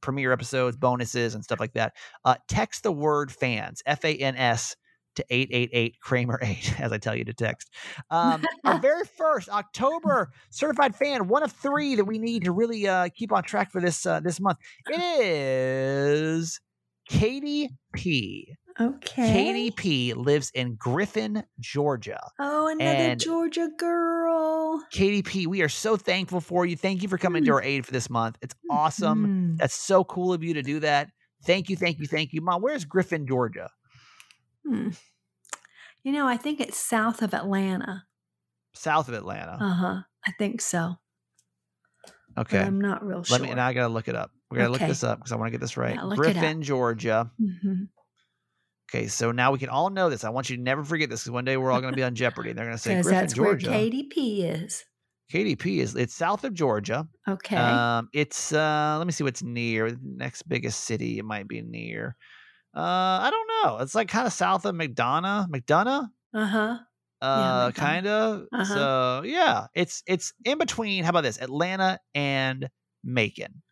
premiere 0.00 0.32
episodes, 0.32 0.76
bonuses, 0.76 1.34
and 1.34 1.44
stuff 1.44 1.60
like 1.60 1.74
that. 1.74 1.94
Uh, 2.24 2.36
text 2.48 2.82
the 2.82 2.92
word 2.92 3.30
fans, 3.32 3.82
F 3.86 4.04
A 4.04 4.14
N 4.16 4.36
S, 4.36 4.76
to 5.16 5.24
888 5.28 6.00
Kramer 6.00 6.38
8, 6.42 6.74
as 6.80 6.92
I 6.92 6.98
tell 6.98 7.14
you 7.14 7.24
to 7.24 7.34
text. 7.34 7.70
Um, 8.10 8.44
our 8.64 8.78
very 8.80 9.04
first 9.04 9.48
October 9.48 10.30
certified 10.50 10.94
fan, 10.94 11.28
one 11.28 11.42
of 11.42 11.52
three 11.52 11.96
that 11.96 12.04
we 12.04 12.18
need 12.18 12.44
to 12.44 12.52
really 12.52 12.86
uh, 12.86 13.08
keep 13.14 13.32
on 13.32 13.42
track 13.42 13.70
for 13.70 13.80
this 13.80 14.06
uh, 14.06 14.20
this 14.20 14.40
month. 14.40 14.58
It 14.88 15.00
is 15.00 16.60
Katie 17.08 17.70
P. 17.92 18.54
Okay. 18.78 19.32
Katie 19.32 19.70
P 19.70 20.14
lives 20.14 20.50
in 20.54 20.74
Griffin, 20.76 21.42
Georgia. 21.58 22.20
Oh, 22.38 22.68
another 22.68 22.84
and- 22.90 23.20
Georgia 23.20 23.68
girl. 23.78 24.82
Katie 24.90 25.22
P, 25.22 25.46
we 25.46 25.62
are 25.62 25.68
so 25.68 25.96
thankful 25.96 26.40
for 26.40 26.64
you. 26.66 26.76
Thank 26.76 27.02
you 27.02 27.08
for 27.08 27.18
coming 27.18 27.44
to 27.44 27.50
Mm. 27.50 27.54
our 27.54 27.62
aid 27.62 27.84
for 27.86 27.92
this 27.92 28.08
month. 28.08 28.38
It's 28.42 28.54
awesome. 28.70 29.54
Mm. 29.54 29.58
That's 29.58 29.74
so 29.74 30.04
cool 30.04 30.32
of 30.32 30.42
you 30.44 30.54
to 30.54 30.62
do 30.62 30.80
that. 30.80 31.10
Thank 31.44 31.68
you, 31.70 31.76
thank 31.76 31.98
you, 31.98 32.06
thank 32.06 32.32
you. 32.32 32.40
Mom, 32.40 32.62
where's 32.62 32.84
Griffin, 32.84 33.26
Georgia? 33.26 33.70
Hmm. 34.66 34.90
You 36.02 36.12
know, 36.12 36.26
I 36.26 36.36
think 36.36 36.60
it's 36.60 36.78
south 36.78 37.22
of 37.22 37.34
Atlanta. 37.34 38.04
South 38.74 39.08
of 39.08 39.14
Atlanta. 39.14 39.58
Uh 39.60 39.74
huh. 39.74 40.00
I 40.26 40.32
think 40.38 40.60
so. 40.60 40.96
but 42.34 42.42
okay. 42.42 42.60
I'm 42.60 42.80
not 42.80 43.04
real 43.04 43.22
sure. 43.24 43.34
Let 43.38 43.42
me, 43.42 43.50
and 43.50 43.60
I 43.60 43.72
got 43.72 43.88
to 43.88 43.92
look 43.92 44.06
it 44.08 44.14
up. 44.14 44.30
We 44.50 44.58
got 44.58 44.64
to 44.64 44.70
look 44.70 44.80
this 44.80 45.02
up 45.04 45.18
because 45.18 45.32
I 45.32 45.36
want 45.36 45.48
to 45.48 45.50
get 45.50 45.60
this 45.60 45.76
right. 45.76 45.94
Yeah, 45.94 46.02
look 46.04 46.18
it 46.18 46.26
up. 46.28 46.32
Griffin, 46.34 46.62
Georgia. 46.62 47.30
Mhm. 47.40 47.88
Okay, 48.92 49.06
so 49.06 49.30
now 49.30 49.52
we 49.52 49.58
can 49.58 49.68
all 49.68 49.88
know 49.90 50.10
this. 50.10 50.24
I 50.24 50.30
want 50.30 50.50
you 50.50 50.56
to 50.56 50.62
never 50.62 50.82
forget 50.84 51.08
this 51.08 51.20
because 51.22 51.30
one 51.30 51.44
day 51.44 51.56
we're 51.56 51.70
all 51.70 51.80
going 51.80 51.92
to 51.92 51.96
be 51.96 52.02
on 52.02 52.14
Jeopardy. 52.16 52.50
and 52.50 52.58
They're 52.58 52.66
going 52.66 52.76
to 52.76 52.82
say 52.82 52.94
Griffin, 53.02 53.12
that's 53.20 53.34
Georgia. 53.34 53.70
where 53.70 53.78
KDP 53.78 54.64
is. 54.64 54.84
KDP 55.32 55.78
is 55.78 55.94
it's 55.94 56.12
south 56.14 56.42
of 56.42 56.54
Georgia. 56.54 57.06
Okay. 57.28 57.54
Um, 57.56 58.08
it's 58.12 58.52
uh, 58.52 58.96
let 58.98 59.06
me 59.06 59.12
see 59.12 59.22
what's 59.22 59.44
near. 59.44 59.92
The 59.92 59.98
next 60.02 60.42
biggest 60.48 60.80
city 60.84 61.18
it 61.20 61.24
might 61.24 61.46
be 61.46 61.62
near. 61.62 62.16
Uh, 62.76 62.80
I 62.80 63.30
don't 63.30 63.48
know. 63.70 63.78
It's 63.82 63.94
like 63.94 64.08
kind 64.08 64.26
of 64.26 64.32
south 64.32 64.64
of 64.64 64.74
McDonough. 64.74 65.46
McDonough. 65.48 66.08
Uh 66.34 66.46
huh. 66.46 66.76
Uh, 67.22 67.68
McDonough. 67.70 67.74
kind 67.76 68.06
of. 68.08 68.46
Uh-huh. 68.52 68.64
So 68.74 69.22
yeah, 69.24 69.66
it's 69.72 70.02
it's 70.08 70.32
in 70.44 70.58
between. 70.58 71.04
How 71.04 71.10
about 71.10 71.22
this? 71.22 71.40
Atlanta 71.40 72.00
and 72.12 72.68
Macon, 73.04 73.62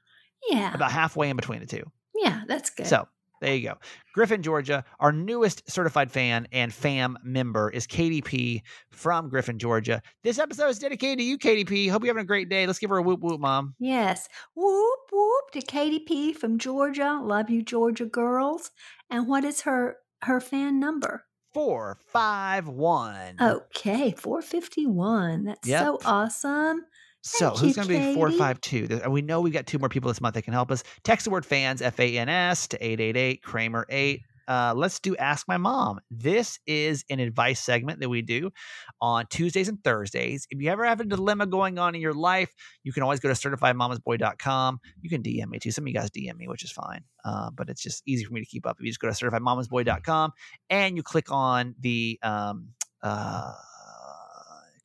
Yeah. 0.48 0.72
about 0.72 0.92
halfway 0.92 1.28
in 1.28 1.34
between 1.34 1.58
the 1.58 1.66
two. 1.66 1.82
yeah, 2.14 2.42
that's 2.46 2.70
good. 2.70 2.86
So 2.86 3.08
there 3.40 3.54
you 3.54 3.68
go. 3.68 3.74
Griffin, 4.14 4.42
Georgia. 4.42 4.84
Our 5.00 5.12
newest 5.12 5.70
certified 5.70 6.10
fan 6.10 6.48
and 6.52 6.72
fam 6.72 7.16
member 7.22 7.70
is 7.70 7.86
KDP 7.86 8.62
from 8.90 9.28
Griffin, 9.28 9.58
Georgia. 9.58 10.02
This 10.24 10.38
episode 10.38 10.68
is 10.68 10.78
dedicated 10.78 11.18
to 11.18 11.24
you, 11.24 11.38
KDP. 11.38 11.90
Hope 11.90 12.02
you're 12.02 12.10
having 12.14 12.22
a 12.24 12.26
great 12.26 12.48
day. 12.48 12.66
Let's 12.66 12.78
give 12.78 12.90
her 12.90 12.98
a 12.98 13.02
whoop 13.02 13.20
whoop, 13.20 13.40
mom. 13.40 13.74
Yes. 13.78 14.28
Whoop 14.54 14.98
whoop 15.12 15.50
to 15.52 15.60
Katie 15.62 16.00
P 16.00 16.32
from 16.32 16.58
Georgia. 16.58 17.20
Love 17.22 17.50
you, 17.50 17.62
Georgia 17.62 18.06
girls. 18.06 18.70
And 19.10 19.28
what 19.28 19.44
is 19.44 19.62
her 19.62 19.96
her 20.22 20.40
fan 20.40 20.80
number? 20.80 21.24
Four, 21.54 21.98
five, 22.06 22.68
one. 22.68 23.36
Okay, 23.40 24.12
451. 24.12 25.44
That's 25.44 25.66
Yep. 25.68 25.82
so 25.82 25.98
awesome. 26.04 26.84
So 27.30 27.50
Thank 27.50 27.58
who's 27.60 27.76
going 27.76 27.88
to 27.88 27.94
be 28.10 28.14
four 28.14 28.28
Katie. 28.28 28.38
five 28.38 28.60
two? 28.60 28.86
There- 28.88 29.10
We 29.10 29.22
know 29.22 29.40
we've 29.40 29.52
got 29.52 29.66
two 29.66 29.78
more 29.78 29.88
people 29.88 30.08
this 30.08 30.20
month 30.20 30.34
that 30.34 30.42
can 30.42 30.52
help 30.54 30.70
us. 30.70 30.82
Text 31.04 31.24
the 31.24 31.30
word 31.30 31.44
fans 31.46 31.82
F 31.82 31.98
A 32.00 32.18
N 32.18 32.28
S 32.28 32.68
to 32.68 32.84
eight 32.84 33.00
eight 33.00 33.16
eight 33.16 33.42
Kramer 33.42 33.86
eight. 33.88 34.22
Uh, 34.46 34.72
let's 34.74 34.98
do 34.98 35.14
Ask 35.16 35.46
My 35.46 35.58
Mom. 35.58 36.00
This 36.10 36.58
is 36.66 37.04
an 37.10 37.20
advice 37.20 37.60
segment 37.60 38.00
that 38.00 38.08
we 38.08 38.22
do 38.22 38.50
on 38.98 39.26
Tuesdays 39.28 39.68
and 39.68 39.84
Thursdays. 39.84 40.46
If 40.48 40.62
you 40.62 40.70
ever 40.70 40.86
have 40.86 41.00
a 41.00 41.04
dilemma 41.04 41.44
going 41.44 41.78
on 41.78 41.94
in 41.94 42.00
your 42.00 42.14
life, 42.14 42.50
you 42.82 42.90
can 42.90 43.02
always 43.02 43.20
go 43.20 43.28
to 43.28 43.34
certifiedmamasboy.com. 43.34 44.80
You 45.02 45.10
can 45.10 45.22
DM 45.22 45.48
me 45.48 45.58
too. 45.58 45.70
Some 45.70 45.84
of 45.84 45.88
you 45.88 45.92
guys 45.94 46.10
DM 46.10 46.34
me, 46.38 46.48
which 46.48 46.64
is 46.64 46.72
fine. 46.72 47.02
Uh, 47.26 47.50
but 47.54 47.68
it's 47.68 47.82
just 47.82 48.02
easy 48.06 48.24
for 48.24 48.32
me 48.32 48.40
to 48.40 48.46
keep 48.46 48.66
up. 48.66 48.76
If 48.78 48.84
you 48.86 48.90
just 48.90 49.00
go 49.00 49.10
to 49.10 49.14
certifiedmamasboy.com 49.14 50.32
and 50.70 50.96
you 50.96 51.02
click 51.02 51.30
on 51.30 51.74
the 51.78 52.18
um, 52.22 52.68
uh, 53.02 53.52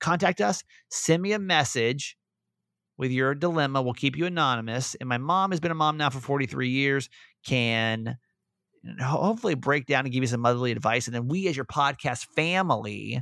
contact 0.02 0.42
us, 0.42 0.64
send 0.90 1.22
me 1.22 1.32
a 1.32 1.40
message 1.40 2.18
with 2.98 3.12
your 3.12 3.36
dilemma. 3.36 3.82
We'll 3.82 3.94
keep 3.94 4.18
you 4.18 4.26
anonymous. 4.26 4.96
And 4.96 5.10
my 5.10 5.18
mom 5.18 5.52
has 5.52 5.60
been 5.60 5.72
a 5.72 5.76
mom 5.76 5.98
now 5.98 6.10
for 6.10 6.20
43 6.20 6.70
years, 6.70 7.10
can 7.46 8.18
hopefully 9.02 9.56
break 9.56 9.86
down 9.86 10.06
and 10.06 10.14
give 10.14 10.24
you 10.24 10.28
some 10.28 10.42
motherly 10.42 10.72
advice. 10.72 11.08
And 11.08 11.16
then 11.16 11.28
we, 11.28 11.48
as 11.48 11.56
your 11.56 11.66
podcast 11.66 12.28
family, 12.36 13.22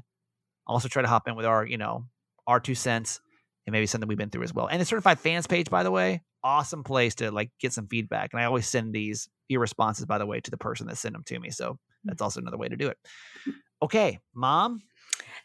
also 0.67 0.87
try 0.87 1.01
to 1.01 1.07
hop 1.07 1.27
in 1.27 1.35
with 1.35 1.45
our, 1.45 1.65
you 1.65 1.77
know, 1.77 2.05
our 2.47 2.59
two 2.59 2.75
cents 2.75 3.21
and 3.65 3.73
maybe 3.73 3.85
something 3.85 4.07
we've 4.07 4.17
been 4.17 4.29
through 4.29 4.43
as 4.43 4.53
well. 4.53 4.67
And 4.67 4.81
the 4.81 4.85
certified 4.85 5.19
fans 5.19 5.47
page, 5.47 5.69
by 5.69 5.83
the 5.83 5.91
way, 5.91 6.21
awesome 6.43 6.83
place 6.83 7.15
to 7.15 7.31
like 7.31 7.51
get 7.59 7.73
some 7.73 7.87
feedback. 7.87 8.31
And 8.33 8.41
I 8.41 8.45
always 8.45 8.67
send 8.67 8.93
these 8.93 9.29
your 9.47 9.61
responses, 9.61 10.05
by 10.05 10.17
the 10.17 10.25
way, 10.25 10.39
to 10.39 10.51
the 10.51 10.57
person 10.57 10.87
that 10.87 10.97
sent 10.97 11.13
them 11.13 11.23
to 11.25 11.39
me. 11.39 11.51
So 11.51 11.73
mm. 11.73 11.77
that's 12.05 12.21
also 12.21 12.39
another 12.39 12.57
way 12.57 12.69
to 12.69 12.75
do 12.75 12.87
it. 12.87 12.97
Okay, 13.81 14.19
mom. 14.33 14.81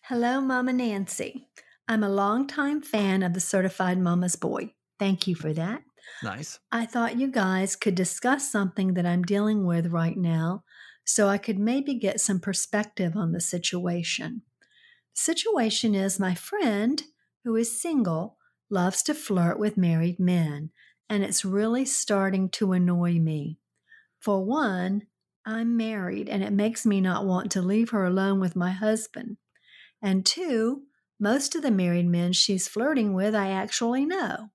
Hello, 0.03 0.41
Mama 0.41 0.73
Nancy. 0.73 1.49
I'm 1.89 2.03
a 2.03 2.09
longtime 2.09 2.83
fan 2.83 3.23
of 3.23 3.33
the 3.33 3.41
Certified 3.41 3.99
Mama's 3.99 4.35
Boy. 4.35 4.75
Thank 4.99 5.29
you 5.29 5.37
for 5.37 5.53
that. 5.53 5.83
Nice. 6.23 6.59
I 6.73 6.85
thought 6.85 7.19
you 7.19 7.31
guys 7.31 7.77
could 7.77 7.95
discuss 7.95 8.51
something 8.51 8.95
that 8.95 9.07
I'm 9.07 9.23
dealing 9.23 9.65
with 9.65 9.87
right 9.87 10.17
now 10.17 10.65
so 11.05 11.29
I 11.29 11.39
could 11.39 11.59
maybe 11.59 11.95
get 11.95 12.21
some 12.21 12.41
perspective 12.41 13.17
on 13.17 13.31
the 13.31 13.41
situation. 13.41 14.43
The 15.15 15.21
situation 15.21 15.95
is 15.95 16.19
my 16.19 16.35
friend, 16.35 17.03
who 17.45 17.55
is 17.55 17.81
single, 17.81 18.37
loves 18.69 19.03
to 19.05 19.15
flirt 19.15 19.59
with 19.59 19.77
married 19.77 20.19
men, 20.19 20.71
and 21.09 21.23
it's 21.23 21.45
really 21.45 21.85
starting 21.85 22.49
to 22.51 22.73
annoy 22.73 23.13
me. 23.21 23.59
For 24.19 24.45
one, 24.45 25.03
I'm 25.45 25.77
married, 25.77 26.29
and 26.29 26.43
it 26.43 26.53
makes 26.53 26.85
me 26.85 27.01
not 27.01 27.25
want 27.25 27.53
to 27.53 27.63
leave 27.63 27.91
her 27.91 28.05
alone 28.05 28.41
with 28.41 28.57
my 28.57 28.73
husband. 28.73 29.37
And 30.03 30.27
two, 30.27 30.83
most 31.19 31.55
of 31.55 31.63
the 31.63 31.71
married 31.71 32.07
men 32.07 32.33
she's 32.33 32.69
flirting 32.69 33.15
with 33.15 33.35
I 33.35 33.49
actually 33.51 34.05
know. 34.05 34.51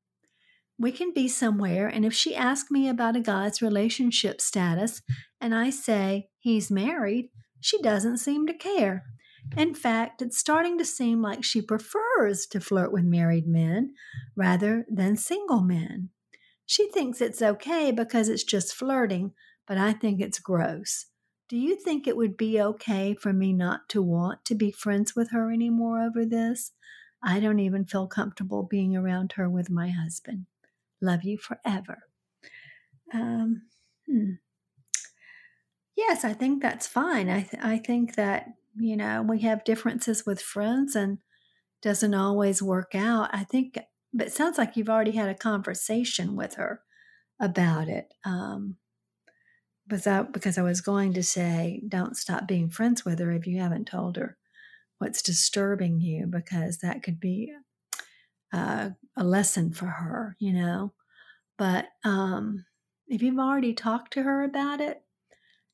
We 0.78 0.92
can 0.92 1.14
be 1.14 1.28
somewhere, 1.28 1.88
and 1.88 2.06
if 2.06 2.14
she 2.14 2.36
asks 2.36 2.72
me 2.72 2.90
about 2.90 3.16
a 3.16 3.22
guy's 3.22 3.62
relationship 3.62 4.42
status 4.42 5.02
and 5.40 5.54
I 5.54 5.70
say 5.70 6.30
he's 6.40 6.72
married, 6.72 7.30
she 7.60 7.80
doesn't 7.82 8.18
seem 8.18 8.48
to 8.48 8.54
care. 8.54 9.04
In 9.56 9.74
fact, 9.74 10.22
it's 10.22 10.38
starting 10.38 10.78
to 10.78 10.86
seem 10.86 11.22
like 11.22 11.44
she 11.44 11.62
prefers 11.62 12.46
to 12.48 12.60
flirt 12.60 12.92
with 12.92 13.04
married 13.04 13.48
men 13.48 13.94
rather 14.36 14.86
than 14.90 15.16
single 15.18 15.62
men. 15.62 16.10
She 16.66 16.90
thinks 16.90 17.22
it's 17.22 17.42
okay 17.42 17.92
because 17.92 18.30
it's 18.30 18.44
just 18.44 18.74
flirting, 18.74 19.34
but 19.68 19.78
I 19.78 19.94
think 19.94 20.22
it's 20.22 20.40
gross. 20.40 21.08
Do 21.52 21.58
you 21.58 21.76
think 21.76 22.08
it 22.08 22.16
would 22.16 22.38
be 22.38 22.62
okay 22.62 23.14
for 23.14 23.34
me 23.34 23.52
not 23.52 23.90
to 23.90 24.02
want 24.02 24.46
to 24.46 24.56
be 24.56 24.72
friends 24.72 25.18
with 25.18 25.32
her 25.32 25.52
anymore 25.52 26.02
over 26.02 26.26
this? 26.26 26.72
I 27.22 27.42
don't 27.42 27.60
even 27.60 27.84
feel 27.84 28.08
comfortable 28.08 28.64
being 28.64 28.96
around 28.96 29.34
her 29.34 29.50
with 29.50 29.70
my 29.70 29.90
husband. 29.90 30.46
Love 31.02 31.26
you 31.26 31.38
forever. 31.38 32.04
Um, 33.14 33.64
hmm. 34.08 34.36
Yes, 35.98 36.24
I 36.24 36.32
think 36.32 36.62
that's 36.62 36.88
fine. 36.88 37.30
I 37.30 37.42
th- 37.42 37.62
I 37.62 37.80
think 37.80 38.16
that 38.16 38.54
you 38.78 38.96
know 38.96 39.22
we 39.22 39.40
have 39.42 39.66
differences 39.66 40.26
with 40.26 40.42
friends 40.42 40.96
and 40.96 41.18
doesn't 41.82 42.14
always 42.14 42.64
work 42.64 42.96
out. 42.96 43.30
I 43.34 43.44
think, 43.44 43.78
but 44.14 44.32
sounds 44.32 44.58
like 44.58 44.78
you've 44.78 44.90
already 44.90 45.12
had 45.12 45.28
a 45.28 45.36
conversation 45.36 46.38
with 46.38 46.54
her 46.54 46.82
about 47.42 47.90
it. 47.90 48.14
Um, 48.24 48.78
because 49.92 50.08
I, 50.08 50.22
because 50.22 50.58
I 50.58 50.62
was 50.62 50.80
going 50.80 51.14
to 51.16 51.24
say, 51.24 51.82
don't 51.86 52.16
stop 52.16 52.48
being 52.48 52.70
friends 52.70 53.04
with 53.04 53.20
her 53.20 53.30
if 53.32 53.46
you 53.46 53.60
haven't 53.60 53.90
told 53.90 54.16
her 54.16 54.38
what's 55.00 55.22
disturbing 55.22 56.00
you, 56.00 56.28
because 56.28 56.78
that 56.78 57.04
could 57.04 57.20
be 57.20 57.52
uh, 58.54 58.92
a 59.18 59.24
lesson 59.26 59.74
for 59.74 59.88
her, 59.88 60.38
you 60.40 60.54
know. 60.54 60.94
But 61.58 61.88
um, 62.06 62.64
if 63.10 63.22
you've 63.22 63.38
already 63.38 63.74
talked 63.74 64.14
to 64.14 64.24
her 64.24 64.46
about 64.46 64.80
it 64.80 65.04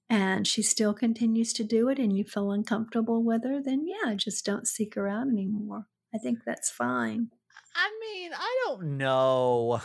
and 0.09 0.47
she 0.47 0.63
still 0.63 0.95
continues 0.95 1.53
to 1.53 1.63
do 1.63 1.87
it 1.89 1.99
and 1.99 2.17
you 2.17 2.23
feel 2.23 2.51
uncomfortable 2.51 3.23
with 3.23 3.43
her, 3.43 3.61
then 3.61 3.85
yeah, 3.85 4.15
just 4.15 4.43
don't 4.45 4.67
seek 4.67 4.95
her 4.95 5.07
out 5.07 5.27
anymore. 5.27 5.85
I 6.11 6.17
think 6.17 6.39
that's 6.43 6.71
fine. 6.71 7.29
I 7.75 7.91
mean, 8.01 8.31
I 8.33 8.63
don't 8.65 8.97
know. 8.97 9.81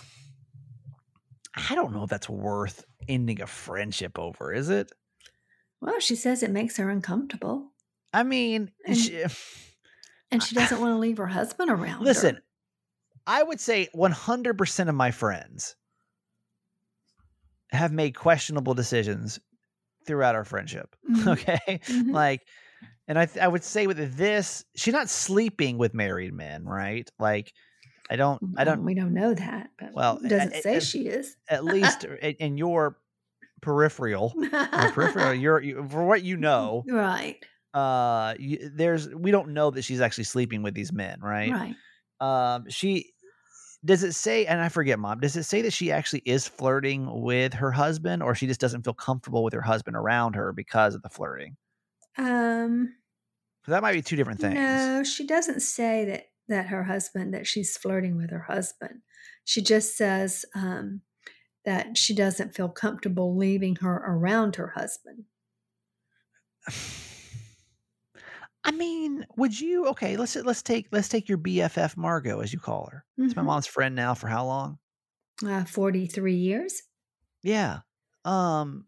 I 1.55 1.75
don't 1.75 1.93
know 1.93 2.05
if 2.05 2.11
that's 2.11 2.29
worth 2.29 2.85
ending 3.09 3.41
a 3.43 3.47
friendship 3.47 4.19
over, 4.19 4.53
is 4.53 4.69
it? 4.71 4.91
Well, 5.81 6.01
she 6.01 6.15
says 6.17 6.43
it 6.43 6.51
makes 6.51 6.77
her 6.77 6.89
uncomfortable 6.91 7.73
I 8.15 8.23
mean, 8.25 8.71
And- 8.87 8.97
she- 8.97 9.23
and 10.31 10.43
she 10.43 10.55
doesn't 10.55 10.81
want 10.81 10.93
to 10.93 10.99
leave 10.99 11.19
her 11.19 11.27
husband 11.27 11.71
around. 11.71 11.99
her. 12.01 12.05
listen, 12.05 12.39
I 13.27 13.43
would 13.43 13.61
say 13.61 13.89
100% 13.95 14.89
of 14.89 14.95
my 14.95 15.11
friends 15.11 15.77
have 17.71 17.93
made 17.93 18.15
questionable 18.15 18.75
decisions 18.75 19.39
throughout 20.07 20.35
our 20.35 20.45
friendship. 20.45 20.95
Mhm. 21.11 21.33
Okay. 21.33 21.81
Mhm. 21.87 22.13
Like, 22.13 22.43
And 23.09 23.19
I 23.19 23.27
th- 23.27 23.43
I 23.43 23.49
would 23.49 23.65
say 23.65 23.87
with 23.87 24.17
this, 24.17 24.65
she's 24.77 24.95
not 24.95 25.09
sleeping 25.11 25.77
with 25.79 25.93
married 25.95 26.33
men, 26.33 26.65
right? 26.65 27.09
Like, 27.19 27.53
I 28.11 28.17
don't 28.17 28.41
I 28.57 28.65
don't 28.65 28.85
We 28.85 28.95
don't 28.95 29.15
know 29.15 29.35
that, 29.35 29.71
but 29.79 29.93
Well, 29.95 30.19
it 30.25 30.29
doesn't 30.29 30.55
a- 30.55 30.63
say 30.63 30.77
a- 30.77 30.81
she 30.81 31.07
is. 31.09 31.37
at 31.49 31.65
least 31.65 32.05
in, 32.05 32.57
your 32.59 32.99
peripheral, 33.61 34.33
your 34.37 34.91
peripheral, 34.93 35.33
you're 35.43 35.61
you, 35.63 35.87
for 35.89 36.05
what 36.05 36.23
you 36.23 36.37
know, 36.37 36.85
right, 36.89 37.43
uh, 37.75 38.35
you, 38.39 38.71
there's 38.75 39.09
we 39.09 39.31
don't 39.31 39.51
know 39.51 39.71
that 39.71 39.83
she's 39.83 40.01
actually 40.01 40.25
sleeping 40.25 40.63
with 40.63 40.75
these 40.75 40.93
men, 40.93 41.21
right? 41.21 41.53
right. 41.53 41.77
Um, 42.21 42.69
she 42.69 43.13
does 43.85 44.03
it 44.05 44.13
say, 44.13 44.47
and 44.47 44.61
I 44.61 44.69
forget, 44.69 44.99
mom, 44.99 45.21
does 45.21 45.37
it 45.37 45.43
say 45.45 45.63
that 45.63 45.73
she 45.73 45.91
actually 45.91 46.23
is 46.25 46.47
flirting 46.47 47.09
with 47.23 47.53
her 47.55 47.71
husband, 47.73 48.23
or 48.23 48.35
she 48.35 48.47
just 48.47 48.61
doesn't 48.61 48.83
feel 48.85 48.95
comfortable 48.95 49.43
with 49.43 49.55
her 49.55 49.63
husband 49.63 49.97
around 49.97 50.35
her 50.35 50.53
because 50.53 50.95
of 50.95 51.03
the 51.03 51.09
flirting? 51.09 51.57
Um, 52.19 52.95
that 53.67 53.83
might 53.83 53.93
be 53.93 54.03
two 54.03 54.17
different 54.17 54.41
things. 54.41 54.55
no, 54.55 55.03
she 55.05 55.27
doesn't 55.27 55.61
say 55.63 56.05
that 56.07 56.27
that 56.53 56.67
her 56.69 56.85
husband 56.85 57.35
that 57.35 57.47
she's 57.47 57.77
flirting 57.77 58.17
with 58.17 58.31
her 58.31 58.45
husband. 58.49 59.01
She 59.45 59.61
just 59.63 59.97
says 59.97 60.45
um, 60.55 61.01
that 61.65 61.97
she 61.99 62.15
doesn't 62.15 62.55
feel 62.55 62.69
comfortable 62.69 63.37
leaving 63.37 63.77
her 63.77 63.97
around 63.97 64.57
her 64.57 64.69
husband. 64.77 65.25
I 68.65 68.71
mean, 68.71 69.27
would 69.37 69.59
you? 69.59 69.87
Okay, 69.89 70.17
let's 70.17 70.37
let's 70.37 70.63
take 70.63 70.87
let's 70.93 71.09
take 71.09 71.29
your 71.29 71.39
BFF 71.39 71.97
Margot, 71.97 72.41
as 72.41 72.53
you 72.53 72.61
call 72.61 72.89
her. 72.93 73.05
It's 73.19 73.35
my 73.35 73.43
mom's 73.43 73.67
friend 73.67 73.97
now 73.97 74.15
for 74.15 74.29
how 74.29 74.47
long? 74.47 74.79
Uh, 75.45 75.65
Forty-three 75.65 76.37
years. 76.37 76.83
Yeah. 77.43 77.81
Um 78.25 78.87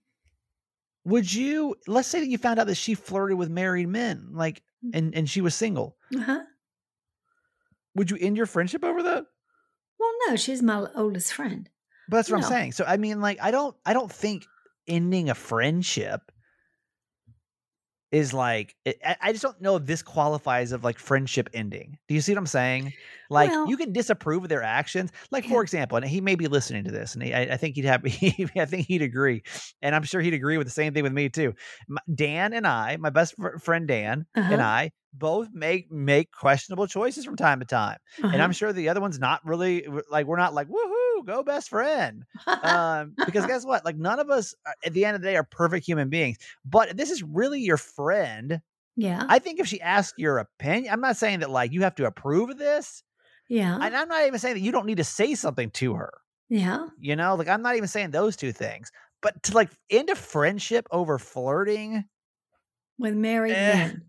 would 1.04 1.32
you 1.32 1.74
let's 1.88 2.06
say 2.08 2.20
that 2.20 2.28
you 2.28 2.38
found 2.38 2.60
out 2.60 2.68
that 2.68 2.76
she 2.76 2.94
flirted 2.94 3.36
with 3.36 3.50
married 3.50 3.88
men, 3.88 4.28
like 4.32 4.62
Mm. 4.84 4.90
and 4.92 5.14
and 5.14 5.30
she 5.30 5.40
was 5.40 5.54
single. 5.54 5.96
Uh-huh. 6.14 6.40
Would 7.94 8.10
you 8.10 8.16
end 8.20 8.36
your 8.36 8.46
friendship 8.46 8.84
over 8.84 9.02
that? 9.02 9.26
Well, 9.98 10.10
no, 10.28 10.36
she's 10.36 10.62
my 10.62 10.86
oldest 10.94 11.32
friend. 11.32 11.68
But 12.08 12.16
that's 12.18 12.30
what 12.30 12.40
No. 12.40 12.46
I'm 12.46 12.52
saying. 12.52 12.72
So 12.72 12.84
I 12.86 12.96
mean 12.96 13.20
like 13.20 13.38
I 13.40 13.50
don't 13.50 13.76
I 13.86 13.92
don't 13.92 14.10
think 14.12 14.44
ending 14.86 15.30
a 15.30 15.34
friendship 15.34 16.20
is 18.14 18.32
like 18.32 18.76
it, 18.84 18.96
I 19.20 19.32
just 19.32 19.42
don't 19.42 19.60
know 19.60 19.74
if 19.76 19.86
this 19.86 20.00
qualifies 20.02 20.70
of 20.72 20.84
like 20.84 20.98
friendship 20.98 21.48
ending. 21.52 21.98
Do 22.08 22.14
you 22.14 22.20
see 22.20 22.32
what 22.32 22.38
I'm 22.38 22.46
saying? 22.46 22.92
Like 23.28 23.50
Well- 23.50 23.68
you 23.68 23.76
can 23.76 23.92
disapprove 23.92 24.44
of 24.44 24.48
their 24.48 24.62
actions. 24.62 25.10
Like 25.32 25.44
for 25.46 25.62
example, 25.62 25.96
and 25.96 26.06
he 26.06 26.20
may 26.20 26.34
be 26.36 26.46
listening 26.46 26.84
to 26.84 26.90
this, 26.92 27.14
and 27.14 27.22
he, 27.24 27.34
I, 27.34 27.40
I 27.54 27.56
think 27.56 27.74
he'd 27.74 27.84
have, 27.86 28.02
I 28.56 28.66
think 28.66 28.86
he'd 28.86 29.02
agree, 29.02 29.42
and 29.82 29.94
I'm 29.94 30.04
sure 30.04 30.20
he'd 30.20 30.34
agree 30.34 30.58
with 30.58 30.66
the 30.66 30.72
same 30.72 30.94
thing 30.94 31.02
with 31.02 31.12
me 31.12 31.28
too. 31.28 31.54
My, 31.88 32.00
Dan 32.14 32.52
and 32.52 32.66
I, 32.66 32.96
my 32.98 33.10
best 33.10 33.34
fr- 33.36 33.58
friend 33.58 33.88
Dan 33.88 34.26
and 34.36 34.54
Uh-huh. 34.54 34.62
I, 34.62 34.90
both 35.16 35.48
make 35.52 35.90
make 35.92 36.32
questionable 36.32 36.86
choices 36.88 37.24
from 37.24 37.36
time 37.36 37.60
to 37.60 37.66
time, 37.66 37.98
and 38.18 38.26
Uh-huh. 38.34 38.42
I'm 38.42 38.52
sure 38.52 38.72
the 38.72 38.88
other 38.88 39.00
one's 39.00 39.18
not 39.18 39.44
really 39.44 39.86
like 40.10 40.26
we're 40.26 40.36
not 40.36 40.54
like 40.54 40.68
woohoo, 40.68 41.03
go 41.24 41.42
best 41.42 41.68
friend 41.70 42.24
um, 42.62 43.14
because 43.26 43.46
guess 43.46 43.64
what? 43.64 43.84
Like 43.84 43.96
none 43.96 44.18
of 44.20 44.30
us 44.30 44.54
uh, 44.66 44.72
at 44.84 44.92
the 44.92 45.04
end 45.04 45.16
of 45.16 45.22
the 45.22 45.28
day 45.28 45.36
are 45.36 45.44
perfect 45.44 45.86
human 45.86 46.08
beings. 46.10 46.38
But 46.64 46.96
this 46.96 47.10
is 47.10 47.22
really 47.22 47.60
your 47.60 47.76
friend. 47.76 48.60
yeah, 48.96 49.24
I 49.28 49.38
think 49.38 49.58
if 49.60 49.66
she 49.66 49.80
asks 49.80 50.14
your 50.18 50.38
opinion, 50.38 50.92
I'm 50.92 51.00
not 51.00 51.16
saying 51.16 51.40
that 51.40 51.50
like 51.50 51.72
you 51.72 51.82
have 51.82 51.94
to 51.96 52.06
approve 52.06 52.50
of 52.50 52.58
this, 52.58 53.02
yeah, 53.48 53.78
and 53.80 53.96
I'm 53.96 54.08
not 54.08 54.26
even 54.26 54.38
saying 54.38 54.54
that 54.54 54.60
you 54.60 54.72
don't 54.72 54.86
need 54.86 54.98
to 54.98 55.04
say 55.04 55.34
something 55.34 55.70
to 55.72 55.94
her. 55.94 56.12
yeah. 56.48 56.86
You 57.00 57.16
know, 57.16 57.34
like 57.34 57.48
I'm 57.48 57.62
not 57.62 57.76
even 57.76 57.88
saying 57.88 58.10
those 58.10 58.36
two 58.36 58.52
things. 58.52 58.90
But 59.22 59.42
to 59.44 59.54
like 59.54 59.70
end 59.90 60.10
a 60.10 60.14
friendship 60.16 60.86
over 60.90 61.18
flirting, 61.18 62.04
With 62.98 63.14
married 63.14 63.54
Eh. 63.54 63.74
men. 63.74 64.02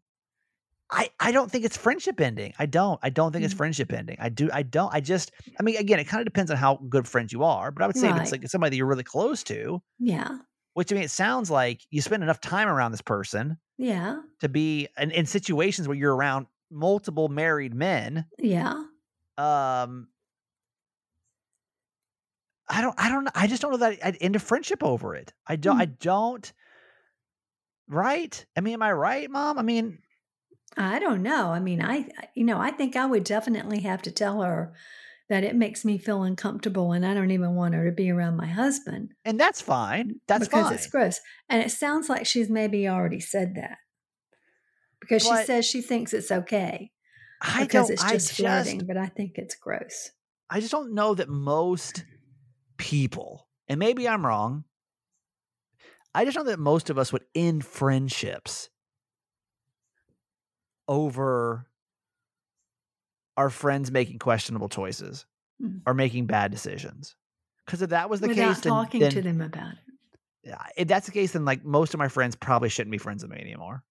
I 0.96 1.10
I 1.20 1.32
don't 1.32 1.52
think 1.52 1.66
it's 1.66 1.76
friendship 1.78 2.22
ending. 2.22 2.54
I 2.58 2.66
don't. 2.66 3.00
I 3.04 3.10
don't 3.10 3.32
think 3.32 3.44
it's 3.44 3.54
Mm. 3.54 3.58
friendship 3.58 3.92
ending. 3.92 4.18
I 4.20 4.30
do. 4.30 4.50
I 4.54 4.64
don't. 4.64 4.94
I 4.94 5.02
just. 5.02 5.32
I 5.60 5.64
mean, 5.64 5.76
again, 5.78 6.00
it 6.00 6.06
kind 6.06 6.22
of 6.22 6.26
depends 6.26 6.50
on 6.52 6.58
how 6.58 6.78
good 6.90 7.08
friends 7.08 7.34
you 7.34 7.44
are. 7.44 7.70
But 7.72 7.84
I 7.84 7.88
would 7.88 7.98
say 7.98 8.10
if 8.10 8.16
it's 8.18 8.32
like 8.32 8.48
somebody 8.48 8.70
that 8.72 8.78
you're 8.78 8.86
really 8.88 9.04
close 9.04 9.44
to, 9.44 9.82
Yeah, 10.00 10.38
which 10.74 10.92
I 10.92 10.96
mean, 10.96 11.04
it 11.04 11.12
sounds 11.12 11.52
like 11.52 11.82
you 11.92 12.02
spend 12.02 12.24
enough 12.24 12.40
time 12.40 12.68
around 12.70 12.92
this 12.92 13.02
person 13.02 13.58
yeah, 13.78 14.22
to 14.40 14.48
be 14.50 14.88
in, 14.98 15.12
in 15.12 15.26
situations 15.26 15.88
where 15.88 15.98
you're 15.98 16.16
around 16.16 16.48
multiple 16.72 17.28
married 17.28 17.74
men. 17.74 18.26
yeah. 18.40 18.74
Um, 19.38 20.08
I 22.70 22.82
don't, 22.82 22.96
I 22.98 23.10
don't 23.10 23.26
know. 23.26 23.32
I 23.36 23.48
just 23.48 23.62
don't 23.62 23.72
know 23.72 23.78
that 23.78 24.00
I'd 24.04 24.18
end 24.22 24.36
a 24.36 24.40
friendship 24.40 24.84
over 24.84 25.14
it. 25.16 25.34
I 25.46 25.56
don't, 25.58 25.76
Hmm. 25.76 25.82
I 25.82 25.86
don't. 25.86 26.54
Right? 27.88 28.44
I 28.58 28.62
mean, 28.62 28.74
am 28.76 28.82
I 28.82 28.92
right, 28.92 29.30
Mom? 29.30 29.60
I 29.60 29.62
mean, 29.62 30.00
I 30.78 31.00
don't 31.00 31.24
know. 31.24 31.52
I 31.52 31.60
mean, 31.60 31.82
I, 31.82 32.08
you 32.36 32.44
know, 32.44 32.60
I 32.60 32.72
think 32.72 32.96
I 32.96 33.06
would 33.06 33.24
definitely 33.24 33.82
have 33.82 34.02
to 34.04 34.12
tell 34.12 34.42
her 34.42 34.74
that 35.30 35.44
it 35.44 35.56
makes 35.56 35.84
me 35.86 35.98
feel 35.98 36.24
uncomfortable 36.24 36.92
and 36.92 37.06
I 37.06 37.14
don't 37.14 37.32
even 37.32 37.56
want 37.56 37.74
her 37.74 37.86
to 37.86 37.96
be 37.96 38.12
around 38.12 38.36
my 38.38 38.48
husband 38.48 39.14
and 39.24 39.40
that's 39.40 39.62
fine. 39.62 40.20
That's 40.28 40.48
because 40.48 40.66
fine. 40.66 40.74
it's 40.74 40.88
gross. 40.88 41.20
And 41.50 41.64
it 41.64 41.72
sounds 41.72 42.10
like 42.10 42.26
she's 42.26 42.50
maybe 42.50 42.88
already 42.88 43.20
said 43.20 43.56
that 43.56 43.78
because 45.00 45.28
But- 45.28 45.40
she 45.42 45.46
says 45.46 45.66
she 45.66 45.82
thinks 45.82 46.14
it's 46.14 46.32
okay 46.32 46.92
I 47.42 47.64
because 47.64 47.88
don't. 47.88 47.94
it's 47.94 48.04
I 48.04 48.12
just 48.14 48.28
just, 48.28 48.40
flirting, 48.40 48.86
but 48.88 48.98
I 48.98 49.08
think 49.08 49.34
it's 49.36 49.56
gross. 49.56 50.12
I 50.50 50.60
just 50.60 50.72
don't 50.72 50.94
know 50.94 51.16
that 51.16 51.28
most 51.28 52.06
people, 52.78 53.48
and 53.68 53.80
maybe 53.80 54.08
I'm 54.08 54.26
wrong. 54.26 54.64
I 56.14 56.24
just 56.24 56.36
don't 56.36 56.46
know 56.46 56.52
that 56.52 56.60
most 56.60 56.90
of 56.90 56.98
us 56.98 57.12
would 57.12 57.26
end 57.36 57.66
friendships 57.66 58.70
over 60.88 61.68
our 63.38 63.50
friends 63.50 63.92
making 63.92 64.20
questionable 64.20 64.70
choices 64.70 65.26
Mm. 65.62 65.82
or 65.86 65.94
making 65.94 66.26
bad 66.26 66.52
decisions. 66.52 67.16
Because 67.66 67.82
if 67.82 67.90
that 67.92 68.10
was 68.10 68.22
the 68.22 68.28
Without 68.28 68.56
case, 68.56 68.62
then, 68.62 68.74
talking 68.74 69.00
then 69.02 69.12
to 69.12 69.22
them 69.22 69.42
about 69.42 69.74
it. 69.74 69.80
yeah, 70.44 70.62
if 70.78 70.88
that's 70.88 71.06
the 71.06 71.12
case, 71.12 71.32
then 71.34 71.46
like 71.46 71.64
most 71.66 71.94
of 71.94 71.98
my 71.98 72.08
friends 72.08 72.36
probably 72.36 72.70
shouldn't 72.70 72.92
be 72.92 72.98
friends 72.98 73.24
with 73.24 73.32
me 73.32 73.40
anymore. 73.40 73.84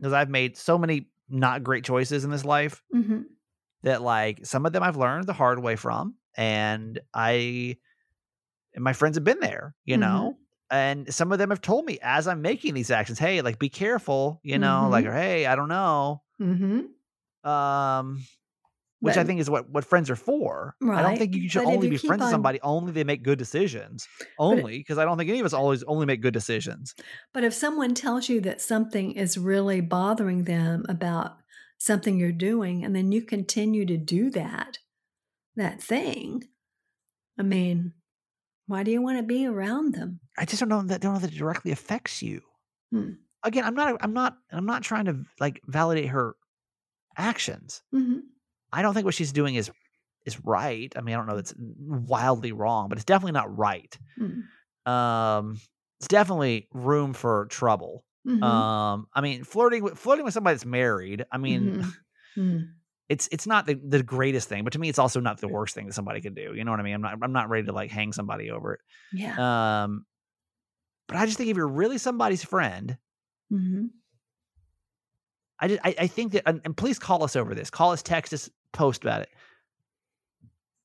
Because 0.00 0.12
I've 0.12 0.28
made 0.30 0.56
so 0.56 0.76
many 0.78 1.08
not 1.28 1.62
great 1.62 1.84
choices 1.84 2.24
in 2.24 2.30
this 2.30 2.44
life 2.44 2.82
hmm 2.92 3.22
that 3.82 4.02
like 4.02 4.44
some 4.46 4.66
of 4.66 4.72
them 4.72 4.82
I've 4.82 4.96
learned 4.96 5.26
the 5.26 5.32
hard 5.32 5.60
way 5.62 5.76
from, 5.76 6.16
and 6.36 7.00
I 7.14 7.76
and 8.74 8.84
my 8.84 8.92
friends 8.92 9.16
have 9.16 9.24
been 9.24 9.40
there, 9.40 9.74
you 9.84 9.96
Mhm. 9.96 10.00
know. 10.00 10.38
And 10.72 11.12
some 11.14 11.32
of 11.32 11.38
them 11.38 11.50
have 11.50 11.60
told 11.60 11.84
me 11.84 11.98
as 12.02 12.26
I'm 12.26 12.42
making 12.42 12.74
these 12.74 12.90
actions, 12.90 13.18
hey, 13.18 13.42
like 13.42 13.58
be 13.60 13.68
careful, 13.68 14.40
you 14.42 14.58
know, 14.58 14.88
like 14.90 15.04
or 15.06 15.12
hey, 15.12 15.46
I 15.46 15.54
don't 15.54 15.68
know. 15.68 16.22
hmm 16.38 16.80
Um 17.44 18.28
which 19.00 19.16
I 19.16 19.24
think 19.24 19.40
is 19.40 19.50
what 19.50 19.68
what 19.70 19.84
friends 19.84 20.10
are 20.10 20.16
for. 20.16 20.76
I 20.94 21.02
don't 21.02 21.16
think 21.18 21.34
you 21.34 21.48
should 21.48 21.64
but 21.64 21.68
only 21.68 21.86
you 21.86 21.90
be 21.90 21.98
friends 21.98 22.22
with 22.22 22.30
somebody 22.30 22.60
only 22.62 22.92
they 22.92 23.04
make 23.04 23.24
good 23.24 23.38
decisions. 23.38 24.08
Only 24.38 24.78
because 24.78 24.98
I 24.98 25.04
don't 25.04 25.18
think 25.18 25.30
any 25.30 25.40
of 25.40 25.46
us 25.46 25.52
always 25.52 25.82
only 25.84 26.06
make 26.06 26.22
good 26.22 26.34
decisions. 26.34 26.94
But 27.34 27.44
if 27.44 27.52
someone 27.52 27.94
tells 27.94 28.28
you 28.28 28.40
that 28.42 28.60
something 28.60 29.12
is 29.12 29.38
really 29.38 29.80
bothering 29.80 30.44
them 30.44 30.84
about 30.88 31.38
something 31.78 32.18
you're 32.18 32.32
doing, 32.32 32.84
and 32.84 32.94
then 32.94 33.12
you 33.12 33.22
continue 33.22 33.84
to 33.86 33.96
do 33.96 34.30
that, 34.30 34.78
that 35.56 35.82
thing, 35.82 36.44
I 37.38 37.42
mean, 37.42 37.94
why 38.66 38.82
do 38.82 38.90
you 38.90 39.02
want 39.02 39.18
to 39.18 39.22
be 39.22 39.46
around 39.46 39.94
them? 39.94 40.20
I 40.38 40.44
just 40.44 40.60
don't 40.60 40.68
know 40.68 40.82
that 40.82 41.00
don't 41.00 41.14
know 41.14 41.20
that 41.20 41.32
it 41.32 41.38
directly 41.38 41.72
affects 41.72 42.22
you. 42.22 42.42
Hmm. 42.90 43.10
Again, 43.42 43.64
I'm 43.64 43.74
not 43.74 43.96
I'm 44.00 44.12
not 44.12 44.36
I'm 44.50 44.66
not 44.66 44.82
trying 44.82 45.06
to 45.06 45.24
like 45.40 45.60
validate 45.66 46.08
her 46.08 46.36
actions. 47.16 47.82
hmm 47.92 48.18
I 48.74 48.80
don't 48.80 48.94
think 48.94 49.04
what 49.04 49.14
she's 49.14 49.32
doing 49.32 49.54
is 49.56 49.70
is 50.24 50.40
right. 50.44 50.92
I 50.96 51.00
mean, 51.02 51.14
I 51.14 51.18
don't 51.18 51.26
know 51.26 51.36
that's 51.36 51.54
wildly 51.58 52.52
wrong, 52.52 52.88
but 52.88 52.96
it's 52.96 53.04
definitely 53.04 53.32
not 53.32 53.56
right. 53.56 53.96
Mm. 54.20 54.90
Um 54.90 55.60
it's 55.98 56.08
definitely 56.08 56.68
room 56.72 57.12
for 57.12 57.46
trouble. 57.46 58.04
hmm 58.24 58.42
Um 58.42 59.06
I 59.14 59.20
mean, 59.20 59.44
flirting 59.44 59.82
with 59.82 59.98
flirting 59.98 60.24
with 60.24 60.34
somebody 60.34 60.54
that's 60.54 60.64
married, 60.66 61.24
I 61.30 61.38
mean, 61.38 61.84
Mm. 62.38 62.68
it's 63.12 63.28
it's 63.30 63.46
not 63.46 63.66
the, 63.66 63.74
the 63.74 64.02
greatest 64.02 64.48
thing, 64.48 64.64
but 64.64 64.72
to 64.72 64.78
me 64.78 64.88
it's 64.88 64.98
also 64.98 65.20
not 65.20 65.38
the 65.38 65.46
worst 65.46 65.74
thing 65.74 65.86
that 65.86 65.92
somebody 65.92 66.22
could 66.22 66.34
do. 66.34 66.54
You 66.56 66.64
know 66.64 66.70
what 66.70 66.80
I 66.80 66.82
mean? 66.82 66.94
I'm 66.94 67.02
not 67.02 67.18
I'm 67.22 67.32
not 67.32 67.50
ready 67.50 67.66
to 67.66 67.72
like 67.72 67.90
hang 67.90 68.10
somebody 68.14 68.50
over 68.50 68.72
it. 68.72 68.80
yeah. 69.12 69.82
Um 69.84 70.06
but 71.08 71.18
I 71.18 71.26
just 71.26 71.36
think 71.36 71.50
if 71.50 71.56
you're 71.58 71.68
really 71.68 71.98
somebody's 71.98 72.42
friend, 72.42 72.96
hmm 73.50 73.86
I 75.60 75.68
just 75.68 75.80
I, 75.84 75.94
I 75.98 76.06
think 76.06 76.32
that 76.32 76.48
and, 76.48 76.62
and 76.64 76.74
please 76.74 76.98
call 76.98 77.22
us 77.22 77.36
over 77.36 77.54
this. 77.54 77.68
Call 77.68 77.92
us, 77.92 78.02
text 78.02 78.32
us, 78.32 78.48
post 78.72 79.04
about 79.04 79.20
it. 79.20 79.28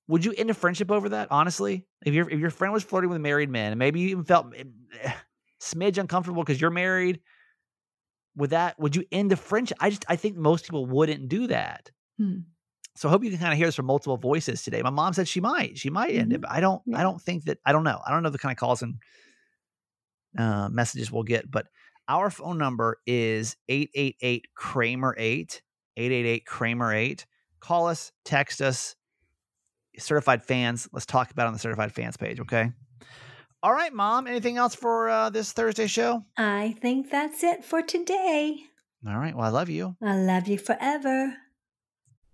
Would 0.10 0.26
you 0.26 0.34
end 0.38 0.50
a 0.50 0.54
friendship 0.54 0.92
over 0.92 1.08
that? 1.10 1.30
Honestly, 1.32 1.88
if 2.06 2.14
your 2.14 2.30
if 2.30 2.40
your 2.40 2.50
friend 2.50 2.74
was 2.74 2.84
flirting 2.84 3.10
with 3.10 3.16
a 3.16 3.22
married 3.22 3.50
man 3.50 3.72
and 3.72 3.80
maybe 3.80 4.02
you 4.02 4.10
even 4.10 4.26
felt 4.26 4.48
eh, 4.54 5.14
smidge 5.62 5.98
uncomfortable 5.98 6.44
because 6.44 6.60
you're 6.60 6.72
married, 6.72 7.22
would 8.36 8.50
that 8.50 8.78
would 8.78 8.98
you 8.98 9.06
end 9.14 9.32
the 9.32 9.38
friendship? 9.38 9.78
I 9.80 9.92
just 9.92 10.06
I 10.10 10.18
think 10.18 10.36
most 10.36 10.66
people 10.66 10.86
wouldn't 10.86 11.30
do 11.30 11.48
that. 11.48 11.90
Hmm. 12.18 12.40
So 12.96 13.08
I 13.08 13.12
hope 13.12 13.24
you 13.24 13.30
can 13.30 13.40
kind 13.40 13.52
of 13.54 13.58
hear 13.58 13.68
this 13.68 13.76
from 13.76 13.86
multiple 13.86 14.18
voices 14.18 14.64
today. 14.64 14.82
My 14.82 14.90
mom 14.90 15.14
said 15.14 15.28
she 15.28 15.40
might, 15.40 15.78
she 15.78 15.90
might 15.92 16.16
end 16.16 16.34
it, 16.34 16.40
Mhm. 16.40 16.42
but 16.42 16.52
I 16.52 16.60
don't, 16.60 16.82
I 16.96 17.04
don't 17.04 17.22
think 17.22 17.46
that, 17.46 17.60
I 17.66 17.72
don't 17.72 17.84
know. 17.84 18.02
I 18.06 18.10
don't 18.12 18.24
know 18.24 18.30
the 18.32 18.40
kind 18.40 18.52
of 18.52 18.58
calls 18.58 18.82
and 18.82 18.96
uh, 20.38 20.70
messages 20.70 21.12
we'll 21.12 21.24
get, 21.24 21.50
but 21.50 21.68
Our 22.10 22.30
phone 22.30 22.58
number 22.58 23.00
is 23.06 23.58
888 23.68 24.48
Kramer 24.56 25.14
8, 25.18 25.62
888 25.98 26.46
Kramer 26.46 26.94
8. 26.94 27.26
Call 27.60 27.88
us, 27.88 28.14
text 28.24 28.62
us, 28.62 28.96
certified 30.00 30.42
fans. 30.46 30.88
Let's 30.94 31.06
talk 31.06 31.32
about 31.32 31.48
on 31.48 31.54
the 31.54 31.60
certified 31.60 31.92
fans 31.92 32.16
page, 32.16 32.40
okay? 32.40 32.72
All 33.62 33.74
right, 33.74 33.92
mom. 33.94 34.26
Anything 34.26 34.56
else 34.58 34.74
for 34.74 35.10
uh, 35.10 35.30
this 35.32 35.52
Thursday 35.52 35.88
show? 35.88 36.24
I 36.38 36.76
think 36.82 37.12
that's 37.12 37.44
it 37.44 37.66
for 37.66 37.82
today. 37.82 38.58
All 39.06 39.18
right. 39.18 39.36
Well, 39.36 39.46
I 39.46 39.50
love 39.50 39.70
you. 39.70 39.98
I 40.02 40.16
love 40.16 40.48
you 40.48 40.58
forever. 40.58 41.36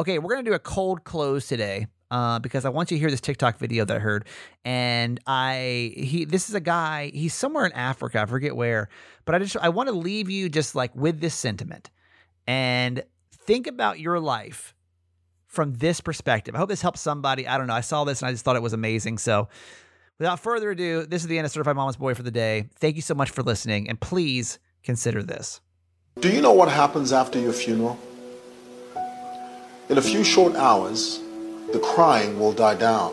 Okay, 0.00 0.18
we're 0.18 0.30
gonna 0.30 0.42
do 0.42 0.54
a 0.54 0.58
cold 0.58 1.04
close 1.04 1.46
today. 1.46 1.86
Uh, 2.10 2.40
because 2.40 2.64
I 2.64 2.70
want 2.70 2.90
you 2.90 2.96
to 2.96 2.98
hear 2.98 3.10
this 3.10 3.20
TikTok 3.20 3.58
video 3.58 3.84
that 3.84 3.98
I 3.98 4.00
heard, 4.00 4.24
and 4.64 5.20
I 5.28 5.92
he 5.94 6.24
this 6.24 6.48
is 6.48 6.56
a 6.56 6.60
guy 6.60 7.12
he's 7.14 7.34
somewhere 7.34 7.66
in 7.66 7.72
Africa 7.72 8.22
I 8.22 8.26
forget 8.26 8.56
where, 8.56 8.88
but 9.26 9.34
I 9.36 9.38
just 9.38 9.56
I 9.58 9.68
want 9.68 9.90
to 9.90 9.94
leave 9.94 10.28
you 10.28 10.48
just 10.48 10.74
like 10.74 10.92
with 10.96 11.20
this 11.20 11.34
sentiment, 11.34 11.90
and 12.48 13.04
think 13.30 13.68
about 13.68 14.00
your 14.00 14.18
life 14.18 14.74
from 15.46 15.74
this 15.74 16.00
perspective. 16.00 16.56
I 16.56 16.58
hope 16.58 16.70
this 16.70 16.82
helps 16.82 17.00
somebody. 17.00 17.46
I 17.46 17.58
don't 17.58 17.68
know. 17.68 17.74
I 17.74 17.82
saw 17.82 18.02
this 18.02 18.22
and 18.22 18.28
I 18.28 18.32
just 18.32 18.44
thought 18.44 18.56
it 18.56 18.62
was 18.62 18.72
amazing. 18.72 19.18
So, 19.18 19.48
without 20.18 20.40
further 20.40 20.70
ado, 20.70 21.06
this 21.06 21.22
is 21.22 21.28
the 21.28 21.38
end 21.38 21.44
of 21.44 21.52
Certified 21.52 21.76
Mama's 21.76 21.96
Boy 21.96 22.14
for 22.14 22.24
the 22.24 22.32
day. 22.32 22.70
Thank 22.76 22.96
you 22.96 23.02
so 23.02 23.14
much 23.14 23.30
for 23.30 23.42
listening, 23.44 23.88
and 23.88 24.00
please 24.00 24.58
consider 24.82 25.22
this. 25.22 25.60
Do 26.18 26.28
you 26.28 26.40
know 26.40 26.52
what 26.52 26.70
happens 26.70 27.12
after 27.12 27.38
your 27.38 27.52
funeral? 27.52 28.00
In 29.90 29.98
a 29.98 30.02
few 30.02 30.22
short 30.22 30.54
hours, 30.54 31.18
the 31.72 31.80
crying 31.80 32.38
will 32.38 32.52
die 32.52 32.76
down. 32.76 33.12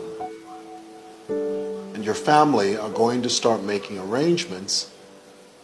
And 1.28 2.04
your 2.04 2.14
family 2.14 2.76
are 2.76 2.88
going 2.88 3.20
to 3.22 3.28
start 3.28 3.64
making 3.64 3.98
arrangements 3.98 4.88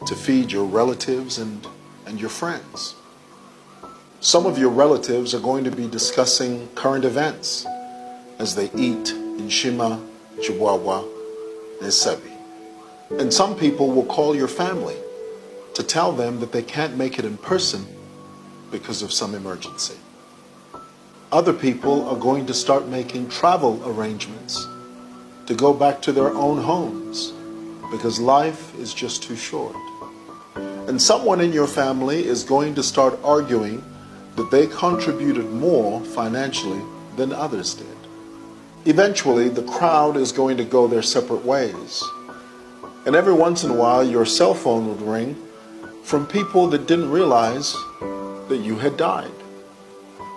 to 0.09 0.17
feed 0.17 0.51
your 0.51 0.65
relatives 0.65 1.39
and, 1.39 1.65
and 2.05 2.21
your 2.21 2.31
friends. 2.31 2.97
Some 4.19 4.45
of 4.45 4.59
your 4.59 4.71
relatives 4.71 5.37
are 5.37 5.41
going 5.41 5.63
to 5.63 5.71
be 5.71 5.87
discussing 5.87 6.69
current 6.75 7.05
events 7.05 7.65
as 8.41 8.57
they 8.57 8.69
eat 8.75 9.13
in 9.13 9.49
Shima, 9.49 10.03
chibwabwa, 10.41 11.09
and 11.81 11.93
Sebi. 11.93 12.37
And 13.21 13.33
some 13.33 13.57
people 13.57 13.93
will 13.93 14.07
call 14.07 14.35
your 14.35 14.49
family 14.49 14.97
to 15.75 15.85
tell 15.85 16.11
them 16.11 16.41
that 16.41 16.51
they 16.51 16.63
can't 16.63 16.97
make 16.97 17.21
it 17.21 17.25
in 17.25 17.37
person 17.37 17.87
because 18.73 19.01
of 19.01 19.13
some 19.13 19.37
emergency. 19.37 19.95
Other 21.33 21.53
people 21.53 22.09
are 22.09 22.17
going 22.17 22.47
to 22.47 22.55
start 22.55 22.87
making 22.87 23.29
travel 23.29 23.83
arrangements 23.85 24.65
to 25.47 25.55
go 25.55 25.75
back 25.75 26.01
to 26.03 26.13
their 26.13 26.33
own 26.33 26.63
homes 26.63 27.33
because 27.91 28.21
life 28.21 28.75
is 28.79 28.95
just 28.95 29.23
too 29.23 29.37
short. 29.37 29.77
And 30.57 31.01
someone 31.01 31.41
in 31.41 31.53
your 31.53 31.67
family 31.67 32.25
is 32.25 32.45
going 32.45 32.75
to 32.77 32.83
start 32.83 33.19
arguing 33.25 33.83
that 34.37 34.51
they 34.51 34.67
contributed 34.67 35.51
more 35.51 36.05
financially 36.05 36.81
than 37.17 37.33
others 37.33 37.75
did. 37.75 37.87
Eventually, 38.87 39.49
the 39.49 39.63
crowd 39.63 40.17
is 40.17 40.31
going 40.31 40.57
to 40.59 40.65
go 40.65 40.87
their 40.87 41.03
separate 41.03 41.45
ways. 41.45 42.03
And 43.07 43.17
every 43.17 43.33
once 43.33 43.65
in 43.65 43.71
a 43.71 43.75
while, 43.75 44.05
your 44.05 44.27
cell 44.27 44.55
phone 44.55 44.89
would 44.89 45.03
ring 45.03 45.37
from 46.03 46.27
people 46.27 46.69
that 46.69 46.87
didn't 46.87 47.11
realize 47.11 47.73
that 48.49 48.61
you 48.63 48.77
had 48.77 48.97
died. 48.97 49.34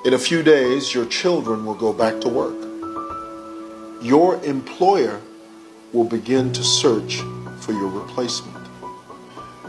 In 0.05 0.13
a 0.13 0.19
few 0.19 0.43
days, 0.43 0.93
your 0.93 1.05
children 1.05 1.65
will 1.65 1.73
go 1.73 1.91
back 1.91 2.21
to 2.21 2.29
work. 2.29 2.55
Your 4.01 4.41
employer 4.43 5.19
will 5.91 6.03
begin 6.03 6.53
to 6.53 6.63
search 6.63 7.17
for 7.59 7.71
your 7.71 7.89
replacement. 7.89 8.55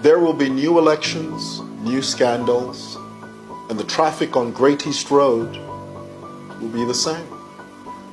There 0.02 0.18
will 0.18 0.34
be 0.34 0.50
new 0.50 0.78
elections, 0.78 1.60
new 1.80 2.02
scandals, 2.02 2.96
and 3.70 3.80
the 3.80 3.84
traffic 3.84 4.36
on 4.36 4.52
Great 4.52 4.86
East 4.86 5.10
Road 5.10 5.56
will 6.60 6.68
be 6.68 6.84
the 6.84 6.94
same. 6.94 7.26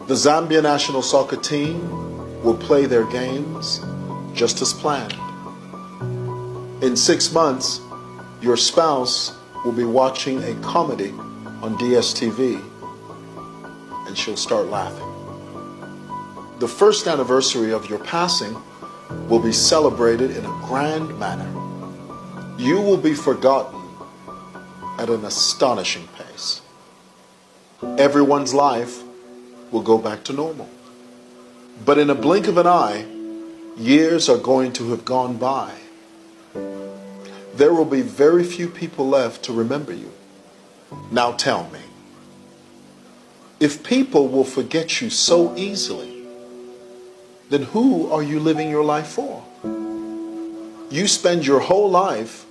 The 0.07 0.16
Zambia 0.16 0.63
national 0.63 1.01
soccer 1.01 1.36
team 1.36 2.43
will 2.43 2.57
play 2.57 2.86
their 2.86 3.05
games 3.05 3.82
just 4.34 4.61
as 4.61 4.72
planned. 4.72 5.13
In 6.82 6.95
six 6.95 7.32
months, 7.34 7.82
your 8.41 8.55
spouse 8.55 9.38
will 9.66 9.74
be 9.74 9.84
watching 9.84 10.41
a 10.43 10.55
comedy 10.61 11.13
on 11.62 11.78
DSTV 11.78 12.64
and 14.08 14.18
she'll 14.18 14.38
start 14.38 14.68
laughing. 14.68 15.12
The 16.60 16.68
first 16.68 17.08
anniversary 17.08 17.72
of 17.72 17.89
your 17.89 17.99
passing 17.99 18.56
will 19.28 19.39
be 19.39 19.51
celebrated 19.51 20.32
in 20.32 20.45
a 20.45 20.62
grand 20.66 21.18
manner. 21.20 21.51
You 22.58 22.80
will 22.82 22.97
be 22.97 23.14
forgotten 23.14 23.82
at 24.97 25.10
an 25.10 25.26
astonishing 25.26 26.08
pace. 26.18 26.62
Everyone's 27.97 28.53
life 28.53 29.03
will 29.72 29.82
go 29.82 29.97
back 29.97 30.24
to 30.26 30.34
normal. 30.34 30.70
But 31.84 31.97
in 31.97 32.10
a 32.10 32.16
blink 32.16 32.47
of 32.47 32.58
an 32.58 32.68
eye, 32.68 33.06
years 33.78 34.30
are 34.30 34.38
going 34.38 34.72
to 34.74 34.91
have 34.91 35.03
gone 35.03 35.38
by. 35.38 35.74
There 37.56 37.74
will 37.74 37.86
be 37.86 38.01
very 38.01 38.43
few 38.43 38.70
people 38.70 39.08
left 39.08 39.43
to 39.43 39.53
remember 39.53 39.93
you. 39.93 40.12
Now 41.12 41.32
tell 41.34 41.70
me, 41.70 41.80
if 43.60 43.84
people 43.84 44.28
will 44.28 44.43
forget 44.43 45.02
you 45.02 45.10
so 45.10 45.56
easily, 45.56 46.26
then 47.50 47.64
who 47.64 48.12
are 48.12 48.24
you 48.24 48.39
living 48.39 48.70
your 48.70 48.84
life 48.84 49.08
for? 49.08 49.43
You 50.89 51.08
spend 51.08 51.46
your 51.46 51.60
whole 51.60 51.89
life 51.89 52.46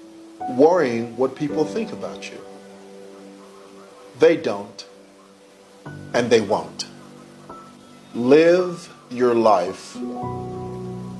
worrying 0.50 1.16
what 1.16 1.36
people 1.36 1.64
think 1.64 1.92
about 1.92 2.30
you. 2.30 2.38
They 4.18 4.36
don't, 4.36 4.86
and 6.12 6.30
they 6.30 6.40
won't. 6.40 6.86
Live 8.14 8.92
your 9.10 9.34
life 9.34 9.96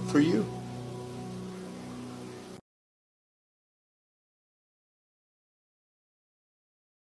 for 0.09 0.20
you. 0.20 0.53